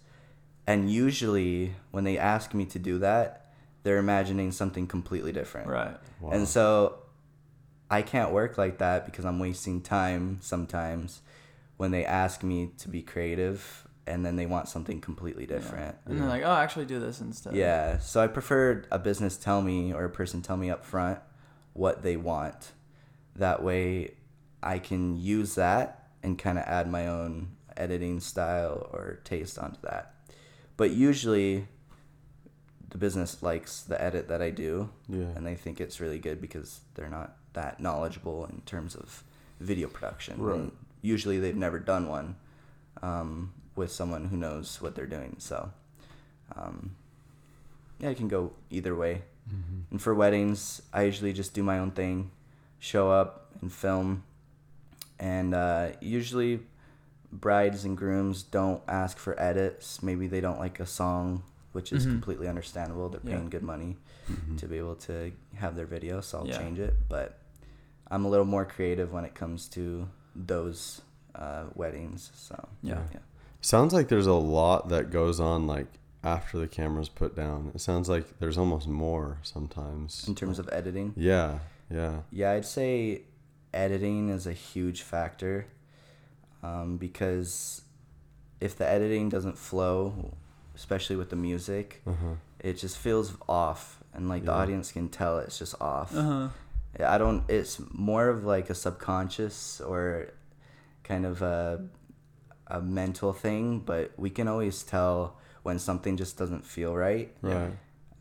and 0.67 0.91
usually 0.91 1.75
when 1.91 2.05
they 2.05 2.19
ask 2.19 2.55
me 2.55 2.65
to 2.67 2.79
do 2.79 2.99
that, 2.99 3.53
they're 3.83 3.99
imagining 3.99 4.51
something 4.51 4.87
completely 4.87 5.33
different. 5.33 5.69
Right. 5.69 5.97
Wow. 6.21 6.31
And 6.31 6.49
so 6.49 6.99
I 7.91 8.03
can't 8.03 8.33
work 8.33 8.59
like 8.59 8.79
that 8.79 9.07
because 9.07 9.25
I'm 9.25 9.39
wasting 9.39 9.81
time 9.81 10.39
sometimes 10.41 11.21
when 11.77 11.93
they 11.93 12.05
ask 12.05 12.43
me 12.43 12.73
to 12.79 12.89
be 12.89 13.03
creative 13.03 13.87
and 14.07 14.25
then 14.25 14.37
they 14.37 14.47
want 14.47 14.69
something 14.69 15.01
completely 15.01 15.47
different. 15.47 15.97
And 16.05 16.21
they're 16.21 16.29
like, 16.29 16.43
oh, 16.45 16.53
actually 16.53 16.87
do 16.87 16.99
this 16.99 17.21
instead. 17.21 17.55
Yeah. 17.55 17.99
So 17.99 18.21
I 18.21 18.27
prefer 18.27 18.85
a 18.91 18.99
business 18.99 19.37
tell 19.37 19.63
me 19.63 19.93
or 19.93 20.05
a 20.05 20.11
person 20.11 20.43
tell 20.43 20.57
me 20.57 20.71
up 20.71 20.85
front 20.85 21.21
what 21.73 22.03
they 22.03 22.17
want. 22.17 22.73
That 23.37 23.63
way 23.63 24.15
I 24.63 24.79
can 24.79 25.17
use 25.17 25.55
that 25.57 26.09
and 26.23 26.39
kind 26.39 26.59
of 26.59 26.65
add 26.65 26.91
my 26.91 27.07
own 27.07 27.57
editing 27.77 28.19
style 28.21 28.89
or 28.93 29.21
taste 29.25 29.59
onto 29.59 29.81
that. 29.83 30.16
But 30.77 30.91
usually 30.91 31.67
the 32.91 32.99
business 32.99 33.43
likes 33.43 33.83
the 33.83 34.01
edit 34.03 34.29
that 34.29 34.41
I 34.43 34.51
do 34.51 34.91
Yeah. 35.09 35.27
and 35.35 35.47
they 35.47 35.55
think 35.55 35.81
it's 35.81 36.01
really 36.01 36.19
good 36.19 36.41
because 36.41 36.81
they're 36.95 37.09
not 37.09 37.37
that 37.55 37.81
knowledgeable 37.81 38.45
in 38.47 38.61
terms 38.63 38.95
of 38.95 39.25
video 39.61 39.89
production. 39.89 40.41
Right. 40.41 40.57
And 40.57 40.73
usually 41.03 41.39
they've 41.41 41.57
never 41.57 41.79
done 41.79 42.09
one 42.09 42.37
um, 43.03 43.53
with 43.75 43.91
someone 43.91 44.27
who 44.27 44.37
knows 44.37 44.81
what 44.81 44.95
they're 44.95 45.07
doing. 45.07 45.37
So, 45.39 45.73
um, 46.55 46.95
yeah, 47.99 48.11
it 48.11 48.17
can 48.17 48.29
go 48.29 48.53
either 48.71 48.95
way. 48.95 49.23
Mm-hmm. 49.49 49.81
And 49.93 50.03
for 50.03 50.15
weddings, 50.15 50.83
I 50.93 51.03
usually 51.03 51.33
just 51.33 51.55
do 51.55 51.63
my 51.63 51.79
own 51.79 51.91
thing, 51.93 52.31
show 52.79 53.11
up 53.11 53.49
and 53.61 53.73
film. 53.73 54.25
And 55.19 55.55
uh, 55.55 55.89
usually, 56.01 56.61
brides 57.41 57.85
and 57.85 57.97
grooms 57.97 58.43
don't 58.43 58.83
ask 58.89 59.19
for 59.19 59.39
edits. 59.41 60.03
Maybe 60.03 60.27
they 60.27 60.41
don't 60.41 60.59
like 60.59 60.81
a 60.81 60.87
song, 60.87 61.43
which 61.73 61.93
is 61.93 62.07
Mhm. 62.07 62.13
completely 62.13 62.49
understandable. 62.49 63.09
They're 63.09 63.21
Yeah. 63.25 63.37
paying 63.37 63.51
good 63.51 63.63
money 63.63 63.97
Mm-hmm. 64.31 64.57
to 64.57 64.67
be 64.67 64.79
able 64.79 64.97
to 64.97 65.33
have 65.55 65.77
their 65.77 65.87
video, 65.87 66.21
so 66.21 66.39
I'll 66.39 66.47
Yeah. 66.49 66.59
change 66.59 66.79
it. 66.79 66.95
But 67.09 67.39
I'm 68.11 68.25
a 68.25 68.29
little 68.29 68.47
more 68.47 68.65
creative 68.65 69.13
when 69.13 69.25
it 69.25 69.35
comes 69.35 69.69
to 69.71 70.09
those 70.35 71.03
uh, 71.35 71.67
weddings. 71.75 72.31
So 72.35 72.69
Yeah. 72.83 73.03
yeah. 73.13 73.19
Sounds 73.61 73.93
like 73.93 74.09
there's 74.09 74.27
a 74.27 74.33
lot 74.33 74.89
that 74.89 75.11
goes 75.11 75.39
on 75.39 75.67
like 75.67 75.87
after 76.25 76.57
the 76.59 76.67
camera's 76.67 77.11
put 77.11 77.37
down. 77.37 77.71
It 77.75 77.81
sounds 77.83 78.09
like 78.09 78.39
there's 78.39 78.57
almost 78.57 78.89
more 78.89 79.37
sometimes. 79.43 80.27
In 80.27 80.35
terms 80.35 80.59
of 80.59 80.67
editing, 80.73 81.13
Yeah, 81.15 81.59
yeah. 81.91 82.23
yeah, 82.31 82.53
I'd 82.53 82.65
say 82.65 83.25
editing 83.75 84.31
is 84.31 84.47
a 84.47 84.53
huge 84.55 85.03
factor 85.03 85.67
um, 86.67 86.97
because 86.97 87.83
if 88.61 88.77
the 88.77 88.87
editing 88.89 89.29
doesn't 89.29 89.59
flow, 89.59 90.33
especially 90.75 91.17
with 91.17 91.31
the 91.31 91.37
music, 91.37 92.03
Uh-huh. 92.07 92.35
it 92.61 92.75
just 92.85 92.97
feels 92.99 93.29
off, 93.49 94.03
and 94.15 94.29
like 94.29 94.45
the 94.45 94.53
audience 94.53 94.93
can 94.93 95.09
tell 95.09 95.39
it's 95.39 95.59
just 95.59 95.75
off. 95.81 96.15
Uh 96.17 96.23
huh. 96.23 96.49
I 97.15 97.19
don't. 97.19 97.43
It's 97.49 97.79
more 97.93 98.29
of 98.29 98.45
like 98.45 98.71
a 98.71 98.75
subconscious 98.75 99.81
or 99.81 100.33
kind 101.05 101.25
of 101.27 101.43
a 101.43 101.87
a 102.69 102.81
mental 102.81 103.33
thing, 103.33 103.81
but 103.81 104.11
we 104.17 104.31
can 104.31 104.49
always 104.49 104.83
tell 104.83 105.37
when 105.63 105.79
something 105.79 106.17
just 106.17 106.37
doesn't 106.39 106.65
feel 106.65 106.97
right. 106.97 107.29
Right. 107.43 107.73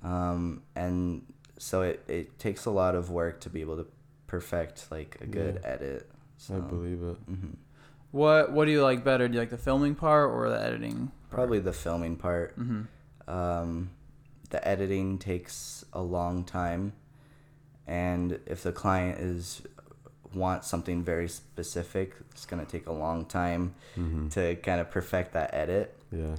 Um, 0.04 0.62
and 0.76 1.24
so 1.58 1.82
it, 1.82 2.04
it 2.08 2.38
takes 2.38 2.66
a 2.66 2.70
lot 2.72 2.94
of 2.96 3.10
work 3.10 3.40
to 3.42 3.50
be 3.50 3.62
able 3.62 3.78
to 3.78 3.88
perfect 4.28 4.88
like 4.92 5.18
a 5.22 5.26
good 5.26 5.56
Yeah. 5.64 5.70
edit. 5.74 6.10
So, 6.38 6.56
I 6.58 6.60
believe 6.60 7.02
it. 7.02 7.18
hmm 7.26 7.56
What 8.16 8.54
What 8.54 8.64
do 8.64 8.72
you 8.72 8.82
like 8.82 9.04
better? 9.04 9.28
Do 9.28 9.34
you 9.34 9.42
like 9.42 9.50
the 9.50 9.58
filming 9.58 9.94
part 9.94 10.32
or 10.32 10.48
the 10.50 10.62
editing? 10.62 11.12
Probably 11.30 11.60
the 11.60 11.74
filming 11.74 12.16
part. 12.16 12.58
Mm-hmm. 12.58 13.30
Um, 13.30 13.90
the 14.52 14.66
editing 14.66 15.18
takes 15.18 15.84
a 15.92 16.02
long 16.02 16.46
time, 16.46 16.94
and 17.86 18.40
if 18.46 18.64
the 18.64 18.72
client 18.72 19.20
is 19.20 19.62
wants 20.34 20.68
something 20.70 21.04
very 21.04 21.28
specific, 21.28 22.14
it's 22.32 22.46
gonna 22.46 22.64
take 22.66 22.88
a 22.88 22.94
long 22.94 23.26
time 23.26 23.76
Mm-hmm. 23.98 24.30
to 24.30 24.56
kind 24.58 24.80
of 24.80 24.90
perfect 24.90 25.34
that 25.34 25.54
edit. 25.54 25.94
Yeah. 26.10 26.36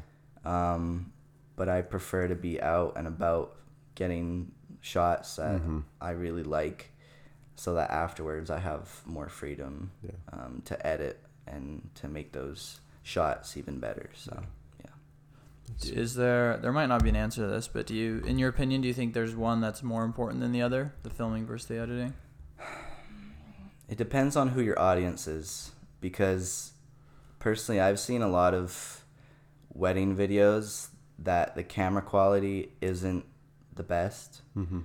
Um, 0.46 1.12
but 1.56 1.68
I 1.68 1.82
prefer 1.82 2.26
to 2.28 2.34
be 2.34 2.58
out 2.60 2.94
and 2.96 3.06
about 3.06 3.54
getting 3.94 4.52
shots 4.80 5.36
that 5.36 5.60
Mhm. 5.60 5.82
I 6.00 6.10
really 6.12 6.42
like, 6.42 6.90
so 7.54 7.74
that 7.74 7.90
afterwards 7.90 8.48
I 8.50 8.60
have 8.60 9.02
more 9.04 9.28
freedom 9.28 9.90
Yeah. 10.02 10.12
um, 10.32 10.62
to 10.66 10.86
edit 10.86 11.20
and 11.46 11.88
to 11.96 12.08
make 12.08 12.32
those 12.32 12.80
shots 13.02 13.56
even 13.56 13.78
better. 13.78 14.10
So 14.14 14.42
yeah. 14.80 14.90
Is 15.82 16.14
there 16.14 16.56
there 16.58 16.72
might 16.72 16.86
not 16.86 17.02
be 17.02 17.08
an 17.10 17.16
answer 17.16 17.42
to 17.42 17.46
this, 17.48 17.68
but 17.68 17.86
do 17.86 17.94
you, 17.94 18.22
in 18.26 18.38
your 18.38 18.48
opinion, 18.48 18.80
do 18.82 18.88
you 18.88 18.94
think 18.94 19.14
there's 19.14 19.34
one 19.34 19.60
that's 19.60 19.82
more 19.82 20.04
important 20.04 20.40
than 20.40 20.52
the 20.52 20.62
other, 20.62 20.92
the 21.02 21.10
filming 21.10 21.46
versus 21.46 21.68
the 21.68 21.78
editing? 21.78 22.14
It 23.88 23.98
depends 23.98 24.34
on 24.34 24.48
who 24.48 24.62
your 24.62 24.76
audience 24.80 25.28
is 25.28 25.70
because 26.00 26.72
personally 27.38 27.80
I've 27.80 28.00
seen 28.00 28.20
a 28.20 28.28
lot 28.28 28.52
of 28.52 29.04
wedding 29.72 30.16
videos 30.16 30.88
that 31.20 31.54
the 31.54 31.62
camera 31.62 32.02
quality 32.02 32.72
isn't 32.80 33.24
the 33.72 33.84
best, 33.84 34.42
Mm-hmm. 34.56 34.80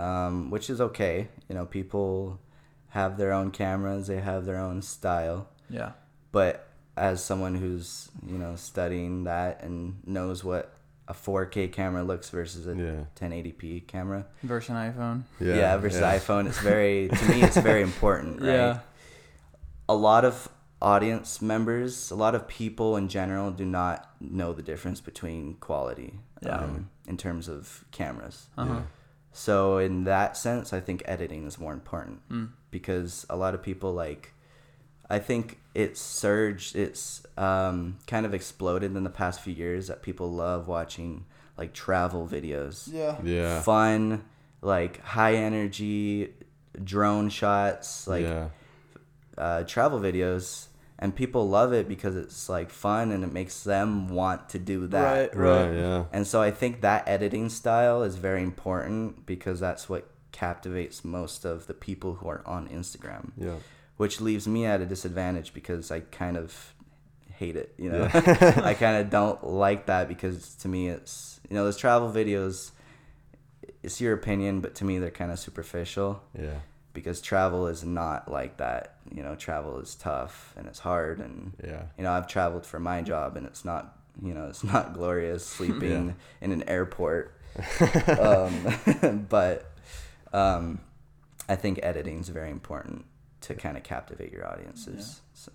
um, 0.00 0.50
which 0.50 0.68
is 0.68 0.82
okay. 0.82 1.28
You 1.48 1.54
know, 1.54 1.64
people 1.64 2.38
have 2.88 3.16
their 3.16 3.32
own 3.32 3.50
cameras, 3.52 4.06
they 4.08 4.20
have 4.20 4.44
their 4.44 4.58
own 4.58 4.82
style. 4.82 5.48
Yeah. 5.70 5.92
But 6.32 6.66
as 6.96 7.22
someone 7.22 7.54
who's, 7.56 8.10
you 8.26 8.38
know, 8.38 8.56
studying 8.56 9.24
that 9.24 9.62
and 9.62 9.96
knows 10.06 10.42
what 10.44 10.72
a 11.08 11.14
4K 11.14 11.70
camera 11.72 12.02
looks 12.02 12.30
versus 12.30 12.66
a 12.66 12.74
Yeah. 12.74 13.04
1080p 13.14 13.86
camera, 13.86 14.26
Versus 14.42 14.70
an 14.70 14.76
iPhone. 14.92 15.22
yeah, 15.40 15.76
versus 15.76 16.00
iPhone, 16.00 16.46
it's 16.48 16.58
very 16.58 17.08
to 17.08 17.24
me 17.28 17.42
it's 17.42 17.56
very 17.58 17.82
important, 17.90 18.40
right? 18.40 18.48
Yeah. 18.48 18.78
a 19.88 19.94
lot 19.94 20.24
of 20.24 20.48
audience 20.82 21.40
members, 21.40 22.10
a 22.10 22.14
lot 22.16 22.34
of 22.34 22.46
people 22.48 22.96
in 22.96 23.08
general 23.08 23.50
do 23.50 23.64
not 23.64 24.10
know 24.20 24.52
the 24.52 24.62
difference 24.62 25.00
between 25.00 25.54
quality 25.54 26.18
Yeah. 26.42 26.58
um, 26.58 26.90
in 27.06 27.16
terms 27.16 27.48
of 27.48 27.84
cameras. 27.92 28.48
Uh 28.58 28.64
huh. 28.64 28.74
Yeah. 28.74 28.82
So 29.32 29.78
in 29.78 30.04
that 30.04 30.36
sense, 30.36 30.72
I 30.72 30.80
think 30.80 31.02
editing 31.04 31.46
is 31.46 31.58
more 31.58 31.72
important 31.72 32.26
Mm. 32.30 32.48
because 32.70 33.26
a 33.30 33.36
lot 33.36 33.54
of 33.54 33.62
people 33.62 33.92
like 33.92 34.32
I 35.08 35.18
think 35.18 35.58
it's 35.74 36.00
surged 36.00 36.74
it's 36.74 37.24
um, 37.36 37.98
kind 38.06 38.26
of 38.26 38.34
exploded 38.34 38.96
in 38.96 39.04
the 39.04 39.10
past 39.10 39.40
few 39.40 39.52
years 39.52 39.88
that 39.88 40.02
people 40.02 40.30
love 40.32 40.68
watching 40.68 41.24
like 41.56 41.72
travel 41.72 42.26
videos. 42.26 42.88
Yeah. 42.92 43.16
Yeah. 43.22 43.60
Fun, 43.62 44.24
like 44.62 45.00
high 45.02 45.34
energy 45.34 46.34
drone 46.82 47.28
shots, 47.28 48.06
like 48.06 48.24
yeah. 48.24 48.48
uh, 49.38 49.62
travel 49.64 50.00
videos 50.00 50.66
and 50.98 51.14
people 51.14 51.48
love 51.48 51.72
it 51.72 51.88
because 51.88 52.16
it's 52.16 52.48
like 52.48 52.70
fun 52.70 53.12
and 53.12 53.22
it 53.22 53.32
makes 53.32 53.62
them 53.64 54.08
want 54.08 54.48
to 54.50 54.58
do 54.58 54.86
that. 54.88 55.36
Right. 55.36 55.72
Yeah. 55.72 56.04
And 56.12 56.26
so 56.26 56.40
I 56.40 56.50
think 56.50 56.80
that 56.80 57.06
editing 57.06 57.48
style 57.48 58.02
is 58.02 58.16
very 58.16 58.42
important 58.42 59.26
because 59.26 59.60
that's 59.60 59.88
what 59.88 60.08
captivates 60.32 61.04
most 61.04 61.44
of 61.44 61.66
the 61.66 61.74
people 61.74 62.14
who 62.14 62.28
are 62.28 62.42
on 62.46 62.68
Instagram, 62.68 63.32
Yeah. 63.36 63.56
Which 63.96 64.20
leaves 64.20 64.46
me 64.46 64.66
at 64.66 64.80
a 64.80 64.86
disadvantage 64.86 65.54
because 65.54 65.90
I 65.90 66.00
kind 66.00 66.36
of 66.36 66.74
hate 67.34 67.56
it, 67.56 67.74
you 67.78 67.90
know. 67.90 68.08
Yeah. 68.12 68.60
I 68.64 68.74
kind 68.78 68.96
of 69.02 69.10
don't 69.10 69.44
like 69.44 69.86
that 69.86 70.08
because 70.08 70.54
to 70.56 70.68
me 70.68 70.88
it's, 70.88 71.40
you 71.48 71.54
know, 71.56 71.64
those 71.64 71.76
travel 71.76 72.10
videos 72.10 72.70
it's 73.82 74.00
your 74.00 74.12
opinion, 74.14 74.60
but 74.60 74.74
to 74.76 74.84
me 74.84 74.98
they're 74.98 75.10
kind 75.10 75.30
of 75.30 75.38
superficial 75.38 76.22
Yeah. 76.38 76.58
because 76.92 77.20
travel 77.20 77.66
is 77.68 77.84
not 77.84 78.30
like 78.30 78.56
that. 78.56 78.96
You 79.14 79.22
know, 79.22 79.34
travel 79.36 79.78
is 79.78 79.94
tough 79.94 80.52
and 80.56 80.66
it's 80.66 80.80
hard 80.80 81.20
and 81.20 81.52
Yeah. 81.62 81.82
you 81.96 82.04
know, 82.04 82.12
I've 82.12 82.26
traveled 82.26 82.66
for 82.66 82.80
my 82.80 83.02
job 83.02 83.36
and 83.36 83.46
it's 83.46 83.64
not, 83.64 83.96
you 84.22 84.34
know, 84.34 84.46
it's 84.48 84.64
not 84.74 84.94
glorious 84.94 85.44
sleeping 85.46 86.16
in 86.40 86.52
an 86.52 86.62
airport. 86.68 87.32
um, 88.18 89.26
but 89.28 89.70
um, 90.32 90.80
I 91.48 91.56
think 91.56 91.80
editing 91.82 92.20
is 92.20 92.28
very 92.28 92.50
important 92.50 93.04
to 93.46 93.54
kind 93.54 93.76
of 93.76 93.82
captivate 93.82 94.32
your 94.32 94.46
audiences. 94.46 95.20
So 95.34 95.50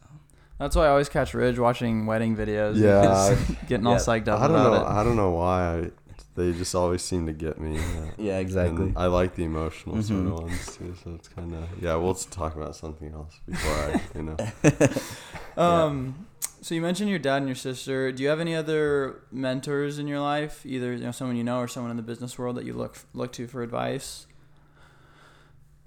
That's 0.60 0.76
why 0.76 0.86
I 0.86 0.90
always 0.90 1.10
catch 1.10 1.34
Ridge 1.34 1.58
watching 1.60 2.06
wedding 2.06 2.36
videos. 2.36 2.76
Yeah. 2.78 3.36
Getting 3.68 3.88
all 3.88 3.94
Yeah. 3.94 4.00
psyched 4.00 4.28
up 4.28 4.40
I 4.42 4.48
don't 4.48 4.56
about 4.58 4.72
know. 4.74 4.88
it. 4.88 4.92
I 5.00 5.04
don't 5.04 5.16
know 5.16 5.32
why. 5.32 5.78
I, 5.78 5.92
they 6.36 6.54
just 6.54 6.74
always 6.76 7.02
seem 7.02 7.26
to 7.26 7.34
get 7.34 7.60
me. 7.60 7.78
uh, 7.78 7.82
yeah, 8.18 8.38
exactly. 8.40 8.86
And 8.88 8.98
I 8.98 9.08
like 9.08 9.36
the 9.36 9.44
emotional 9.44 10.02
sort 10.02 10.22
Mhm. 10.22 10.28
of 10.32 10.44
ones 10.44 10.78
too. 10.78 10.96
So 11.04 11.14
it's 11.16 11.28
kind 11.28 11.54
of 11.54 11.68
yeah. 11.82 11.96
We'll 11.96 12.14
talk 12.16 12.56
about 12.56 12.76
something 12.76 13.12
else 13.14 13.40
before 13.46 13.72
I, 13.74 14.02
you 14.16 14.24
know. 14.24 14.38
Um, 15.62 16.28
so 16.62 16.74
you 16.76 16.82
mentioned 16.82 17.10
your 17.10 17.20
dad 17.20 17.38
and 17.38 17.48
your 17.48 17.56
sister. 17.56 18.12
Do 18.14 18.24
you 18.24 18.30
have 18.30 18.40
any 18.40 18.56
other 18.56 19.22
mentors 19.32 20.00
in 20.00 20.08
your 20.08 20.22
life, 20.22 20.66
either 20.66 20.94
you 20.94 21.00
know 21.04 21.12
someone 21.12 21.36
you 21.36 21.44
know 21.44 21.58
or 21.60 21.68
someone 21.68 21.92
in 21.92 21.98
the 21.98 22.04
business 22.04 22.38
world 22.40 22.56
that 22.56 22.64
you 22.64 22.72
look 22.74 23.00
look 23.14 23.34
to 23.34 23.48
for 23.48 23.62
advice? 23.62 24.28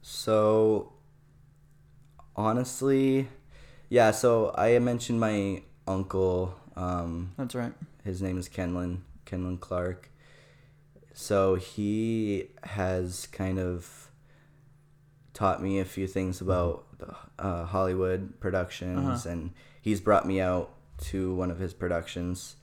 So 0.02 0.92
honestly, 2.36 3.28
yeah. 3.88 4.10
So 4.10 4.52
I 4.56 4.78
mentioned 4.78 5.20
my 5.20 5.62
uncle. 5.86 6.54
Um, 6.76 7.32
That's 7.36 7.54
right. 7.54 7.72
his 8.04 8.20
name 8.22 8.38
is 8.38 8.48
Kenlin 8.48 8.98
Kenlin 9.26 9.60
Clark. 9.60 10.10
So 11.12 11.54
he 11.54 12.48
has 12.64 13.26
kind 13.28 13.58
of 13.58 14.10
taught 15.32 15.62
me 15.62 15.78
a 15.78 15.84
few 15.84 16.06
things 16.06 16.40
about 16.40 16.86
uh, 17.38 17.64
Hollywood 17.64 18.40
productions, 18.40 18.98
Uh-huh. 19.26 19.28
and 19.30 19.50
he's 19.80 20.00
brought 20.00 20.26
me 20.26 20.40
out 20.40 20.70
to 21.10 21.34
one 21.34 21.50
of 21.50 21.58
his 21.58 21.72
productions. 21.74 22.56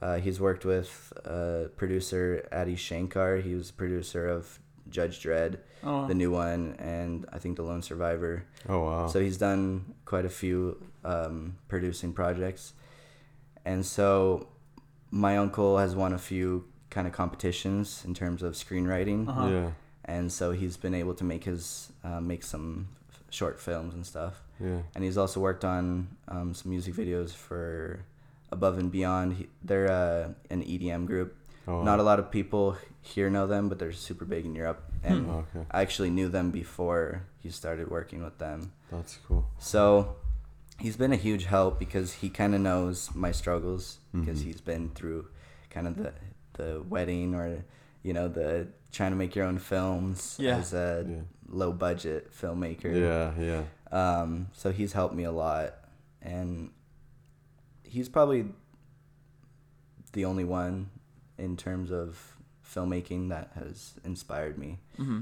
Uh, 0.00 0.18
he's 0.18 0.40
worked 0.40 0.64
with 0.64 1.12
uh, 1.24 1.64
producer 1.76 2.46
Adi 2.52 2.76
Shankar. 2.76 3.38
He 3.38 3.54
was 3.56 3.70
producer 3.72 4.28
of 4.28 4.60
Judge 4.90 5.22
Dredd, 5.22 5.58
Oh, 5.84 6.06
the 6.08 6.14
new 6.14 6.30
one, 6.30 6.74
and 6.78 7.24
I 7.32 7.38
think 7.38 7.56
The 7.56 7.62
Lone 7.62 7.82
Survivor. 7.82 8.44
Oh 8.68 8.80
wow. 8.84 9.06
So 9.06 9.20
he's 9.20 9.36
done 9.38 9.94
quite 10.04 10.24
a 10.24 10.28
few 10.30 10.82
um, 11.04 11.56
producing 11.68 12.12
projects, 12.12 12.72
and 13.64 13.84
so 13.84 14.48
my 15.10 15.36
uncle 15.38 15.78
has 15.78 15.94
won 15.94 16.12
a 16.12 16.18
few 16.18 16.64
kind 16.90 17.06
of 17.06 17.12
competitions 17.12 18.04
in 18.06 18.14
terms 18.14 18.42
of 18.42 18.54
screenwriting, 18.54 19.28
Uh-huh. 19.28 19.46
Yeah. 19.48 19.70
and 20.04 20.32
so 20.32 20.52
he's 20.52 20.76
been 20.76 20.94
able 20.94 21.14
to 21.14 21.24
make 21.24 21.44
his 21.44 21.92
uh, 22.04 22.20
make 22.20 22.42
some 22.42 22.88
f- 23.10 23.22
short 23.30 23.60
films 23.60 23.94
and 23.94 24.04
stuff. 24.04 24.42
Yeah. 24.60 24.82
And 24.94 25.04
he's 25.04 25.16
also 25.18 25.38
worked 25.40 25.64
on 25.64 26.08
um, 26.28 26.52
some 26.54 26.70
music 26.70 26.94
videos 26.94 27.30
for 27.32 28.00
Above 28.50 28.78
and 28.78 28.90
Beyond. 28.90 29.34
He, 29.34 29.46
they're 29.62 29.90
uh, 29.90 30.32
an 30.50 30.62
EDM 30.64 31.06
group. 31.06 31.36
Oh. 31.68 31.82
Not 31.82 32.00
a 32.00 32.02
lot 32.02 32.18
of 32.18 32.30
people 32.30 32.76
here 33.08 33.30
know 33.30 33.46
them, 33.46 33.68
but 33.68 33.78
they're 33.78 33.92
super 33.92 34.24
big 34.24 34.44
in 34.44 34.54
Europe. 34.54 34.82
And 35.02 35.26
Oh, 35.30 35.44
okay. 35.54 35.66
I 35.70 35.80
actually 35.82 36.10
knew 36.10 36.28
them 36.28 36.50
before 36.50 37.22
he 37.40 37.50
started 37.50 37.88
working 37.90 38.22
with 38.22 38.38
them. 38.38 38.72
That's 38.90 39.18
cool. 39.26 39.46
So 39.58 40.16
he's 40.78 40.96
been 40.96 41.12
a 41.12 41.16
huge 41.16 41.44
help 41.46 41.78
because 41.78 42.14
he 42.14 42.28
kind 42.28 42.54
of 42.54 42.60
knows 42.60 43.10
my 43.14 43.32
struggles 43.32 43.98
because 44.12 44.40
Mhm. 44.40 44.44
he's 44.44 44.60
been 44.60 44.90
through 44.90 45.28
kind 45.70 45.86
of 45.86 45.96
the 45.96 46.12
the 46.54 46.82
wedding 46.88 47.34
or 47.36 47.64
you 48.02 48.12
know 48.12 48.26
the 48.26 48.66
trying 48.90 49.12
to 49.12 49.16
make 49.16 49.36
your 49.36 49.46
own 49.46 49.58
films 49.58 50.36
Yeah. 50.40 50.56
as 50.58 50.72
a 50.74 51.06
Yeah. 51.08 51.20
low 51.48 51.72
budget 51.72 52.32
filmmaker. 52.32 52.92
Yeah. 52.92 53.32
Yeah. 53.38 53.62
Um, 53.92 54.48
so 54.52 54.70
he's 54.72 54.92
helped 54.92 55.14
me 55.14 55.24
a 55.24 55.30
lot, 55.32 55.74
and 56.20 56.70
he's 57.84 58.08
probably 58.08 58.46
the 60.12 60.24
only 60.24 60.44
one 60.44 60.90
in 61.36 61.56
terms 61.56 61.90
of 61.92 62.36
filmmaking 62.68 63.28
that 63.30 63.50
has 63.54 63.94
inspired 64.04 64.58
me. 64.58 64.78
hmm 64.96 65.20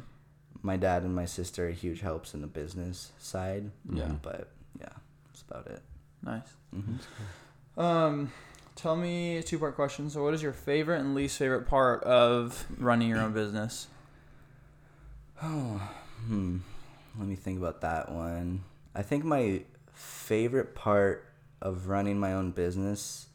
My 0.62 0.76
dad 0.76 1.02
and 1.04 1.14
my 1.14 1.26
sister 1.26 1.68
are 1.68 1.70
huge 1.70 2.00
helps 2.00 2.34
in 2.34 2.40
the 2.40 2.46
business 2.46 3.12
side. 3.18 3.70
Yeah. 3.92 4.12
But 4.22 4.50
yeah, 4.80 4.88
that's 5.26 5.42
about 5.48 5.66
it. 5.68 5.82
Nice. 6.22 6.48
hmm 6.74 7.80
Um, 7.80 8.32
tell 8.74 8.96
me 8.96 9.36
a 9.36 9.42
two 9.42 9.58
part 9.58 9.74
question. 9.76 10.10
So, 10.10 10.22
what 10.24 10.34
is 10.34 10.42
your 10.42 10.52
favorite 10.52 10.98
and 11.00 11.14
least 11.14 11.38
favorite 11.38 11.66
part 11.68 12.02
of 12.04 12.66
running 12.78 13.08
your 13.08 13.18
own 13.20 13.32
business? 13.32 13.86
Oh, 15.42 15.80
hmm. 16.26 16.58
Let 17.18 17.28
me 17.28 17.36
think 17.36 17.58
about 17.58 17.82
that 17.82 18.10
one. 18.10 18.62
I 18.94 19.02
think 19.02 19.24
my 19.24 19.62
favorite 19.92 20.74
part 20.74 21.24
of 21.60 21.88
running 21.88 22.18
my 22.18 22.32
own 22.32 22.50
business 22.52 23.26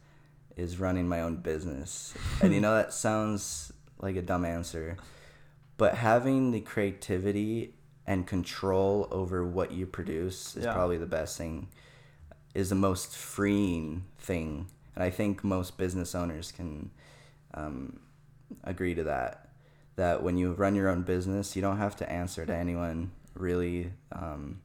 is 0.56 0.80
running 0.80 1.08
my 1.08 1.22
own 1.22 1.38
business. 1.38 2.14
and 2.42 2.54
you 2.54 2.60
know, 2.62 2.76
that 2.76 2.92
sounds 3.06 3.72
like 4.02 4.16
a 4.16 4.22
dumb 4.22 4.46
answer, 4.46 4.98
but 5.78 5.96
having 5.96 6.52
the 6.52 6.62
creativity 6.62 7.74
and 8.08 8.26
control 8.28 9.08
over 9.12 9.46
what 9.46 9.72
you 9.72 9.86
produce 9.86 10.56
is 10.58 10.66
Yeah. 10.66 10.74
probably 10.74 10.98
the 10.98 11.06
best 11.06 11.38
thing, 11.38 11.68
is 12.54 12.70
the 12.70 12.76
most 12.76 13.16
freeing 13.16 14.04
thing. 14.18 14.68
And 14.96 15.04
I 15.04 15.10
think 15.10 15.44
most 15.44 15.78
business 15.78 16.14
owners 16.16 16.52
can 16.52 16.90
um, 17.54 18.00
agree 18.64 18.96
to 18.96 19.04
that 19.06 19.48
that 19.98 20.24
when 20.24 20.38
you 20.38 20.54
run 20.54 20.74
your 20.74 20.88
own 20.90 21.04
business, 21.04 21.56
you 21.56 21.62
don't 21.62 21.78
have 21.78 21.96
to 21.98 22.10
answer 22.12 22.46
to 22.46 22.56
anyone 22.56 23.12
really. 23.36 23.92
Um, 24.12 24.62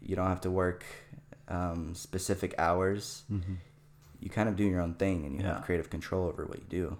you 0.00 0.16
don't 0.16 0.26
have 0.28 0.40
to 0.42 0.50
work 0.50 0.84
um, 1.48 1.94
specific 1.94 2.54
hours. 2.58 3.22
Mm-hmm. 3.32 3.54
You 4.20 4.28
kind 4.30 4.48
of 4.50 4.56
do 4.56 4.64
your 4.64 4.80
own 4.80 4.94
thing 4.94 5.24
and 5.24 5.34
you 5.36 5.40
Yeah. 5.42 5.54
have 5.54 5.64
creative 5.64 5.88
control 5.88 6.26
over 6.28 6.44
what 6.44 6.58
you 6.58 6.64
do. 6.68 6.96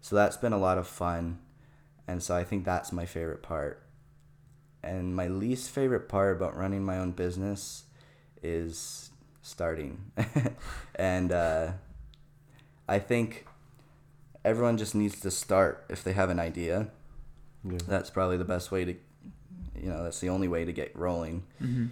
So 0.00 0.16
that's 0.16 0.36
been 0.36 0.52
a 0.52 0.58
lot 0.58 0.78
of 0.78 0.86
fun. 0.86 1.38
And 2.06 2.22
so 2.22 2.34
I 2.34 2.44
think 2.44 2.64
that's 2.64 2.92
my 2.92 3.04
favorite 3.06 3.42
part. 3.42 3.82
And 4.82 5.14
my 5.14 5.26
least 5.28 5.70
favorite 5.70 6.08
part 6.08 6.36
about 6.36 6.56
running 6.56 6.84
my 6.84 6.98
own 6.98 7.12
business 7.12 7.84
is 8.42 9.10
starting. 9.42 10.12
and 10.94 11.32
uh, 11.32 11.72
I 12.88 12.98
think 12.98 13.46
everyone 14.44 14.78
just 14.78 14.94
needs 14.94 15.20
to 15.20 15.30
start 15.30 15.84
if 15.88 16.04
they 16.04 16.12
have 16.12 16.30
an 16.30 16.38
idea. 16.38 16.88
Yeah. 17.64 17.78
That's 17.86 18.08
probably 18.08 18.36
the 18.36 18.44
best 18.44 18.70
way 18.70 18.84
to, 18.84 18.92
you 19.74 19.88
know, 19.90 20.04
that's 20.04 20.20
the 20.20 20.28
only 20.30 20.48
way 20.48 20.64
to 20.64 20.72
get 20.72 20.96
rolling. 20.96 21.44
Mm-hmm. 21.62 21.86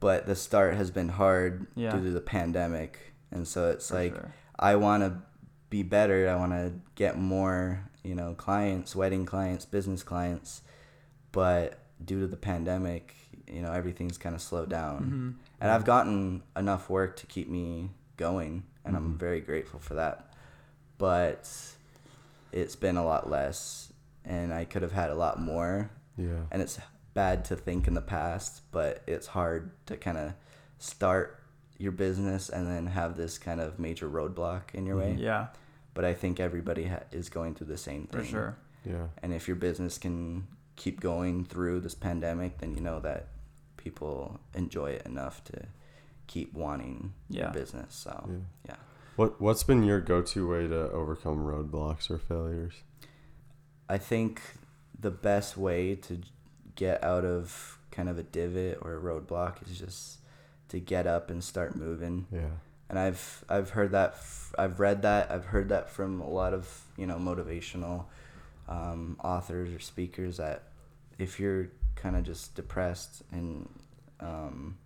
But 0.00 0.26
the 0.26 0.34
start 0.34 0.74
has 0.74 0.90
been 0.90 1.10
hard 1.10 1.66
Yeah. 1.74 1.90
due 1.90 2.02
to 2.04 2.10
the 2.10 2.20
pandemic. 2.20 2.98
And 3.30 3.46
so 3.46 3.70
it's 3.70 3.90
like, 3.92 4.14
sure. 4.14 4.32
I 4.58 4.76
want 4.76 5.02
to 5.02 5.22
be 5.70 5.82
better. 5.82 6.28
I 6.28 6.36
want 6.36 6.52
to 6.52 6.72
get 6.94 7.18
more, 7.18 7.88
you 8.02 8.14
know, 8.14 8.34
clients, 8.34 8.96
wedding 8.96 9.26
clients, 9.26 9.64
business 9.64 10.02
clients. 10.02 10.62
But 11.32 11.78
due 12.04 12.20
to 12.20 12.26
the 12.26 12.36
pandemic, 12.36 13.14
you 13.46 13.62
know, 13.62 13.72
everything's 13.72 14.18
kind 14.18 14.34
of 14.34 14.40
slowed 14.42 14.70
down. 14.70 14.98
Mm-hmm. 15.02 15.30
And 15.60 15.70
I've 15.70 15.84
gotten 15.84 16.42
enough 16.56 16.88
work 16.88 17.16
to 17.16 17.26
keep 17.26 17.48
me 17.48 17.90
going, 18.16 18.64
and 18.84 18.94
Mhm. 18.94 18.98
I'm 18.98 19.18
very 19.18 19.40
grateful 19.40 19.80
for 19.80 19.94
that. 19.94 20.32
But 20.96 21.50
it's 22.52 22.76
been 22.76 22.96
a 22.96 23.04
lot 23.04 23.28
less, 23.28 23.92
and 24.24 24.52
I 24.52 24.64
could 24.64 24.82
have 24.82 24.92
had 24.92 25.10
a 25.10 25.14
lot 25.14 25.40
more. 25.40 25.90
Yeah. 26.16 26.44
And 26.50 26.62
it's 26.62 26.78
bad 27.14 27.44
to 27.46 27.56
think 27.56 27.86
in 27.86 27.94
the 27.94 28.00
past, 28.00 28.62
but 28.70 29.02
it's 29.06 29.28
hard 29.28 29.70
to 29.86 29.96
kind 29.96 30.18
of 30.18 30.34
start 30.78 31.40
your 31.78 31.92
business 31.92 32.48
and 32.48 32.66
then 32.66 32.86
have 32.88 33.16
this 33.16 33.38
kind 33.38 33.60
of 33.60 33.78
major 33.78 34.08
roadblock 34.08 34.74
in 34.74 34.84
your 34.86 34.96
way. 34.96 35.10
Mm-hmm. 35.12 35.22
Yeah, 35.22 35.46
But 35.94 36.04
I 36.04 36.12
think 36.14 36.40
everybody 36.40 36.84
ha- 36.86 37.04
is 37.12 37.28
going 37.28 37.54
through 37.54 37.68
the 37.68 37.76
same 37.78 38.06
thing. 38.06 38.20
for 38.20 38.26
sure. 38.26 38.56
Yeah. 38.84 39.06
And 39.22 39.32
if 39.32 39.46
your 39.48 39.56
business 39.56 39.96
can 39.98 40.46
keep 40.76 41.00
going 41.00 41.44
through 41.44 41.80
this 41.80 41.94
pandemic, 41.94 42.58
then 42.58 42.74
you 42.74 42.80
know 42.80 43.00
that 43.00 43.28
people 43.76 44.40
enjoy 44.54 44.90
it 44.90 45.06
enough 45.06 45.42
to 45.44 45.66
keep 46.26 46.52
wanting 46.52 47.12
Yeah. 47.28 47.44
your 47.44 47.52
business. 47.52 47.94
So 47.94 48.26
Yeah. 48.28 48.36
yeah. 48.70 48.76
What 49.16 49.40
What's 49.40 49.62
been 49.64 49.82
your 49.82 50.00
go-to 50.00 50.48
way 50.48 50.66
to 50.68 50.90
overcome 50.90 51.38
roadblocks 51.44 52.10
or 52.10 52.18
failures? 52.18 52.74
I 53.88 53.98
think 53.98 54.40
the 54.98 55.10
best 55.10 55.56
way 55.56 55.94
to 55.94 56.20
get 56.74 57.02
out 57.02 57.24
of 57.24 57.78
kind 57.90 58.08
of 58.08 58.18
a 58.18 58.22
divot 58.22 58.78
or 58.82 58.96
a 58.96 59.00
roadblock 59.00 59.62
is 59.68 59.78
just 59.78 60.18
to 60.68 60.80
get 60.80 61.06
up 61.06 61.30
and 61.30 61.42
start 61.42 61.76
moving. 61.76 62.26
Yeah. 62.32 62.50
And 62.90 62.98
I've 62.98 63.44
I've 63.48 63.70
heard 63.70 63.92
that 63.92 64.10
f- 64.14 64.54
I've 64.58 64.80
read 64.80 65.02
that 65.02 65.30
I've 65.30 65.46
heard 65.46 65.68
that 65.68 65.90
from 65.90 66.20
a 66.20 66.28
lot 66.28 66.54
of 66.54 66.82
you 66.96 67.06
know 67.06 67.16
motivational 67.16 68.06
um, 68.68 69.16
authors 69.22 69.74
or 69.74 69.78
speakers 69.78 70.38
that 70.38 70.64
if 71.18 71.38
you're 71.40 71.68
kind 71.96 72.16
of 72.16 72.22
just 72.22 72.54
depressed 72.54 73.22
and 73.32 73.68
um, 74.20 74.78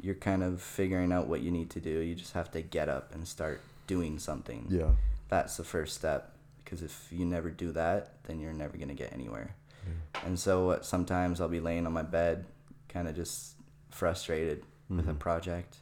you're 0.00 0.14
kind 0.14 0.42
of 0.42 0.62
figuring 0.62 1.12
out 1.12 1.26
what 1.26 1.40
you 1.40 1.50
need 1.50 1.70
to 1.70 1.80
do, 1.80 2.00
you 2.00 2.14
just 2.14 2.32
have 2.32 2.50
to 2.52 2.62
get 2.62 2.88
up 2.88 3.14
and 3.14 3.26
start 3.26 3.60
doing 3.86 4.18
something. 4.18 4.66
Yeah. 4.70 4.90
That's 5.28 5.56
the 5.56 5.64
first 5.64 5.94
step 5.96 6.32
because 6.64 6.82
if 6.82 7.08
you 7.10 7.26
never 7.26 7.50
do 7.50 7.72
that, 7.72 8.14
then 8.24 8.40
you're 8.40 8.52
never 8.52 8.76
gonna 8.78 8.94
get 8.94 9.12
anywhere. 9.12 9.54
Yeah. 9.84 10.26
And 10.26 10.38
so 10.38 10.66
what, 10.66 10.86
sometimes 10.86 11.40
I'll 11.40 11.48
be 11.48 11.60
laying 11.60 11.86
on 11.86 11.92
my 11.92 12.02
bed, 12.02 12.46
kind 12.88 13.06
of 13.06 13.14
just 13.14 13.56
frustrated 13.90 14.64
with 14.88 15.08
a 15.08 15.12
Mhm. 15.12 15.18
project. 15.18 15.78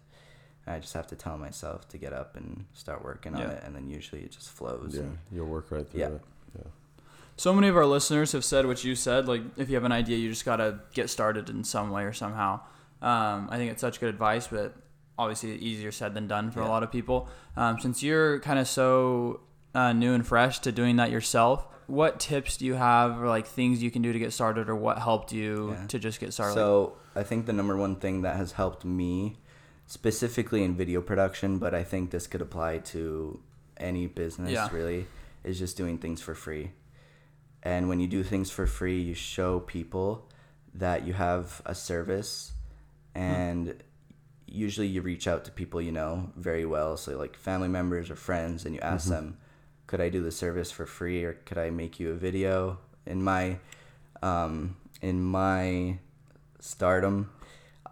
I 0.67 0.79
just 0.79 0.93
have 0.95 1.09
to 1.09 1.17
tell 1.17 1.37
myself 1.39 1.89
to 1.89 1.99
get 1.99 2.13
up 2.13 2.37
and 2.37 2.67
start 2.73 3.05
working 3.05 3.35
on 3.35 3.43
it, 3.43 3.63
and 3.65 3.75
then 3.75 3.89
usually 3.91 4.23
it 4.23 4.31
just 4.31 4.49
flows. 4.51 4.95
Yeah. 4.95 5.03
and- 5.03 5.19
You'll 5.33 5.49
work 5.49 5.71
right 5.71 5.89
through 5.89 6.01
Yeah. 6.01 6.07
it. 6.09 6.23
Yeah. 6.57 6.65
So 7.37 7.53
many 7.53 7.67
of 7.69 7.77
our 7.77 7.87
listeners 7.87 8.31
have 8.33 8.45
said 8.45 8.67
what 8.67 8.85
you 8.85 8.95
said. 8.95 9.27
Like, 9.27 9.43
if 9.57 9.69
you 9.69 9.75
have 9.75 9.85
an 9.85 9.91
idea, 9.93 10.17
you 10.19 10.29
just 10.29 10.45
gotta 10.45 10.81
get 10.93 11.11
started 11.11 11.51
in 11.51 11.65
some 11.65 11.91
way 11.91 12.05
or 12.05 12.13
somehow. 12.13 12.61
Um, 13.01 13.49
I 13.51 13.57
think 13.57 13.73
it's 13.73 13.81
such 13.81 13.99
good 13.99 14.11
advice, 14.11 14.47
but 14.47 14.75
obviously 15.19 15.57
easier 15.57 15.91
said 15.91 16.15
than 16.15 16.29
done 16.29 16.51
for 16.53 16.61
a 16.61 16.69
lot 16.69 16.83
of 16.85 16.93
people. 16.93 17.29
Um, 17.57 17.81
since 17.81 18.03
you're 18.03 18.39
kind 18.41 18.59
of 18.59 18.69
so 18.69 19.41
uh, 19.75 19.93
new 19.93 20.13
and 20.15 20.25
fresh 20.27 20.59
to 20.61 20.71
doing 20.71 20.97
that 20.97 21.11
yourself, 21.11 21.67
what 21.93 22.19
tips 22.19 22.57
do 22.57 22.65
you 22.65 22.73
have, 22.75 23.21
or 23.23 23.29
like 23.29 23.47
things 23.47 23.83
you 23.83 23.91
can 23.91 24.01
do 24.01 24.13
to 24.15 24.19
get 24.19 24.33
started, 24.33 24.69
or 24.71 24.75
what 24.75 24.97
helped 24.99 25.31
you 25.33 25.73
Yeah. 25.73 25.87
to 25.89 25.99
just 25.99 26.19
get 26.21 26.33
started? 26.33 26.55
So 26.55 26.97
I 27.15 27.23
think 27.23 27.45
the 27.45 27.53
number 27.53 27.77
one 27.77 27.97
thing 27.97 28.23
that 28.23 28.37
has 28.37 28.53
helped 28.53 28.83
me, 28.85 29.37
specifically 29.87 30.65
in 30.65 30.75
video 30.75 31.03
production, 31.03 31.59
but 31.59 31.75
I 31.75 31.85
think 31.85 32.11
this 32.11 32.27
could 32.27 32.41
apply 32.41 32.79
to 32.95 33.41
any 33.77 34.07
business 34.07 34.53
Yeah. 34.53 34.69
really, 34.73 35.07
is 35.45 35.59
just 35.59 35.77
doing 35.77 35.99
things 35.99 36.23
for 36.23 36.35
free. 36.35 36.73
And 37.63 37.89
when 37.91 38.01
you 38.01 38.07
do 38.07 38.23
things 38.23 38.51
for 38.51 38.67
free, 38.67 39.01
you 39.01 39.15
show 39.15 39.61
people 39.61 40.29
that 40.75 41.07
you 41.07 41.13
have 41.13 41.61
a 41.67 41.75
service 41.75 42.53
Hmm. 43.15 43.21
and 43.21 43.75
usually 44.47 44.87
you 44.87 45.03
reach 45.03 45.27
out 45.27 45.45
to 45.45 45.51
people 45.51 45.81
you 45.83 45.93
know 45.93 46.31
very 46.37 46.65
well, 46.65 46.97
so 46.97 47.19
like 47.19 47.37
family 47.37 47.69
members 47.69 48.11
or 48.11 48.17
friends, 48.17 48.65
and 48.65 48.75
you 48.75 48.81
ask 48.81 49.09
them, 49.11 49.37
"Could 49.93 50.01
I 50.01 50.09
do 50.09 50.23
the 50.23 50.31
service 50.33 50.71
for 50.73 50.87
free, 50.87 51.23
or 51.23 51.35
could 51.45 51.59
I 51.59 51.69
make 51.69 52.01
you 52.01 52.11
a 52.13 52.15
video?" 52.15 52.79
In 53.05 53.23
my 53.23 53.59
um, 54.23 54.77
in 55.03 55.23
my 55.23 55.99
stardom, 56.61 57.31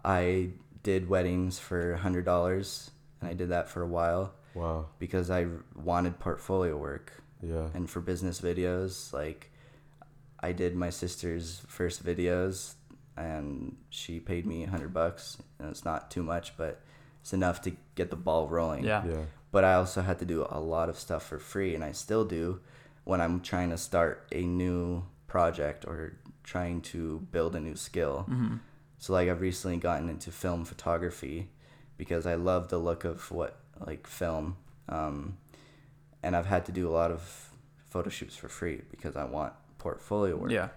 I 0.03 0.49
did 0.81 1.07
weddings 1.07 1.59
for 1.59 1.95
hundred 1.97 2.25
dollars, 2.25 2.89
and 3.19 3.29
I 3.29 3.33
did 3.33 3.49
that 3.49 3.69
for 3.69 3.83
a 3.83 3.87
while 3.87 4.33
Wow. 4.55 4.87
because 4.97 5.29
I 5.29 5.45
wanted 5.75 6.17
portfolio 6.19 6.75
work 6.75 7.13
Yeah. 7.41 7.69
and 7.75 7.87
for 7.89 8.01
business 8.01 8.41
videos 8.41 9.13
like 9.13 9.51
i 10.43 10.51
did 10.51 10.75
my 10.75 10.89
sister's 10.89 11.61
first 11.67 12.03
videos 12.03 12.73
and 13.17 13.75
she 13.91 14.19
paid 14.19 14.45
me 14.45 14.61
100 14.61 14.91
bucks 14.93 15.37
and 15.59 15.69
it's 15.69 15.85
not 15.85 16.09
too 16.11 16.23
much 16.23 16.57
but 16.57 16.81
it's 17.21 17.33
enough 17.33 17.61
to 17.61 17.71
get 17.95 18.09
the 18.09 18.15
ball 18.15 18.47
rolling 18.47 18.83
Yeah. 18.83 19.05
Yeah. 19.05 19.25
But 19.51 19.63
i 19.63 19.73
also 19.73 20.01
had 20.01 20.17
to 20.19 20.25
do 20.25 20.45
a 20.49 20.59
lot 20.59 20.89
of 20.89 20.97
stuff 20.97 21.23
for 21.25 21.37
free 21.39 21.75
and 21.75 21.83
i 21.83 21.91
still 21.91 22.25
do 22.25 22.59
when 23.03 23.19
i'm 23.21 23.39
trying 23.41 23.69
to 23.69 23.77
start 23.77 24.25
a 24.31 24.41
new 24.43 25.03
project 25.27 25.85
or 25.85 26.13
trying 26.43 26.81
to 26.81 27.19
build 27.31 27.55
a 27.55 27.59
new 27.59 27.75
skill 27.75 28.25
Mm-hmm. 28.29 28.55
so 28.97 29.13
like 29.13 29.29
I've 29.29 29.41
recently 29.41 29.77
gotten 29.77 30.09
into 30.09 30.31
film 30.31 30.65
photography 30.65 31.49
because 31.97 32.25
I 32.25 32.35
love 32.35 32.69
the 32.69 32.77
look 32.79 33.03
of 33.05 33.31
what 33.31 33.57
like 33.87 34.07
film, 34.07 34.57
um, 34.89 35.37
and 36.23 36.35
I've 36.35 36.47
had 36.47 36.65
to 36.65 36.71
do 36.71 36.87
a 36.89 36.93
lot 37.01 37.11
of 37.11 37.49
photo 37.89 38.09
shoots 38.09 38.35
for 38.35 38.47
free 38.49 38.81
because 38.89 39.15
I 39.15 39.23
want 39.25 39.53
portfolio 39.77 40.35
work. 40.35 40.51
Yeah, 40.51 40.69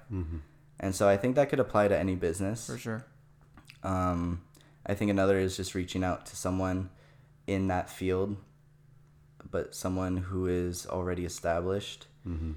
And 0.80 0.94
so 0.94 1.08
I 1.08 1.16
think 1.16 1.36
that 1.36 1.48
could 1.50 1.60
apply 1.60 1.88
to 1.88 1.98
any 1.98 2.14
business. 2.14 2.66
for 2.66 2.78
sure. 2.78 3.04
Um, 3.82 4.42
I 4.86 4.94
think 4.94 5.10
another 5.10 5.38
is 5.38 5.56
just 5.56 5.74
reaching 5.74 6.04
out 6.04 6.26
to 6.26 6.36
someone 6.36 6.90
in 7.46 7.68
that 7.68 7.88
field, 7.90 8.36
but 9.54 9.72
someone 9.72 10.16
who 10.16 10.48
is 10.48 10.84
already 10.86 11.24
established. 11.24 12.08
Mm-hmm. 12.26 12.52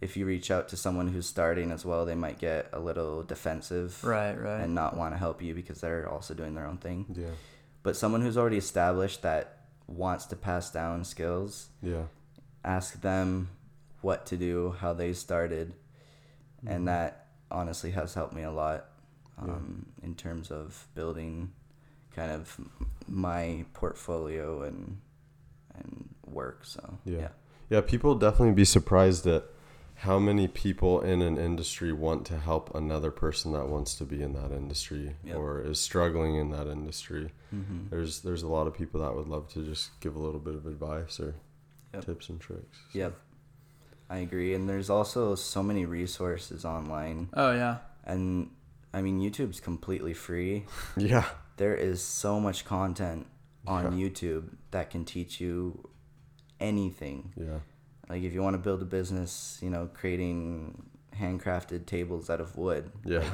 If 0.00 0.16
you 0.16 0.26
reach 0.26 0.50
out 0.50 0.66
to 0.70 0.76
someone 0.76 1.06
who's 1.12 1.26
starting 1.28 1.70
as 1.70 1.84
well, 1.84 2.04
they 2.04 2.16
might 2.16 2.40
get 2.40 2.68
a 2.72 2.80
little 2.80 3.22
defensive 3.22 4.02
Right, 4.02 4.34
right. 4.34 4.60
and 4.62 4.74
not 4.74 4.96
want 4.96 5.14
to 5.14 5.18
help 5.18 5.40
you 5.40 5.54
because 5.54 5.80
they're 5.80 6.08
also 6.08 6.34
doing 6.34 6.54
their 6.56 6.66
own 6.66 6.78
thing. 6.78 7.06
Yeah. 7.16 7.34
But 7.84 7.94
someone 7.96 8.20
who's 8.22 8.36
already 8.36 8.56
established 8.56 9.22
that 9.22 9.44
wants 9.86 10.24
to 10.26 10.36
pass 10.36 10.72
down 10.72 11.04
skills, 11.04 11.68
Yeah. 11.82 12.06
ask 12.64 13.00
them 13.00 13.50
what 14.00 14.26
to 14.26 14.36
do, 14.36 14.74
how 14.80 14.92
they 14.92 15.12
started, 15.12 15.74
Mm-hmm. 16.64 16.68
and 16.74 16.88
that 16.88 17.28
honestly 17.50 17.92
has 17.92 18.14
helped 18.14 18.34
me 18.34 18.42
a 18.42 18.50
lot 18.50 18.86
um, 19.38 19.86
in 20.02 20.14
terms 20.16 20.50
of 20.50 20.86
building 20.96 21.52
kind 22.16 22.32
of 22.32 22.58
my 23.06 23.64
portfolio 23.72 24.62
and 24.62 24.98
and 25.78 26.09
work. 26.32 26.64
So 26.64 26.98
Yeah. 27.04 27.28
Yeah, 27.68 27.80
people 27.82 28.14
definitely 28.16 28.54
be 28.54 28.64
surprised 28.64 29.26
at 29.26 29.44
how 29.96 30.18
many 30.18 30.48
people 30.48 31.00
in 31.02 31.20
an 31.22 31.36
industry 31.38 31.92
want 31.92 32.24
to 32.26 32.38
help 32.38 32.74
another 32.74 33.10
person 33.10 33.52
that 33.52 33.68
wants 33.68 33.94
to 33.96 34.04
be 34.04 34.22
in 34.22 34.32
that 34.32 34.50
industry 34.50 35.14
Yep. 35.24 35.36
or 35.36 35.60
is 35.60 35.78
struggling 35.78 36.34
in 36.36 36.50
that 36.50 36.66
industry. 36.66 37.32
hmm 37.50 37.86
There's 37.90 38.20
there's 38.22 38.42
a 38.42 38.48
lot 38.48 38.66
of 38.66 38.74
people 38.74 39.00
that 39.02 39.14
would 39.14 39.28
love 39.28 39.48
to 39.54 39.62
just 39.64 40.00
give 40.00 40.16
a 40.16 40.18
little 40.18 40.40
bit 40.40 40.54
of 40.54 40.66
advice 40.66 41.20
or 41.20 41.34
Yep. 41.94 42.04
tips 42.06 42.28
and 42.28 42.40
tricks. 42.40 42.78
Yep. 42.94 43.14
I 44.08 44.18
agree. 44.18 44.54
And 44.54 44.68
there's 44.68 44.90
also 44.90 45.34
so 45.36 45.62
many 45.62 45.84
resources 45.84 46.64
online. 46.64 47.28
oh 47.34 47.52
yeah, 47.52 47.78
And 48.04 48.50
I 48.92 49.02
mean, 49.02 49.20
YouTube's 49.20 49.60
completely 49.60 50.14
free. 50.14 50.64
Yeah. 50.96 51.26
there 51.58 51.76
is 51.76 52.02
so 52.02 52.40
much 52.40 52.64
content 52.64 53.26
on 53.66 53.96
Yeah. 53.98 54.08
YouTube 54.08 54.56
that 54.72 54.90
can 54.90 55.04
teach 55.04 55.40
you 55.40 55.88
anything. 56.60 57.32
Yeah. 57.36 57.58
Like 58.08 58.22
if 58.22 58.32
you 58.34 58.42
want 58.42 58.54
to 58.54 58.58
build 58.58 58.82
a 58.82 58.84
business, 58.84 59.58
you 59.62 59.70
know, 59.70 59.88
creating 59.94 60.82
handcrafted 61.18 61.86
tables 61.86 62.28
out 62.30 62.40
of 62.40 62.56
wood. 62.56 62.90
Yeah. 63.04 63.18
like, 63.18 63.28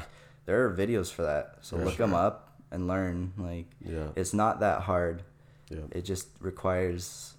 there 0.45 0.65
are 0.67 0.75
videos 0.75 1.11
for 1.13 1.23
that. 1.23 1.57
So 1.63 1.77
For 1.77 1.85
look 1.85 1.97
them 1.97 2.15
up 2.15 2.61
and 2.71 2.87
learn. 2.87 3.33
Like 3.39 3.67
Yeah. 3.85 4.09
it's 4.17 4.35
not 4.35 4.61
that 4.61 4.83
hard. 4.83 5.23
Yeah. 5.71 5.81
It 5.91 6.03
just 6.03 6.29
requires 6.41 7.35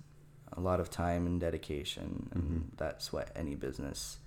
a 0.53 0.59
lot 0.59 0.79
of 0.79 0.89
time 0.89 1.25
and 1.27 1.39
dedication, 1.39 2.29
and 2.33 2.43
Mm-hmm. 2.43 2.57
that's 2.77 3.13
what 3.13 3.31
any 3.35 3.55
business 3.55 4.17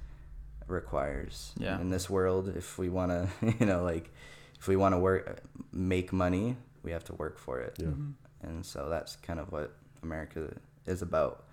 requires. 0.69 1.53
Yeah. 1.59 1.81
In 1.81 1.91
this 1.91 2.09
world, 2.09 2.49
if 2.57 2.79
we 2.79 2.89
want 2.89 3.11
to, 3.13 3.29
you 3.61 3.67
know, 3.67 3.83
like 3.83 4.11
if 4.59 4.69
we 4.69 4.77
want 4.77 4.95
to 4.95 4.99
work, 4.99 5.43
make 5.73 6.13
money, 6.13 6.57
we 6.83 6.93
have 6.93 7.05
to 7.05 7.15
work 7.15 7.39
for 7.39 7.61
it. 7.61 7.75
Yeah. 7.79 7.87
Mm-hmm. 7.89 8.11
And 8.49 8.65
so 8.65 8.89
that's 8.89 9.17
kind 9.17 9.41
of 9.41 9.53
what 9.53 9.75
America 10.03 10.55
is 10.87 11.03
about. 11.03 11.45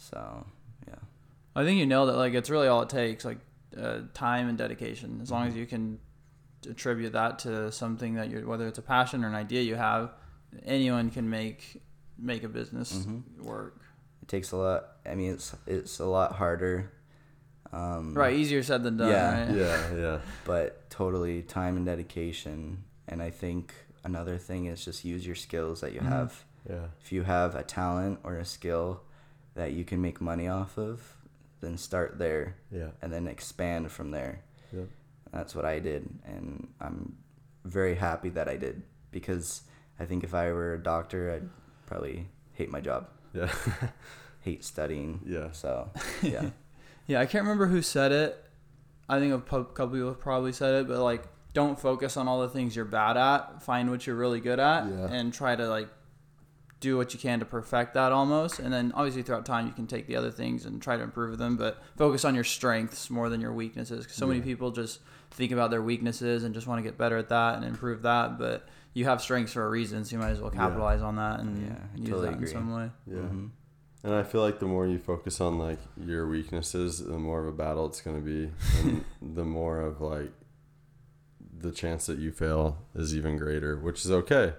So 0.00 0.46
yeah, 0.88 0.94
I 1.54 1.64
think 1.64 1.78
you 1.78 1.86
nailed 1.86 2.08
it. 2.08 2.12
Like 2.14 2.32
it's 2.34 2.48
really 2.50 2.68
all 2.68 2.80
it 2.82 2.88
takes, 2.88 3.24
like 3.24 3.38
uh, 3.80 4.00
time 4.14 4.48
and 4.48 4.56
dedication. 4.56 5.20
As 5.22 5.30
long 5.30 5.46
as 5.46 5.54
you 5.54 5.66
can 5.66 5.98
attribute 6.68 7.12
that 7.12 7.38
to 7.40 7.70
something 7.70 8.14
that 8.14 8.30
you're, 8.30 8.46
whether 8.46 8.66
it's 8.66 8.78
a 8.78 8.82
passion 8.82 9.24
or 9.24 9.28
an 9.28 9.34
idea 9.34 9.60
you 9.62 9.74
have, 9.76 10.12
anyone 10.64 11.10
can 11.10 11.28
make 11.28 11.82
make 12.18 12.42
a 12.44 12.48
business 12.48 12.92
Mhm. 13.06 13.42
work. 13.42 13.80
it 14.22 14.28
takes 14.28 14.52
a 14.52 14.56
lot. 14.56 14.84
I 15.06 15.14
mean, 15.14 15.32
it's 15.34 15.54
it's 15.66 15.98
a 16.00 16.06
lot 16.06 16.32
harder. 16.32 16.92
Um, 17.72 18.14
Right, 18.14 18.34
easier 18.34 18.62
said 18.62 18.82
than 18.82 18.96
done. 18.96 19.10
Yeah. 19.10 19.46
right? 19.46 19.56
Yeah. 19.56 19.94
Yeah. 20.04 20.20
but 20.44 20.90
totally 20.90 21.42
time 21.42 21.76
and 21.76 21.86
dedication. 21.86 22.84
And 23.06 23.22
I 23.22 23.30
think 23.30 23.74
another 24.04 24.38
thing 24.38 24.64
is 24.66 24.84
just 24.84 25.04
use 25.04 25.24
your 25.26 25.36
skills 25.36 25.80
that 25.82 25.92
you 25.92 26.00
Mhm. 26.00 26.08
have. 26.08 26.44
Yeah. 26.68 26.86
If 27.00 27.12
you 27.12 27.22
have 27.24 27.54
a 27.54 27.62
talent 27.62 28.18
or 28.24 28.36
a 28.38 28.44
skill 28.44 29.02
that 29.60 29.72
you 29.74 29.84
can 29.84 30.00
make 30.00 30.22
money 30.22 30.48
off 30.48 30.78
of, 30.78 31.16
then 31.60 31.76
start 31.76 32.18
there 32.18 32.56
Yeah. 32.72 32.88
and 33.02 33.12
then 33.12 33.26
expand 33.28 33.90
from 33.92 34.10
there. 34.10 34.40
Yep. 34.72 34.88
That's 35.34 35.54
what 35.54 35.66
I 35.66 35.78
did, 35.80 36.08
and 36.24 36.68
I'm 36.80 37.16
very 37.64 37.94
happy 37.94 38.30
that 38.30 38.48
I 38.48 38.56
did 38.56 38.82
because 39.10 39.62
I 39.98 40.06
think 40.06 40.24
if 40.24 40.32
I 40.32 40.50
were 40.52 40.72
a 40.74 40.82
doctor, 40.82 41.30
I'd 41.30 41.48
probably 41.86 42.28
hate 42.54 42.70
my 42.70 42.80
job, 42.80 43.08
Yeah. 43.34 43.52
hate 44.40 44.64
studying. 44.64 45.20
Yeah. 45.26 45.50
So, 45.52 45.90
yeah. 46.22 46.50
Yeah, 47.06 47.20
I 47.20 47.26
can't 47.26 47.42
remember 47.42 47.66
who 47.66 47.82
said 47.82 48.12
it. 48.12 48.42
I 49.08 49.18
think 49.18 49.34
a 49.34 49.40
couple 49.40 49.88
people 49.88 50.14
probably 50.14 50.52
said 50.52 50.74
it, 50.82 50.86
but 50.88 51.00
like, 51.02 51.24
don't 51.54 51.76
focus 51.78 52.16
on 52.16 52.28
all 52.28 52.40
the 52.40 52.48
things 52.48 52.76
you're 52.76 52.84
bad 52.84 53.16
at. 53.16 53.62
Find 53.64 53.90
what 53.90 54.06
you're 54.06 54.14
really 54.14 54.38
good 54.40 54.60
at, 54.60 54.86
Yeah. 54.86 55.08
and 55.10 55.34
try 55.34 55.56
to 55.56 55.68
like 55.68 55.88
do 56.80 56.96
what 56.96 57.12
you 57.12 57.20
can 57.20 57.38
to 57.40 57.44
perfect 57.44 57.94
that 57.94 58.10
almost. 58.10 58.58
And 58.58 58.72
then 58.72 58.92
obviously 58.94 59.22
throughout 59.22 59.44
time, 59.46 59.66
you 59.66 59.72
can 59.72 59.86
take 59.86 60.06
the 60.06 60.16
other 60.16 60.30
things 60.30 60.64
and 60.64 60.80
try 60.80 60.96
to 60.96 61.02
improve 61.02 61.36
them, 61.38 61.56
but 61.56 61.82
focus 61.96 62.24
on 62.24 62.34
your 62.34 62.44
strengths 62.44 63.10
more 63.10 63.28
than 63.28 63.40
your 63.40 63.52
weaknesses. 63.52 64.04
Because 64.04 64.16
so 64.16 64.26
many 64.26 64.40
people 64.40 64.70
just 64.70 65.00
think 65.30 65.52
about 65.52 65.70
their 65.70 65.82
weaknesses 65.82 66.42
and 66.42 66.54
just 66.54 66.66
want 66.66 66.78
to 66.78 66.82
get 66.82 66.96
better 66.98 67.16
at 67.18 67.28
that 67.28 67.56
and 67.56 67.64
improve 67.64 68.02
that, 68.02 68.38
but 68.38 68.66
you 68.94 69.04
have 69.04 69.20
strengths 69.20 69.52
for 69.52 69.64
a 69.64 69.68
reason, 69.70 70.04
so 70.04 70.16
you 70.16 70.20
might 70.22 70.30
as 70.30 70.40
well 70.40 70.50
Yeah. 70.52 70.58
capitalize 70.60 71.02
on 71.02 71.16
that 71.16 71.40
and 71.40 71.56
Yeah, 71.58 71.76
use 71.96 72.08
totally 72.08 72.26
that 72.28 72.34
agree. 72.34 72.48
in 72.48 72.52
some 72.54 72.74
way. 72.74 72.90
Yeah. 73.06 73.16
Mhm. 73.18 73.50
And 74.02 74.14
I 74.14 74.22
feel 74.22 74.40
like 74.40 74.58
the 74.58 74.66
more 74.66 74.86
you 74.86 74.98
focus 74.98 75.40
on 75.42 75.58
like 75.58 75.78
your 75.96 76.26
weaknesses, 76.26 76.98
the 77.04 77.18
more 77.18 77.40
of 77.42 77.46
a 77.46 77.52
battle 77.52 77.84
it's 77.86 78.00
going 78.00 78.16
to 78.16 78.24
be, 78.24 78.50
and 78.78 79.04
the 79.36 79.44
more 79.44 79.80
of 79.80 80.00
like 80.00 80.32
the 81.58 81.70
chance 81.70 82.06
that 82.06 82.18
you 82.18 82.32
fail 82.32 82.78
is 82.94 83.14
even 83.14 83.36
greater, 83.36 83.76
which 83.76 84.04
is 84.04 84.10
okay. 84.10 84.54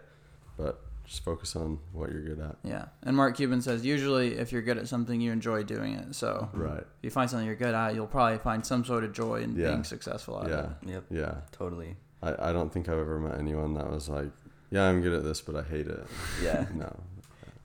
But 0.57 0.79
just 1.05 1.23
focus 1.23 1.55
on 1.55 1.79
what 1.91 2.11
you're 2.11 2.21
good 2.23 2.39
at. 2.39 2.55
Yeah. 2.63 2.85
And 3.03 3.15
Mark 3.17 3.35
Cuban 3.35 3.61
says 3.61 3.85
usually 3.85 4.35
if 4.37 4.51
you're 4.51 4.61
good 4.61 4.77
at 4.77 4.87
something, 4.87 5.19
you 5.19 5.31
enjoy 5.31 5.63
doing 5.63 5.93
it. 5.95 6.15
So 6.15 6.49
Right. 6.53 6.79
if 6.79 6.85
you 7.03 7.09
find 7.09 7.29
something 7.29 7.45
you're 7.45 7.55
good 7.55 7.73
at, 7.75 7.95
you'll 7.95 8.07
probably 8.07 8.37
find 8.37 8.65
some 8.65 8.85
sort 8.85 9.03
of 9.03 9.11
joy 9.13 9.41
in 9.41 9.55
Yeah. 9.55 9.69
being 9.71 9.83
successful 9.83 10.41
at 10.43 10.49
Yeah. 10.49 10.59
it. 10.59 10.69
Yep. 10.89 11.03
Yeah. 11.09 11.33
Totally. 11.51 11.97
I, 12.23 12.49
I 12.49 12.53
don't 12.53 12.71
think 12.71 12.87
I've 12.87 12.99
ever 12.99 13.19
met 13.19 13.37
anyone 13.39 13.73
that 13.73 13.89
was 13.89 14.07
like, 14.07 14.29
yeah, 14.69 14.83
I'm 14.87 15.01
good 15.01 15.13
at 15.13 15.23
this, 15.23 15.41
but 15.41 15.55
I 15.55 15.63
hate 15.63 15.87
it. 15.87 16.05
Yeah. 16.43 16.65
No. 16.73 16.95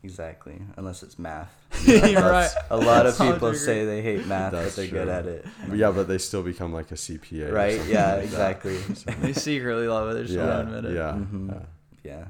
Exactly. 0.03 0.61
Unless 0.77 1.03
it's 1.03 1.19
math. 1.19 1.53
You're 1.85 2.21
right. 2.23 2.51
A 2.71 2.77
lot 2.77 3.07
of 3.07 3.19
people 3.19 3.53
say 3.55 3.85
they 3.85 4.03
hate 4.03 4.25
math, 4.27 4.53
but 4.53 4.75
they're 4.77 4.87
good 4.87 5.09
at 5.09 5.27
it. 5.27 5.45
Yeah, 5.73 5.91
but 5.91 6.07
they 6.07 6.19
still 6.19 6.43
become 6.45 6.73
like 6.73 6.93
a 6.93 6.95
CPA. 6.95 7.53
Right? 7.53 7.75
Yeah, 7.87 8.15
like 8.17 8.17
that. 8.17 8.23
exactly. 8.25 8.77
They 9.21 9.33
secretly 9.33 9.89
love 9.89 10.11
it. 10.11 10.15
They 10.15 10.23
just 10.23 10.35
Yeah. 10.35 10.47
won't 10.47 10.69
admit 10.75 10.93
it. 10.93 10.95
Yeah. 10.97 11.13
Mhm. 11.13 11.49
yeah. 11.53 11.63
Yeah. 12.05 12.25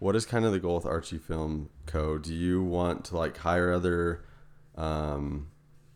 What 0.00 0.16
is 0.16 0.24
kind 0.24 0.46
of 0.46 0.52
the 0.52 0.58
goal 0.58 0.76
with 0.76 0.86
Archie 0.86 1.18
Film 1.18 1.68
Co? 1.84 2.16
Do 2.16 2.34
you 2.34 2.62
want 2.62 3.04
to 3.06 3.16
like 3.18 3.36
hire 3.36 3.70
other, 3.70 4.24
um, 4.74 5.48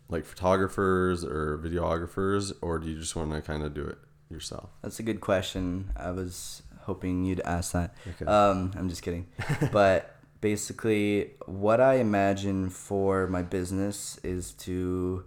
like 0.09 0.25
photographers 0.25 1.25
or 1.25 1.57
videographers, 1.57 2.53
or 2.61 2.77
do 2.77 2.87
you 2.87 2.99
just 2.99 3.15
want 3.15 3.31
to 3.33 3.41
kind 3.41 3.63
of 3.63 3.73
do 3.73 3.83
it 3.83 3.97
yourself? 4.29 4.69
That's 4.83 4.99
a 4.99 5.03
good 5.03 5.21
question. 5.21 5.91
I 5.97 6.11
was 6.11 6.61
hoping 6.81 7.25
you'd 7.25 7.39
ask 7.39 7.71
that. 7.73 7.95
Okay. 8.07 8.25
Um, 8.25 8.73
I'm 8.77 8.89
just 8.89 9.01
kidding. 9.01 9.25
but 9.71 10.15
basically, 10.39 11.31
what 11.47 11.81
I 11.81 11.95
imagine 11.95 12.69
for 12.69 13.25
my 13.25 13.41
business 13.41 14.19
is 14.23 14.53
to 14.53 15.25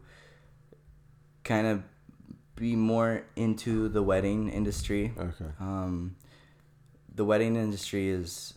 kind 1.43 1.67
of 1.67 1.83
be 2.55 2.77
more 2.77 3.25
into 3.35 3.89
the 3.89 4.05
wedding 4.05 4.49
industry. 4.49 5.13
okay. 5.19 5.51
Um, 5.59 6.15
the 7.13 7.25
wedding 7.25 7.57
industry 7.57 8.09
is 8.09 8.55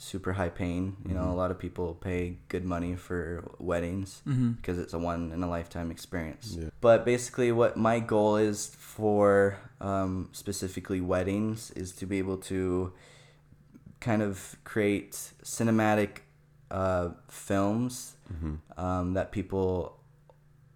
super 0.00 0.32
high 0.34 0.48
paying. 0.48 0.96
You 1.06 1.12
know, 1.14 1.28
a 1.30 1.34
lot 1.34 1.50
of 1.50 1.58
people 1.58 1.94
pay 1.94 2.38
good 2.48 2.64
money 2.64 2.94
for 2.96 3.44
weddings 3.58 4.22
Mm-hmm. 4.26 4.52
because 4.52 4.78
it's 4.78 4.94
a 4.94 4.98
one 4.98 5.32
in 5.32 5.42
a 5.42 5.48
lifetime 5.50 5.90
experience. 5.90 6.56
Yeah. 6.58 6.68
But 6.80 7.04
basically, 7.04 7.50
what 7.52 7.76
my 7.76 7.98
goal 8.00 8.36
is 8.36 8.74
for 8.78 9.58
um, 9.80 10.28
specifically 10.32 11.00
weddings 11.00 11.70
is 11.72 11.92
to 11.96 12.06
be 12.06 12.18
able 12.18 12.38
to 12.52 12.92
kind 14.00 14.22
of 14.22 14.56
create 14.64 15.12
cinematic 15.42 16.18
uh, 16.70 17.10
films 17.28 18.14
Mm-hmm. 18.32 18.54
um, 18.84 19.14
that 19.14 19.32
people 19.32 19.98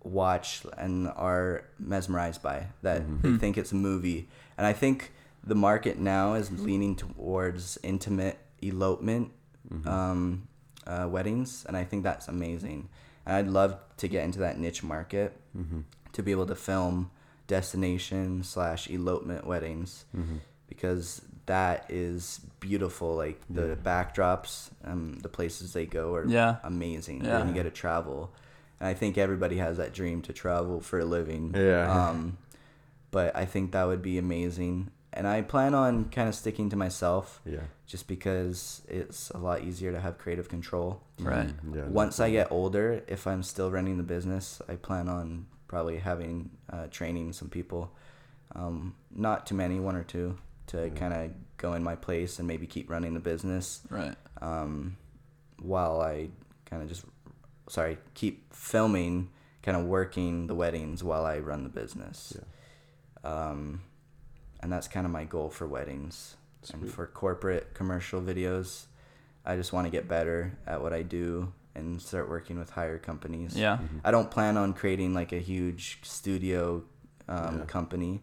watch 0.02 0.62
and 0.78 1.06
are 1.16 1.64
mesmerized 1.78 2.42
by 2.42 2.66
that 2.82 3.02
Mhm. 3.02 3.22
they 3.22 3.36
think 3.36 3.56
it's 3.58 3.70
a 3.72 3.76
movie 3.76 4.26
and 4.58 4.66
i 4.66 4.72
think 4.72 5.12
the 5.44 5.54
market 5.54 5.96
now 5.98 6.34
is 6.34 6.50
leaning 6.50 6.96
towards 6.96 7.78
intimate 7.84 8.38
elopement 8.62 9.30
Mm-hmm. 9.72 9.88
um, 9.88 10.48
uh, 10.86 11.06
weddings 11.08 11.64
and 11.68 11.76
i 11.76 11.84
think 11.84 12.02
that's 12.02 12.26
amazing 12.26 12.88
and 13.24 13.36
i'd 13.36 13.46
love 13.46 13.76
to 13.98 14.08
get 14.08 14.24
into 14.24 14.40
that 14.40 14.58
niche 14.58 14.82
market 14.82 15.36
Mm-hmm. 15.56 15.80
to 16.12 16.22
be 16.22 16.32
able 16.32 16.46
to 16.46 16.56
film 16.56 17.10
destination 17.46 18.42
slash 18.42 18.88
elopement 18.90 19.46
weddings 19.46 20.04
Mm-hmm. 20.16 20.36
because 20.68 21.22
that 21.46 21.86
is 21.88 22.40
beautiful 22.60 23.14
like 23.14 23.40
the 23.50 23.68
Yeah. 23.68 23.74
backdrops 23.76 24.70
um, 24.84 25.18
the 25.22 25.28
places 25.28 25.72
they 25.72 25.86
go 25.86 26.14
are 26.14 26.26
Yeah. 26.26 26.56
amazing 26.64 27.24
Yeah. 27.24 27.38
and 27.38 27.48
you 27.48 27.54
get 27.54 27.64
to 27.64 27.70
travel 27.70 28.32
and 28.80 28.88
i 28.88 28.94
think 28.94 29.16
everybody 29.18 29.56
has 29.58 29.76
that 29.76 29.92
dream 29.92 30.22
to 30.22 30.32
travel 30.32 30.80
for 30.80 30.98
a 30.98 31.04
living 31.04 31.54
Yeah. 31.56 31.86
um, 32.08 32.36
but 33.12 33.34
i 33.36 33.44
think 33.44 33.72
that 33.72 33.84
would 33.86 34.02
be 34.02 34.18
amazing 34.18 34.90
and 35.14 35.26
i 35.26 35.42
plan 35.42 35.74
on 35.74 36.06
kind 36.10 36.28
of 36.28 36.34
sticking 36.34 36.68
to 36.70 36.76
myself 36.76 37.40
Yeah. 37.44 37.60
just 37.86 38.08
because 38.08 38.82
it's 38.88 39.30
a 39.30 39.38
lot 39.38 39.62
easier 39.62 39.92
to 39.92 40.00
have 40.00 40.18
creative 40.18 40.48
control 40.48 41.02
Right. 41.20 41.48
Mhm. 41.48 41.74
Yeah. 41.76 41.84
once 41.88 42.20
i 42.20 42.30
get 42.30 42.50
older 42.50 43.02
if 43.06 43.26
i'm 43.26 43.42
still 43.42 43.70
running 43.70 43.96
the 43.98 44.02
business 44.04 44.60
i 44.68 44.76
plan 44.76 45.08
on 45.08 45.46
probably 45.68 45.98
having 45.98 46.50
uh, 46.70 46.86
training 46.90 47.32
some 47.32 47.48
people 47.48 47.92
um, 48.54 48.94
not 49.10 49.46
too 49.46 49.54
many 49.54 49.80
one 49.80 49.96
or 49.96 50.04
two 50.04 50.36
to 50.66 50.86
Yeah. 50.88 50.94
kind 50.94 51.14
of 51.14 51.30
go 51.56 51.72
in 51.74 51.82
my 51.82 51.96
place 51.96 52.38
and 52.38 52.46
maybe 52.48 52.66
keep 52.66 52.90
running 52.90 53.14
the 53.14 53.20
business 53.20 53.80
Right. 53.90 54.14
um, 54.42 54.96
while 55.58 56.00
I 56.00 56.28
kind 56.66 56.82
of 56.82 56.88
just, 56.88 57.04
sorry, 57.68 57.96
keep 58.14 58.52
filming, 58.52 59.30
kind 59.62 59.76
of 59.76 59.84
working 59.84 60.48
the 60.48 60.54
weddings 60.56 61.04
while 61.04 61.24
I 61.24 61.38
run 61.38 61.62
the 61.62 61.70
business. 61.70 62.36
Yeah. 62.36 63.30
Um, 63.30 63.82
and 64.62 64.72
that's 64.72 64.88
kind 64.88 65.04
of 65.06 65.12
my 65.12 65.24
goal 65.24 65.50
for 65.50 65.66
weddings. 65.66 66.36
And 66.72 66.88
for 66.90 67.06
corporate 67.06 67.74
commercial 67.74 68.20
videos, 68.22 68.84
I 69.44 69.56
just 69.56 69.72
want 69.72 69.86
to 69.86 69.90
get 69.90 70.06
better 70.08 70.56
at 70.66 70.80
what 70.80 70.92
I 70.92 71.02
do 71.02 71.52
and 71.74 72.00
start 72.00 72.28
working 72.28 72.58
with 72.58 72.70
higher 72.70 72.98
companies. 72.98 73.56
Yeah. 73.56 73.78
Mhm. 73.78 74.00
I 74.04 74.10
don't 74.12 74.30
plan 74.30 74.56
on 74.56 74.72
creating 74.72 75.14
like 75.14 75.32
a 75.32 75.38
huge 75.40 75.98
studio 76.02 76.84
um, 77.28 77.58
Yeah. 77.60 77.64
company, 77.66 78.22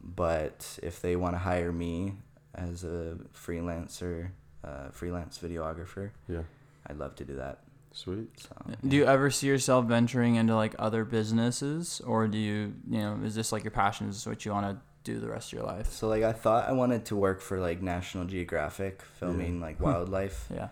but 0.00 0.78
if 0.82 1.00
they 1.00 1.16
want 1.16 1.34
to 1.34 1.38
hire 1.38 1.72
me 1.72 2.14
as 2.54 2.84
a 2.84 3.18
freelancer, 3.34 4.30
uh, 4.64 4.88
freelance 4.90 5.38
videographer, 5.38 6.10
Yeah. 6.28 6.42
I'd 6.86 6.98
love 6.98 7.14
to 7.16 7.24
do 7.24 7.34
that. 7.36 7.60
Sweet. 7.92 8.28
So, 8.38 8.54
Do 8.86 8.94
you 8.96 9.06
ever 9.06 9.30
see 9.30 9.46
yourself 9.46 9.86
venturing 9.86 10.34
into 10.36 10.54
like 10.54 10.74
other 10.78 11.04
businesses, 11.04 12.00
or 12.02 12.28
do 12.28 12.36
you, 12.36 12.74
you 12.88 12.98
know, 12.98 13.18
is 13.24 13.34
this 13.34 13.52
like 13.52 13.64
your 13.64 13.70
passion? 13.70 14.08
Is 14.08 14.16
this 14.16 14.26
what 14.26 14.44
you 14.44 14.52
want 14.52 14.66
to 14.78 14.82
do 15.10 15.18
the 15.24 15.28
rest 15.36 15.46
of 15.52 15.58
your 15.58 15.66
life? 15.74 15.88
So 15.98 16.08
like 16.08 16.22
I 16.32 16.32
thought 16.32 16.68
I 16.68 16.72
wanted 16.82 17.02
to 17.06 17.16
work 17.16 17.40
for 17.40 17.56
like 17.68 17.80
National 17.80 18.24
Geographic, 18.24 18.94
filming 19.20 19.60
like 19.66 19.80
wildlife. 19.80 20.38
Yeah. 20.60 20.68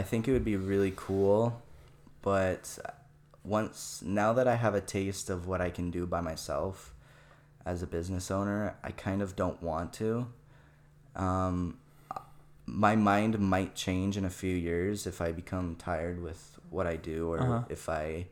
I 0.00 0.02
think 0.02 0.28
it 0.28 0.32
would 0.32 0.44
be 0.44 0.56
really 0.72 0.92
cool, 0.94 1.40
but 2.20 2.62
once 3.42 4.02
now 4.04 4.30
that 4.34 4.46
I 4.46 4.56
have 4.64 4.74
a 4.74 4.80
taste 4.98 5.30
of 5.30 5.46
what 5.46 5.60
I 5.62 5.70
can 5.70 5.90
do 5.90 6.06
by 6.06 6.20
myself 6.20 6.92
as 7.64 7.82
a 7.82 7.86
business 7.86 8.30
owner, 8.30 8.60
I 8.84 8.90
kind 9.06 9.22
of 9.22 9.34
don't 9.42 9.60
want 9.62 9.92
to. 9.94 10.26
Um, 11.14 11.78
my 12.66 12.94
mind 12.96 13.38
might 13.38 13.74
change 13.74 14.16
in 14.18 14.24
a 14.24 14.30
few 14.42 14.54
years 14.54 15.06
if 15.06 15.20
I 15.20 15.32
become 15.32 15.76
tired 15.76 16.20
with 16.22 16.58
what 16.68 16.86
I 16.86 16.96
do, 16.96 17.30
or 17.32 17.38
Uh-huh. 17.40 17.62
if 17.70 17.88
I 17.88 18.26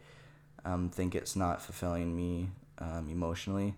um, 0.67 0.91
think 0.91 1.15
it's 1.15 1.35
not 1.37 1.63
fulfilling 1.63 2.15
me 2.15 2.51
um, 2.79 3.09
emotionally. 3.09 3.75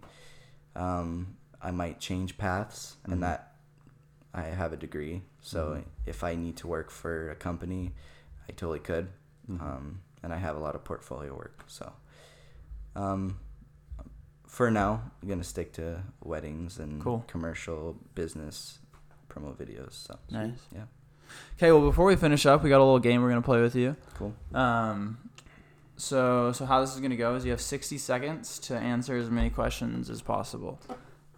Um, 0.76 1.36
I 1.62 1.70
might 1.72 1.98
change 2.00 2.36
paths, 2.38 2.96
Mhm. 3.06 3.12
and 3.12 3.22
that 3.22 3.54
I 4.34 4.42
have 4.42 4.72
a 4.72 4.76
degree. 4.76 5.22
So 5.40 5.76
Mhm. 5.76 5.84
if 6.04 6.22
I 6.22 6.34
need 6.36 6.56
to 6.58 6.66
work 6.66 6.90
for 6.90 7.30
a 7.30 7.34
company, 7.36 7.94
I 8.48 8.52
totally 8.52 8.80
could. 8.80 9.08
Mhm. 9.50 9.60
Um, 9.62 10.02
and 10.22 10.32
I 10.32 10.36
have 10.36 10.56
a 10.56 10.58
lot 10.60 10.74
of 10.74 10.84
portfolio 10.84 11.34
work. 11.34 11.64
So 11.66 11.92
um, 12.94 13.38
for 14.46 14.70
now, 14.70 15.10
I'm 15.22 15.28
gonna 15.28 15.44
stick 15.44 15.72
to 15.74 16.02
weddings 16.22 16.78
and 16.78 17.02
Cool. 17.02 17.24
commercial 17.26 17.98
business 18.14 18.78
promo 19.28 19.54
videos. 19.54 19.92
So 19.92 20.18
Nice. 20.30 20.58
yeah, 20.74 20.84
Okay. 21.56 21.72
Well, 21.72 21.82
before 21.82 22.06
we 22.06 22.16
finish 22.16 22.46
up, 22.46 22.62
we 22.62 22.70
got 22.70 22.78
a 22.78 22.84
little 22.84 22.98
game 22.98 23.20
we're 23.22 23.28
gonna 23.28 23.42
play 23.42 23.60
with 23.60 23.74
you. 23.76 23.96
cool. 24.14 24.34
Um, 24.54 25.18
so 25.97 26.53
so 26.53 26.64
how 26.66 26.80
this 26.80 26.94
is 26.94 27.01
gonna 27.01 27.16
go 27.16 27.34
is 27.36 27.44
you 27.44 27.51
have 27.51 27.61
60 27.61 27.99
seconds 27.99 28.59
to 28.61 28.76
answer 28.76 29.16
as 29.16 29.30
many 29.30 29.51
questions 29.51 30.11
as 30.11 30.22
possible. 30.22 30.78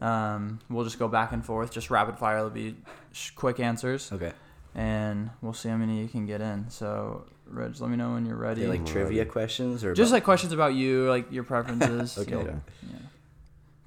Um, 0.01 0.61
we'll 0.71 0.85
just 0.85 0.99
go 0.99 1.09
back 1.09 1.33
and 1.33 1.45
forth, 1.45 1.73
just 1.73 1.91
rapid 1.91 2.19
fire. 2.19 2.39
It'll 2.39 2.51
be 2.51 2.77
sh- 3.13 3.31
quick 3.31 3.59
answers, 3.59 4.13
Okay. 4.13 4.33
and 4.75 5.31
we'll 5.43 5.53
see 5.53 5.69
how 5.69 5.77
many 5.77 6.01
you 6.01 6.09
can 6.09 6.25
get 6.25 6.41
in. 6.41 6.71
So, 6.71 7.25
Reg, 7.47 7.75
let 7.81 7.91
me 7.91 7.97
know 7.97 8.13
when 8.13 8.25
you're 8.25 8.37
ready. 8.37 8.61
they 8.63 8.69
like 8.69 8.87
trivia 8.87 9.19
ready. 9.23 9.31
questions 9.31 9.83
or 9.85 9.95
just 9.95 10.11
about- 10.11 10.17
like 10.17 10.25
questions 10.25 10.53
about 10.53 10.75
you, 10.75 11.09
like 11.09 11.33
your 11.33 11.43
preferences. 11.45 12.17
Okay. 12.19 12.31
You'll- 12.31 12.45
Yeah. 12.45 12.57
yeah. 12.91 12.99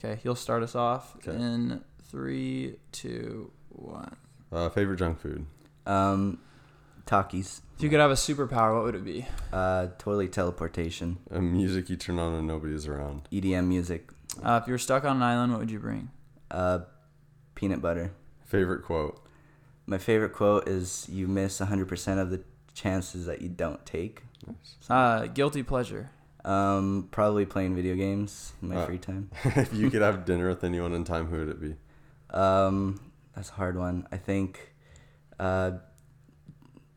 Okay. 0.10 0.22
You'll 0.24 0.36
start 0.36 0.64
us 0.64 0.76
off 0.76 1.16
Okay. 1.18 1.32
in 1.34 1.82
three, 2.10 2.76
two, 2.92 3.52
one. 3.70 4.16
Uh, 4.52 4.68
favorite 4.70 4.98
junk 4.98 5.20
food? 5.20 5.46
um, 5.86 6.40
Takis. 7.08 7.62
If 7.82 7.86
you 7.86 7.90
could 7.90 8.00
have 8.00 8.12
a 8.12 8.14
superpower, 8.14 8.76
what 8.76 8.84
would 8.84 8.94
it 8.94 9.04
be? 9.04 9.26
Uh, 9.52 9.88
totally 9.98 10.28
teleportation. 10.28 11.18
A 11.32 11.42
music 11.42 11.90
you 11.90 11.96
turn 11.96 12.20
on 12.20 12.36
and 12.36 12.46
nobody's 12.46 12.86
around. 12.86 13.28
EDM 13.32 13.66
music. 13.66 14.12
Uh, 14.44 14.60
if 14.62 14.68
you 14.68 14.74
were 14.74 14.78
stuck 14.78 15.04
on 15.04 15.16
an 15.16 15.24
island, 15.24 15.52
what 15.52 15.62
would 15.62 15.72
you 15.72 15.80
bring? 15.80 16.12
Uh, 16.52 16.82
peanut 17.56 17.82
butter. 17.82 18.12
Favorite 18.46 18.84
quote? 18.84 19.26
My 19.88 19.98
favorite 19.98 20.32
quote 20.34 20.68
is 20.68 21.10
"You 21.10 21.28
miss 21.28 21.60
100% 21.60 22.22
of 22.22 22.30
the 22.30 22.44
chances 22.76 23.26
that 23.26 23.42
you 23.42 23.50
don't 23.50 23.84
take." 23.84 24.26
Nice. 24.46 24.76
Uh, 24.88 25.26
guilty 25.26 25.64
pleasure. 25.64 26.12
Um, 26.46 27.08
probably 27.10 27.48
playing 27.48 27.74
video 27.76 27.96
games 27.96 28.54
in 28.62 28.68
my 28.70 28.76
Uh, 28.76 28.86
free 28.86 29.00
time. 29.00 29.32
if 29.44 29.74
you 29.74 29.90
could 29.90 30.04
have 30.04 30.24
dinner 30.24 30.48
with 30.50 30.64
anyone 30.64 30.94
in 30.94 31.04
time, 31.04 31.26
who 31.26 31.40
would 31.40 31.50
it 31.50 31.60
be? 31.60 31.76
Um, 32.30 33.00
that's 33.36 33.50
a 33.50 33.54
hard 33.54 33.76
one. 33.76 34.08
I 34.12 34.18
think 34.18 34.72
uh, 35.40 35.72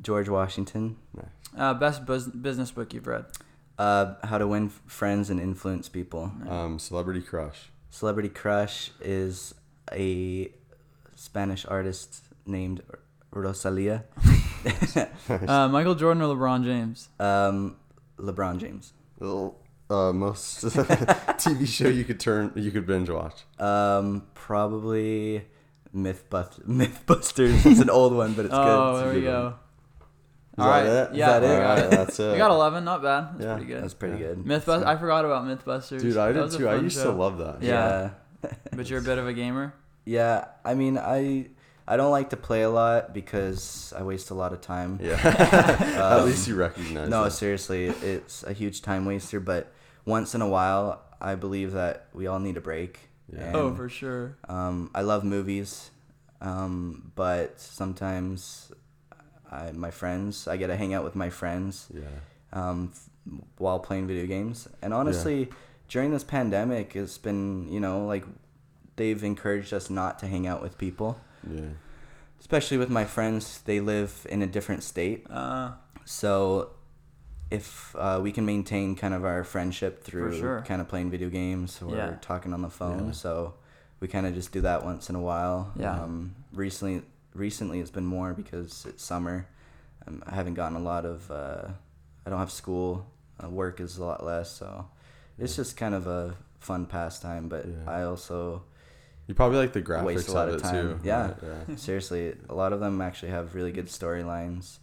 George 0.05 0.29
Washington. 0.29 0.97
Nice. 1.17 1.27
Uh, 1.57 1.75
best 1.75 2.07
bus- 2.07 2.27
business 2.29 2.71
book 2.71 2.95
you've 2.95 3.07
read. 3.07 3.25
Uh, 3.79 4.15
How 4.23 4.39
to 4.39 4.47
Win 4.47 4.69
Friends 4.69 5.31
and 5.31 5.41
Influence 5.41 5.89
People. 5.89 6.31
Um, 6.49 6.79
celebrity 6.79 7.21
crush. 7.23 7.71
Celebrity 7.91 8.29
Crush 8.29 8.91
is 9.01 9.55
a 9.93 10.51
Spanish 11.17 11.65
artist 11.67 12.23
named 12.47 12.83
Rosalia. 13.33 14.05
Uh, 15.29 15.69
Michael 15.69 15.95
Jordan 15.95 16.23
or 16.23 16.35
LeBron 16.35 16.65
James? 16.65 17.11
um, 17.21 17.77
LeBron 18.19 18.57
James. 18.59 18.95
Little, 19.21 19.61
uh, 19.91 20.11
most 20.13 20.65
TV 20.65 21.67
show 21.67 21.89
you 21.89 22.03
could 22.05 22.19
turn 22.19 22.51
you 22.57 22.71
could 22.71 22.87
binge 22.87 23.11
watch. 23.11 23.43
Um, 23.59 24.27
probably 24.33 25.45
Mythbust- 25.95 26.63
Mythbusters. 26.67 27.67
It's 27.67 27.81
an 27.81 27.91
old 27.91 28.15
one, 28.15 28.33
but 28.33 28.47
it's 28.47 28.55
oh, 28.55 28.65
good. 28.65 28.71
Oh, 28.71 28.97
there 28.99 29.09
we 29.15 29.21
good 29.21 29.27
go. 29.27 29.55
All 30.59 30.69
right. 30.69 30.85
that 30.85 31.11
it? 31.11 31.17
Yeah, 31.17 31.37
Is 31.37 31.43
that 31.43 31.79
it? 31.87 31.91
that's 31.91 32.21
it. 32.21 32.33
We 32.33 32.39
got 32.39 32.51
11. 32.51 32.85
Not 32.85 33.03
bad. 33.03 33.39
That's 33.39 33.53
pretty 33.57 33.67
good. 33.67 33.83
That's 33.83 33.95
pretty 33.95 34.19
Yeah. 34.19 34.27
good. 34.29 34.45
Mythbusters. 34.45 34.87
I 34.87 34.97
forgot 34.97 35.25
about 35.25 35.45
Mythbusters. 35.45 36.01
Dude, 36.01 36.17
I 36.17 36.33
That 36.33 36.51
did 36.51 36.59
too. 36.59 36.69
I 36.69 36.77
used 36.77 36.97
show. 36.97 37.05
to 37.13 37.19
love 37.19 37.39
that. 37.39 37.63
Yeah. 37.63 38.11
yeah. 38.43 38.51
But 38.77 38.89
you're 38.91 39.01
a 39.01 39.03
bit 39.03 39.19
of 39.19 39.27
a 39.27 39.33
gamer. 39.33 39.75
Yeah, 40.05 40.45
I 40.65 40.75
mean, 40.75 40.99
I 40.99 41.49
I 41.89 41.97
don't 41.97 42.11
like 42.13 42.31
to 42.31 42.37
play 42.37 42.63
a 42.63 42.71
lot 42.71 43.13
because 43.15 43.93
I 43.97 44.03
waste 44.03 44.31
a 44.31 44.35
lot 44.35 44.53
of 44.53 44.61
time. 44.61 44.99
Yeah. 45.03 45.19
At 45.25 46.19
Um, 46.21 46.27
least 46.27 46.47
you 46.49 46.55
recognize. 46.57 47.09
No, 47.09 47.25
that. 47.25 47.31
seriously, 47.33 47.87
it's 47.87 48.43
a 48.45 48.53
huge 48.53 48.83
time 48.83 49.05
waster. 49.07 49.41
But 49.41 49.73
once 50.07 50.35
in 50.35 50.43
a 50.43 50.49
while, 50.49 51.03
I 51.21 51.35
believe 51.37 51.73
that 51.73 52.07
we 52.15 52.27
all 52.27 52.39
need 52.39 52.57
a 52.57 52.61
break. 52.61 53.01
Yeah. 53.33 53.47
And, 53.49 53.57
oh, 53.57 53.75
for 53.75 53.89
sure. 53.89 54.37
Um, 54.49 54.91
I 54.95 55.01
love 55.03 55.25
movies, 55.25 55.91
um, 56.43 57.13
but 57.15 57.59
sometimes 57.61 58.71
I, 59.55 59.73
my 59.73 59.91
friends, 59.91 60.49
I 60.49 60.57
get 60.57 60.69
to 60.69 60.77
hang 60.77 60.93
out 60.95 61.05
with 61.05 61.15
my 61.15 61.31
friends 61.31 61.89
Yeah. 61.93 62.03
um, 62.53 62.91
f- 62.93 63.09
while 63.59 63.79
playing 63.79 64.07
video 64.07 64.27
games. 64.27 64.69
And 64.83 64.93
honestly, 64.95 65.49
during 65.89 66.11
this 66.13 66.25
pandemic, 66.25 66.95
it's 66.97 67.19
been 67.19 67.69
you 67.73 67.81
know 67.81 68.05
like 68.07 68.25
they've 68.97 69.23
encouraged 69.25 69.73
us 69.73 69.91
not 69.91 70.19
to 70.21 70.27
hang 70.27 70.47
out 70.47 70.63
with 70.63 70.79
people. 70.79 71.19
Yeah. 71.49 71.71
especially 72.41 72.77
with 72.79 72.91
my 72.91 73.05
friends, 73.07 73.61
they 73.65 73.81
live 73.81 74.27
in 74.31 74.43
a 74.43 74.47
different 74.47 74.83
state. 74.83 75.27
Uh, 75.31 75.73
So 76.05 76.71
if 77.51 77.95
uh, 77.99 78.21
we 78.23 78.33
can 78.33 78.45
maintain 78.45 78.95
kind 78.97 79.15
of 79.15 79.25
our 79.25 79.45
friendship 79.45 80.03
through 80.05 80.37
sure. 80.39 80.63
kind 80.67 80.81
of 80.83 80.89
playing 80.89 81.11
video 81.11 81.31
games 81.31 81.81
or 81.83 81.97
Yeah. 81.97 82.17
talking 82.21 82.53
on 82.53 82.63
the 82.63 82.69
phone, 82.71 83.07
Yeah. 83.07 83.13
so 83.13 83.55
we 84.01 84.09
kind 84.09 84.27
of 84.27 84.35
just 84.35 84.53
do 84.53 84.61
that 84.63 84.85
once 84.85 85.09
in 85.11 85.17
a 85.17 85.21
while. 85.21 85.73
Yeah. 85.77 86.03
Um, 86.03 86.35
recently, 86.53 87.03
recently 87.35 87.81
it's 87.81 87.91
been 87.91 88.07
more 88.07 88.33
because 88.33 88.87
it's 88.89 89.03
summer. 89.03 89.47
Um, 90.07 90.23
I 90.27 90.35
haven't 90.35 90.55
gotten 90.55 90.77
a 90.77 90.81
lot 90.81 91.05
of. 91.05 91.31
Uh, 91.31 91.69
I 92.27 92.31
don't 92.31 92.39
have 92.39 92.51
school. 92.53 93.07
Uh, 93.43 93.49
work 93.51 93.81
is 93.81 93.99
a 93.99 94.05
lot 94.05 94.25
less, 94.25 94.51
so 94.51 94.87
it's 95.39 95.57
just 95.57 95.77
kind 95.77 95.95
of 95.95 96.07
a 96.07 96.37
fun 96.61 96.87
pastime. 96.87 97.49
But 97.49 97.67
Yeah. 97.67 97.75
I 97.91 98.05
also 98.05 98.63
You 99.27 99.35
probably 99.35 99.59
like 99.59 99.73
the 99.73 99.83
graphics 99.83 100.05
waste 100.05 100.29
a 100.29 100.33
lot 100.33 100.49
of 100.49 100.55
of 100.55 100.61
it 100.61 100.63
time. 100.65 100.75
too. 100.75 101.01
Yeah. 101.03 101.27
right? 101.29 101.37
yeah. 101.69 101.77
Seriously, 101.77 102.35
a 102.49 102.55
lot 102.55 102.73
of 102.73 102.81
them 102.81 103.01
actually 103.01 103.33
have 103.33 103.55
really 103.55 103.73
good 103.73 103.87
storylines, 103.87 104.79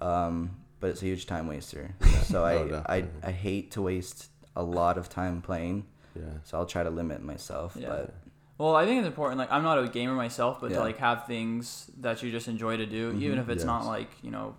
um, 0.00 0.56
but 0.80 0.90
it's 0.90 1.02
a 1.02 1.06
huge 1.06 1.26
time 1.26 1.46
waster. 1.46 1.94
So 2.24 2.44
Oh, 2.44 2.82
I, 2.86 2.96
I. 2.98 3.04
I 3.22 3.30
hate 3.32 3.72
to 3.72 3.82
waste 3.82 4.30
a 4.56 4.62
lot 4.62 4.96
of 4.98 5.08
time 5.08 5.42
playing. 5.42 5.84
Yeah. 6.14 6.22
So 6.44 6.56
I'll 6.58 6.66
try 6.66 6.82
to 6.82 6.90
limit 6.90 7.22
myself. 7.22 7.76
Yeah. 7.78 7.88
But 7.88 8.14
well, 8.62 8.76
I 8.76 8.86
think 8.86 9.00
it's 9.00 9.08
important. 9.08 9.38
Like, 9.38 9.50
I'm 9.50 9.64
not 9.64 9.82
a 9.82 9.88
gamer 9.88 10.14
myself, 10.14 10.60
but 10.60 10.70
to 10.70 10.78
like 10.78 10.98
have 10.98 11.26
things 11.26 11.90
that 11.98 12.22
you 12.22 12.30
just 12.30 12.46
enjoy 12.46 12.76
to 12.76 12.86
do, 12.86 13.12
even 13.16 13.38
mm-hmm. 13.38 13.40
if 13.40 13.48
it's 13.48 13.64
not 13.64 13.86
like 13.86 14.08
you 14.22 14.30
know 14.30 14.54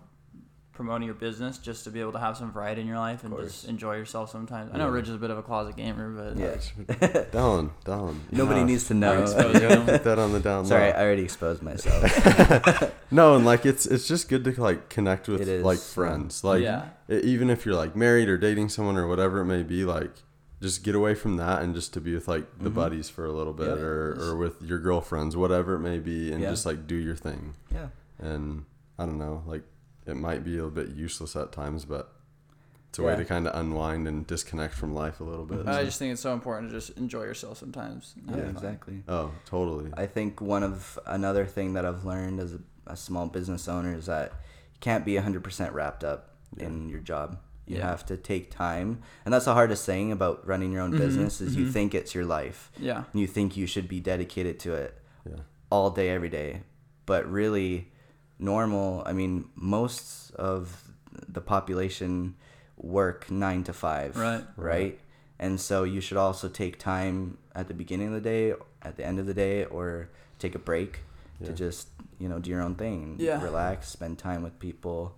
promoting 0.72 1.06
your 1.06 1.14
business, 1.14 1.56
just 1.56 1.84
to 1.84 1.90
be 1.90 2.00
able 2.00 2.12
to 2.12 2.18
have 2.18 2.36
some 2.36 2.52
variety 2.52 2.82
in 2.82 2.86
your 2.86 2.98
life 2.98 3.24
and 3.24 3.34
just 3.38 3.64
enjoy 3.66 3.94
yourself 3.96 4.28
sometimes. 4.30 4.72
I 4.74 4.76
know 4.76 4.88
Yeah. 4.88 4.94
Rich 4.94 5.08
is 5.08 5.14
a 5.14 5.18
bit 5.18 5.30
of 5.30 5.38
a 5.38 5.42
closet 5.42 5.76
gamer, 5.76 6.10
but 6.10 6.36
yeah, 6.36 6.56
Dylan, 7.30 7.70
Dylan. 7.84 8.16
nobody 8.30 8.60
yeah. 8.60 8.66
needs 8.66 8.88
to 8.88 8.94
know. 8.94 9.22
exposed. 9.22 9.62
You 9.62 9.68
gotta 9.68 9.84
put 9.84 10.04
that 10.04 10.18
on 10.18 10.32
the 10.32 10.40
down 10.40 10.66
Sorry, 10.66 10.90
low. 10.92 10.98
I 10.98 11.02
already 11.02 11.22
exposed 11.22 11.62
myself. 11.62 12.92
No, 13.10 13.36
and 13.36 13.44
like 13.44 13.64
it's 13.64 13.86
it's 13.86 14.08
just 14.08 14.28
good 14.28 14.42
to 14.44 14.60
like 14.60 14.88
connect 14.88 15.28
with 15.28 15.48
like 15.64 15.78
friends. 15.78 16.42
Like 16.42 16.62
Yeah. 16.62 16.88
even 17.08 17.48
if 17.48 17.64
you're 17.64 17.76
like 17.76 17.94
married 17.94 18.28
or 18.28 18.36
dating 18.36 18.70
someone 18.70 18.96
or 18.96 19.06
whatever 19.06 19.40
it 19.40 19.44
may 19.44 19.62
be, 19.62 19.84
like 19.84 20.10
just 20.64 20.82
get 20.82 20.94
away 20.94 21.14
from 21.14 21.36
that 21.36 21.60
and 21.62 21.74
just 21.74 21.92
to 21.92 22.00
be 22.00 22.14
with 22.14 22.26
like 22.26 22.46
the 22.58 22.70
buddies 22.70 23.10
for 23.10 23.26
a 23.26 23.32
little 23.32 23.52
bit 23.52 23.68
Mm-hmm. 23.68 23.78
Yeah. 23.78 23.84
or 23.84 24.30
or 24.30 24.36
with 24.36 24.62
your 24.62 24.78
girlfriends, 24.78 25.36
whatever 25.36 25.74
it 25.74 25.80
may 25.80 25.98
be, 25.98 26.32
and 26.32 26.40
Yeah. 26.42 26.50
just 26.50 26.64
like 26.64 26.86
do 26.86 26.96
your 26.96 27.16
thing. 27.16 27.54
yeah. 27.70 27.88
And 28.18 28.64
I 28.98 29.04
don't 29.06 29.18
know, 29.18 29.42
like 29.46 29.62
it 30.06 30.16
might 30.16 30.42
be 30.44 30.52
a 30.52 30.64
little 30.64 30.70
bit 30.70 30.88
useless 30.96 31.36
at 31.36 31.52
times, 31.52 31.84
but 31.84 32.10
it's 32.88 32.98
a 32.98 33.02
way 33.02 33.16
to 33.16 33.24
kind 33.24 33.46
of 33.48 33.54
unwind 33.58 34.06
and 34.08 34.26
disconnect 34.26 34.72
from 34.74 34.94
life 34.94 35.20
a 35.20 35.24
little 35.24 35.44
bit. 35.44 35.66
I 35.66 35.80
so- 35.80 35.84
just 35.84 35.98
think 35.98 36.12
it's 36.12 36.22
so 36.22 36.32
important 36.32 36.70
to 36.70 36.78
just 36.78 36.96
enjoy 36.96 37.24
yourself 37.24 37.58
sometimes. 37.58 38.14
and 38.26 38.36
Yeah, 38.36 38.42
fun. 38.44 38.50
exactly. 38.56 39.02
oh, 39.08 39.32
totally. 39.44 39.90
I 39.96 40.06
think 40.06 40.40
one 40.40 40.62
of 40.62 40.98
another 41.06 41.44
thing 41.44 41.74
that 41.74 41.84
I've 41.84 42.04
learned 42.06 42.40
as 42.40 42.54
a, 42.54 42.60
a 42.86 42.96
small 42.96 43.26
business 43.26 43.68
owner 43.68 43.94
is 43.94 44.06
that 44.06 44.30
you 44.74 44.78
can't 44.80 45.04
be 45.04 45.14
100% 45.14 45.72
wrapped 45.74 46.04
up 46.04 46.30
in 46.56 46.88
your 46.88 47.00
job. 47.00 47.36
You 47.66 47.76
Yeah. 47.78 47.88
have 47.88 48.04
to 48.06 48.16
take 48.16 48.50
time. 48.50 49.00
And 49.24 49.32
that's 49.32 49.46
the 49.46 49.54
hardest 49.54 49.86
thing 49.86 50.12
about 50.12 50.46
running 50.46 50.70
your 50.72 50.82
own 50.82 50.90
Mm-hmm. 50.92 50.98
business 51.06 51.40
is 51.40 51.56
you 51.56 51.70
think 51.70 51.94
it's 51.94 52.14
your 52.14 52.24
life. 52.26 52.70
Yeah. 52.78 53.04
And 53.12 53.20
you 53.20 53.26
think 53.26 53.56
you 53.56 53.66
should 53.66 53.88
be 53.88 54.00
dedicated 54.00 54.58
to 54.60 54.74
it 54.74 54.98
Yeah. 55.26 55.36
all 55.70 55.90
day 55.90 56.10
every 56.10 56.28
day. 56.28 56.62
But 57.06 57.30
really 57.30 57.90
normal, 58.38 59.02
I 59.06 59.12
mean 59.12 59.48
most 59.54 60.32
of 60.34 60.90
the 61.28 61.40
population 61.40 62.34
work 62.76 63.30
9 63.30 63.64
to 63.64 63.72
5, 63.72 64.16
Right. 64.16 64.44
right? 64.56 64.98
And 65.38 65.60
so 65.60 65.84
you 65.84 66.00
should 66.00 66.18
also 66.18 66.48
take 66.48 66.78
time 66.78 67.38
at 67.54 67.68
the 67.68 67.74
beginning 67.74 68.08
of 68.08 68.14
the 68.14 68.20
day, 68.20 68.54
at 68.82 68.96
the 68.96 69.04
end 69.06 69.18
of 69.18 69.26
the 69.26 69.34
day, 69.34 69.64
or 69.64 70.10
take 70.38 70.54
a 70.54 70.58
break 70.58 71.00
to 71.44 71.52
just 71.52 71.88
you 72.18 72.28
know 72.28 72.38
do 72.38 72.50
your 72.50 72.62
own 72.62 72.74
thing, 72.74 73.16
Yeah. 73.18 73.42
relax, 73.42 73.88
spend 73.88 74.18
time 74.18 74.42
with 74.42 74.58
people, 74.58 75.16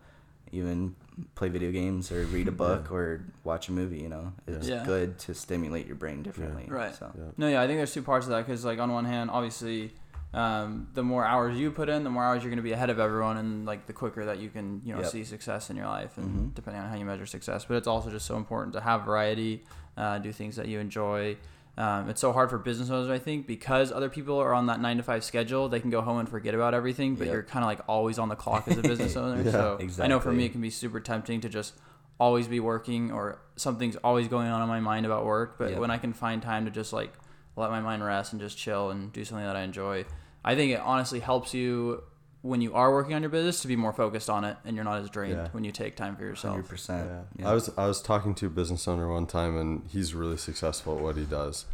even 0.53 0.97
play 1.35 1.49
video 1.49 1.73
games 1.73 2.13
or 2.13 2.25
read 2.27 2.49
a 2.49 2.53
book 2.53 2.91
or 2.93 3.23
watch 3.45 3.69
a 3.69 3.73
movie. 3.73 3.99
You 4.01 4.09
know, 4.09 4.33
it's 4.47 4.69
Yeah. 4.69 4.85
good 4.85 5.19
to 5.21 5.35
stimulate 5.35 5.87
your 5.87 5.97
brain 5.97 6.23
differently. 6.23 6.67
Right. 6.69 6.95
So 6.95 7.11
Yeah. 7.17 7.25
No, 7.37 7.49
yeah, 7.49 7.63
I 7.63 7.67
think 7.67 7.79
there's 7.79 7.95
two 7.95 8.03
parts 8.03 8.27
of 8.27 8.31
that 8.33 8.47
because, 8.47 8.65
like, 8.65 8.79
on 8.79 8.93
one 8.93 9.05
hand, 9.05 9.31
obviously, 9.31 9.95
um, 10.35 10.89
the 10.93 11.03
more 11.03 11.25
hours 11.25 11.57
you 11.59 11.71
put 11.71 11.89
in, 11.89 12.05
the 12.05 12.11
more 12.11 12.23
hours 12.25 12.43
you're 12.43 12.51
going 12.51 12.59
to 12.59 12.63
be 12.63 12.73
ahead 12.73 12.91
of 12.91 12.99
everyone, 12.99 13.39
and 13.39 13.65
like 13.65 13.87
the 13.87 13.93
quicker 13.95 14.25
that 14.27 14.39
you 14.39 14.51
can, 14.51 14.83
you 14.85 14.93
know, 14.93 15.01
Yep. 15.01 15.11
see 15.11 15.25
success 15.25 15.71
in 15.71 15.77
your 15.77 15.87
life, 15.87 16.19
and 16.19 16.51
Mhm. 16.51 16.55
depending 16.55 16.83
on 16.83 16.91
how 16.91 16.97
you 16.97 17.05
measure 17.07 17.25
success. 17.27 17.65
But 17.65 17.77
it's 17.79 17.87
also 17.87 18.11
just 18.11 18.27
so 18.27 18.37
important 18.37 18.75
to 18.75 18.81
have 18.81 19.05
variety, 19.07 19.65
uh, 19.97 20.19
do 20.19 20.33
things 20.33 20.57
that 20.57 20.69
you 20.69 20.79
enjoy. 20.79 21.39
Um, 21.79 22.09
it's 22.09 22.21
so 22.23 22.33
hard 22.33 22.49
for 22.49 22.57
business 22.59 22.89
owners, 22.89 23.11
I 23.11 23.19
think, 23.19 23.47
because 23.47 23.93
other 23.93 24.09
people 24.09 24.39
are 24.39 24.55
on 24.55 24.67
that 24.67 24.81
nine 24.81 24.97
to 24.97 25.03
five 25.03 25.23
schedule. 25.25 25.69
They 25.69 25.81
can 25.81 25.91
go 25.91 26.01
home 26.01 26.19
and 26.19 26.29
forget 26.29 26.55
about 26.55 26.73
everything, 26.73 27.17
but 27.17 27.27
Yep. 27.27 27.33
you're 27.35 27.43
kind 27.43 27.65
of 27.65 27.67
like 27.69 27.81
always 27.87 28.19
on 28.19 28.29
the 28.31 28.35
clock 28.37 28.67
as 28.69 28.79
a 28.79 28.83
business 28.83 29.15
owner. 29.17 29.43
Yeah. 29.43 29.51
so 29.51 29.79
I 30.03 30.07
know 30.07 30.19
for 30.21 30.33
me, 30.33 30.47
it 30.47 30.53
can 30.53 30.63
be 30.63 30.71
super 30.71 31.01
tempting 31.01 31.43
to 31.43 31.49
just 31.51 31.75
always 32.19 32.49
be 32.49 32.61
working 32.61 33.13
or 33.13 33.39
something's 33.57 33.97
always 33.97 34.27
going 34.27 34.49
on 34.49 34.63
in 34.63 34.69
my 34.69 34.81
mind 34.81 35.05
about 35.05 35.27
work. 35.27 35.57
But 35.59 35.73
Yep. 35.73 35.81
when 35.81 35.91
I 35.91 35.99
can 35.99 36.15
find 36.15 36.41
time 36.41 36.65
to 36.65 36.71
just 36.71 36.95
like 36.95 37.13
let 37.57 37.71
my 37.71 37.81
mind 37.81 38.03
rest 38.03 38.33
and 38.33 38.41
just 38.41 38.57
chill 38.57 38.89
and 38.91 39.13
do 39.13 39.23
something 39.25 39.45
that 39.47 39.57
I 39.57 39.61
enjoy, 39.63 40.07
I 40.43 40.55
think 40.55 40.73
it 40.73 40.81
honestly 40.81 41.21
helps 41.21 41.53
you 41.53 42.03
when 42.47 42.61
you 42.61 42.75
are 42.75 42.93
working 42.93 43.15
on 43.15 43.23
your 43.23 43.31
business 43.31 43.61
to 43.63 43.69
be 43.69 43.77
more 43.77 43.93
focused 43.93 44.31
on 44.31 44.45
it 44.45 44.57
and 44.65 44.77
you're 44.77 44.85
not 44.85 45.01
as 45.03 45.11
drained 45.11 45.35
Yeah. 45.37 45.49
when 45.53 45.65
you 45.65 45.73
take 45.73 45.97
time 45.97 46.17
for 46.17 46.25
yourself. 46.25 46.53
hundred 46.55 46.69
percent. 46.69 47.11
I 47.45 47.53
was 47.53 47.71
I 47.77 47.87
was 47.87 48.01
talking 48.01 48.35
to 48.37 48.47
a 48.47 48.51
business 48.51 48.87
owner 48.89 49.11
one 49.13 49.27
time, 49.27 49.57
and 49.57 49.83
he's 49.89 50.15
really 50.15 50.37
successful 50.37 50.97
at 50.97 51.03
what 51.03 51.17
he 51.17 51.25
does, 51.25 51.65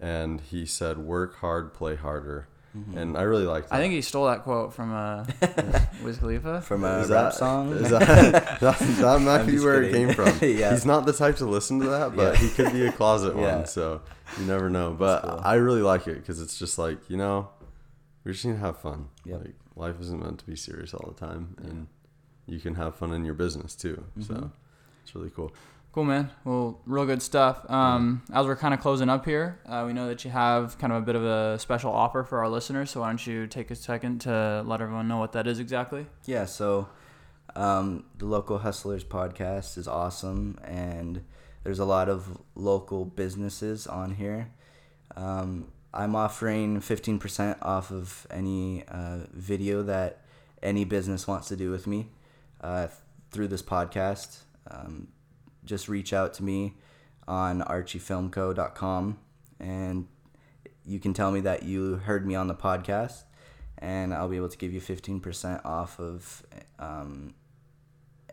and 0.00 0.40
he 0.40 0.66
said, 0.66 0.98
"Work 0.98 1.36
hard, 1.38 1.72
play 1.74 1.96
harder," 1.96 2.48
and 2.96 3.16
I 3.16 3.22
really 3.22 3.44
like 3.46 3.64
that. 3.64 3.68
Mm-hmm. 3.68 3.76
I 3.76 3.78
think 3.80 3.94
he 3.94 4.02
stole 4.02 4.26
that 4.26 4.42
quote 4.42 4.72
from 4.74 4.92
uh, 4.92 5.24
Wiz 6.04 6.18
Khalifa. 6.18 6.60
From 6.62 6.84
a 6.84 6.98
Is 7.00 7.08
rap 7.10 7.32
that- 7.32 7.34
song. 7.38 7.72
Is 7.72 7.90
that, 7.90 8.00
that, 8.60 8.78
that 8.80 9.20
might 9.20 9.40
I'm 9.40 9.46
be 9.46 9.52
just 9.52 9.64
where 9.64 9.82
it 9.82 9.92
came 9.92 10.12
from. 10.12 10.32
Yeah. 10.42 10.72
He's 10.72 10.84
not 10.84 11.06
the 11.06 11.12
type 11.12 11.36
to 11.36 11.46
listen 11.46 11.80
to 11.80 11.86
that, 11.88 12.16
but 12.16 12.34
Yeah. 12.34 12.40
he 12.40 12.48
could 12.50 12.72
be 12.72 12.84
a 12.86 12.92
closet 12.92 13.36
Yeah. 13.36 13.56
one, 13.58 13.66
so 13.66 14.00
you 14.38 14.44
never 14.46 14.68
know. 14.70 14.92
But 14.92 15.22
cool. 15.22 15.40
I 15.44 15.54
really 15.54 15.82
like 15.82 16.06
it 16.08 16.16
because 16.16 16.40
it's 16.40 16.58
just 16.58 16.76
like 16.78 16.98
you 17.08 17.16
know, 17.16 17.48
we 18.24 18.32
just 18.32 18.44
need 18.44 18.54
to 18.54 18.58
have 18.58 18.78
fun. 18.80 19.08
Yep. 19.24 19.38
Like 19.40 19.54
life 19.76 19.96
isn't 20.00 20.22
meant 20.22 20.38
to 20.40 20.46
be 20.46 20.56
serious 20.56 20.94
all 20.94 21.12
the 21.12 21.26
time, 21.26 21.56
and 21.58 21.86
you 22.46 22.60
can 22.60 22.74
have 22.74 22.96
fun 22.96 23.12
in 23.12 23.24
your 23.24 23.34
business 23.34 23.74
too. 23.74 24.04
Mm-hmm. 24.18 24.22
So 24.22 24.50
it's 25.02 25.14
really 25.14 25.30
cool. 25.30 25.52
Cool, 25.92 26.04
man. 26.04 26.30
Well, 26.44 26.80
real 26.86 27.06
good 27.06 27.22
stuff. 27.22 27.70
Um, 27.70 28.22
as 28.32 28.46
we're 28.46 28.56
kind 28.56 28.74
of 28.74 28.80
closing 28.80 29.08
up 29.08 29.24
here, 29.24 29.60
uh, 29.64 29.84
we 29.86 29.92
know 29.92 30.08
that 30.08 30.24
you 30.24 30.30
have 30.32 30.76
kind 30.78 30.92
of 30.92 31.00
a 31.00 31.06
bit 31.06 31.14
of 31.14 31.24
a 31.24 31.56
special 31.60 31.92
offer 31.92 32.24
for 32.24 32.40
our 32.40 32.48
listeners. 32.48 32.90
So 32.90 33.00
why 33.00 33.10
don't 33.10 33.24
you 33.24 33.46
take 33.46 33.70
a 33.70 33.76
second 33.76 34.20
to 34.22 34.64
let 34.66 34.80
everyone 34.80 35.06
know 35.06 35.18
what 35.18 35.30
that 35.32 35.46
is 35.46 35.60
exactly? 35.60 36.06
Yeah, 36.24 36.46
so 36.46 36.88
um, 37.54 38.06
the 38.18 38.26
Local 38.26 38.58
Hustlers 38.58 39.04
podcast 39.04 39.78
is 39.78 39.86
awesome, 39.86 40.58
and 40.64 41.22
there's 41.62 41.78
a 41.78 41.84
lot 41.84 42.08
of 42.08 42.42
local 42.56 43.04
businesses 43.04 43.86
on 43.86 44.16
here. 44.16 44.50
Um, 45.16 45.68
I'm 45.96 46.16
offering 46.16 46.80
15% 46.80 47.58
off 47.62 47.92
of 47.92 48.26
any 48.28 48.82
uh, 48.88 49.18
video 49.32 49.84
that 49.84 50.22
any 50.60 50.84
business 50.84 51.28
wants 51.28 51.46
to 51.48 51.56
do 51.56 51.70
with 51.70 51.86
me 51.86 52.08
uh, 52.60 52.88
through 53.30 53.46
this 53.48 53.62
podcast. 53.62 54.38
Um, 54.68 55.08
just 55.64 55.88
reach 55.88 56.12
out 56.12 56.34
to 56.34 56.42
me 56.42 56.74
on 57.28 57.60
archiefilmco.com 57.60 59.18
and 59.60 60.08
you 60.84 60.98
can 60.98 61.14
tell 61.14 61.30
me 61.30 61.40
that 61.40 61.62
you 61.62 61.94
heard 61.94 62.26
me 62.26 62.34
on 62.34 62.48
the 62.48 62.54
podcast 62.54 63.22
and 63.78 64.12
I'll 64.12 64.28
be 64.28 64.36
able 64.36 64.48
to 64.48 64.58
give 64.58 64.72
you 64.72 64.80
15% 64.80 65.64
off 65.64 66.00
of 66.00 66.42
um, 66.80 67.34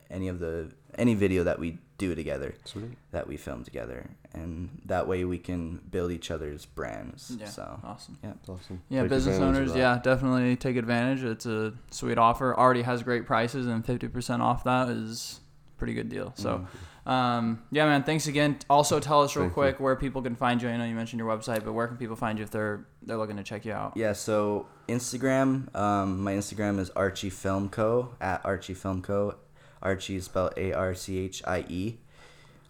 any 0.10 0.28
of 0.30 0.40
the 0.40 0.72
any 0.98 1.14
video 1.14 1.44
that 1.44 1.60
we 1.60 1.78
do 2.02 2.16
together 2.16 2.56
Sweet. 2.66 2.98
that 3.12 3.28
we 3.28 3.38
film 3.38 3.64
together 3.64 4.10
and 4.34 4.82
that 4.86 5.08
way 5.08 5.24
we 5.24 5.38
can 5.38 5.80
build 5.92 6.12
each 6.12 6.32
other's 6.32 6.66
brands 6.66 7.36
Yeah. 7.40 7.46
so 7.48 7.80
Awesome. 7.84 8.18
yeah 8.24 8.34
awesome. 8.50 8.82
Yeah, 8.90 9.02
Take 9.02 9.10
business 9.12 9.40
owners, 9.40 9.76
yeah, 9.76 10.00
definitely 10.04 10.56
take 10.56 10.78
advantage. 10.78 11.24
It's 11.24 11.46
a 11.46 11.74
sweet 11.92 12.18
offer. 12.18 12.58
Already 12.58 12.82
has 12.82 13.04
great 13.04 13.26
prices, 13.28 13.68
and 13.68 13.86
50% 13.86 14.40
off 14.42 14.64
that 14.64 14.90
is 14.90 15.40
a 15.76 15.78
pretty 15.78 15.94
good 15.94 16.10
deal. 16.10 16.34
So, 16.36 16.66
um, 17.06 17.62
yeah, 17.72 17.86
man, 17.86 18.04
thanks 18.04 18.26
again. 18.28 18.58
Also, 18.70 19.00
tell 19.00 19.22
us 19.22 19.36
real 19.36 19.46
Thank 19.46 19.54
quick 19.54 19.80
where 19.80 19.96
people 19.96 20.22
can 20.22 20.36
find 20.36 20.62
you. 20.62 20.70
I 20.70 20.78
know 20.78 20.86
you 20.86 20.96
mentioned 20.96 21.20
your 21.20 21.30
website, 21.36 21.64
but 21.64 21.74
where 21.74 21.88
can 21.88 21.98
people 21.98 22.16
find 22.16 22.38
you 22.40 22.44
if 22.44 22.52
they're 22.52 22.86
they're 23.04 23.18
looking 23.18 23.38
to 23.38 23.44
check 23.44 23.66
you 23.66 23.74
out? 23.74 23.94
Yeah, 23.96 24.14
so 24.14 24.68
Instagram, 24.88 25.74
um, 25.76 26.24
my 26.24 26.34
Instagram 26.34 26.80
is 26.80 26.90
Archie 26.92 27.30
Film 27.30 27.70
Co. 27.70 28.16
at 28.22 28.42
Archie 28.46 28.74
Film 28.76 29.02
Co. 29.02 29.36
Archie 29.82 30.16
is 30.18 30.26
spelled 30.26 30.54
A 30.58 30.74
R 30.74 30.94
C 30.96 31.18
H 31.20 31.42
I 31.46 31.66
E. 31.68 31.98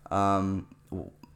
Um, 0.10 0.68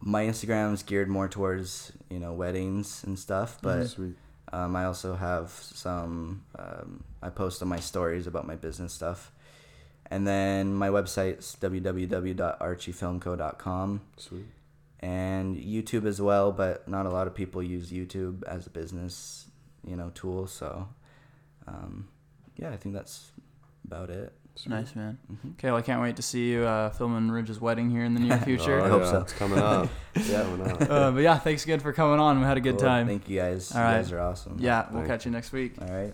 my 0.02 0.26
Instagram 0.26 0.74
is 0.74 0.84
geared 0.84 1.08
more 1.10 1.28
towards 1.28 1.92
you 2.10 2.20
know 2.20 2.34
weddings 2.34 3.04
and 3.06 3.18
stuff, 3.18 3.58
but 3.62 3.88
Sweet. 3.88 4.16
um, 4.54 4.76
I 4.76 4.86
also 4.86 5.16
have 5.16 5.50
some. 5.52 6.44
Um, 6.58 7.04
I 7.22 7.30
post 7.30 7.62
on 7.62 7.68
my 7.68 7.80
stories 7.80 8.28
about 8.28 8.46
my 8.46 8.56
business 8.56 8.94
stuff, 8.94 9.32
and 10.12 10.28
then 10.28 10.76
my 10.76 10.90
website's 10.90 11.56
www.archiefilmco.com 11.60 14.02
Sweet. 14.18 14.46
and 15.00 15.56
YouTube 15.58 16.06
as 16.06 16.22
well, 16.22 16.52
but 16.52 16.88
not 16.88 17.06
a 17.06 17.10
lot 17.10 17.28
of 17.28 17.36
people 17.36 17.64
use 17.64 17.92
YouTube 17.92 18.44
as 18.44 18.68
a 18.68 18.70
business, 18.70 19.46
you 19.88 19.96
know, 19.96 20.12
tool. 20.14 20.48
So, 20.48 20.88
um, 21.68 22.08
yeah, 22.58 22.72
I 22.72 22.78
think 22.78 22.94
that's 22.96 23.32
about 23.86 24.10
it. 24.10 24.34
Nice 24.68 24.96
man. 24.96 25.18
hmm 25.28 25.50
Okay, 25.52 25.68
well 25.70 25.78
I 25.78 25.82
can't 25.82 26.02
wait 26.02 26.16
to 26.16 26.22
see 26.22 26.52
you 26.52 26.64
uh, 26.64 26.90
filming 26.92 27.30
Ridge's 27.30 27.60
wedding 27.60 27.90
here 27.90 28.04
in 28.04 28.14
the 28.14 28.20
near 28.22 28.38
future. 28.46 28.80
Oh, 28.80 28.86
I 28.86 28.90
hope 28.90 29.02
yeah, 29.04 29.12
so. 29.12 29.22
It's 29.22 29.34
coming 29.34 29.60
up. 29.60 29.90
Yeah. 30.16 30.44
coming 30.44 30.72
up. 30.72 30.82
uh, 30.90 31.12
but 31.12 31.20
yeah, 31.24 31.38
thanks 31.38 31.64
again 31.66 31.82
for 31.82 31.92
coming 31.92 32.20
on. 32.20 32.40
We 32.40 32.46
had 32.46 32.56
a 32.58 32.62
good 32.62 32.76
Cool. 32.78 32.88
time. 32.88 33.08
Thank 33.08 33.28
you 33.28 33.38
guys. 33.40 33.72
All 33.76 33.82
you 33.82 33.98
guys 33.98 34.12
are 34.14 34.20
awesome. 34.22 34.58
Yeah, 34.60 34.86
we'll 34.90 35.00
Thank 35.02 35.08
catch 35.08 35.26
you 35.26 35.32
next 35.32 35.52
week. 35.52 35.74
All 35.82 35.88
right. 35.88 36.14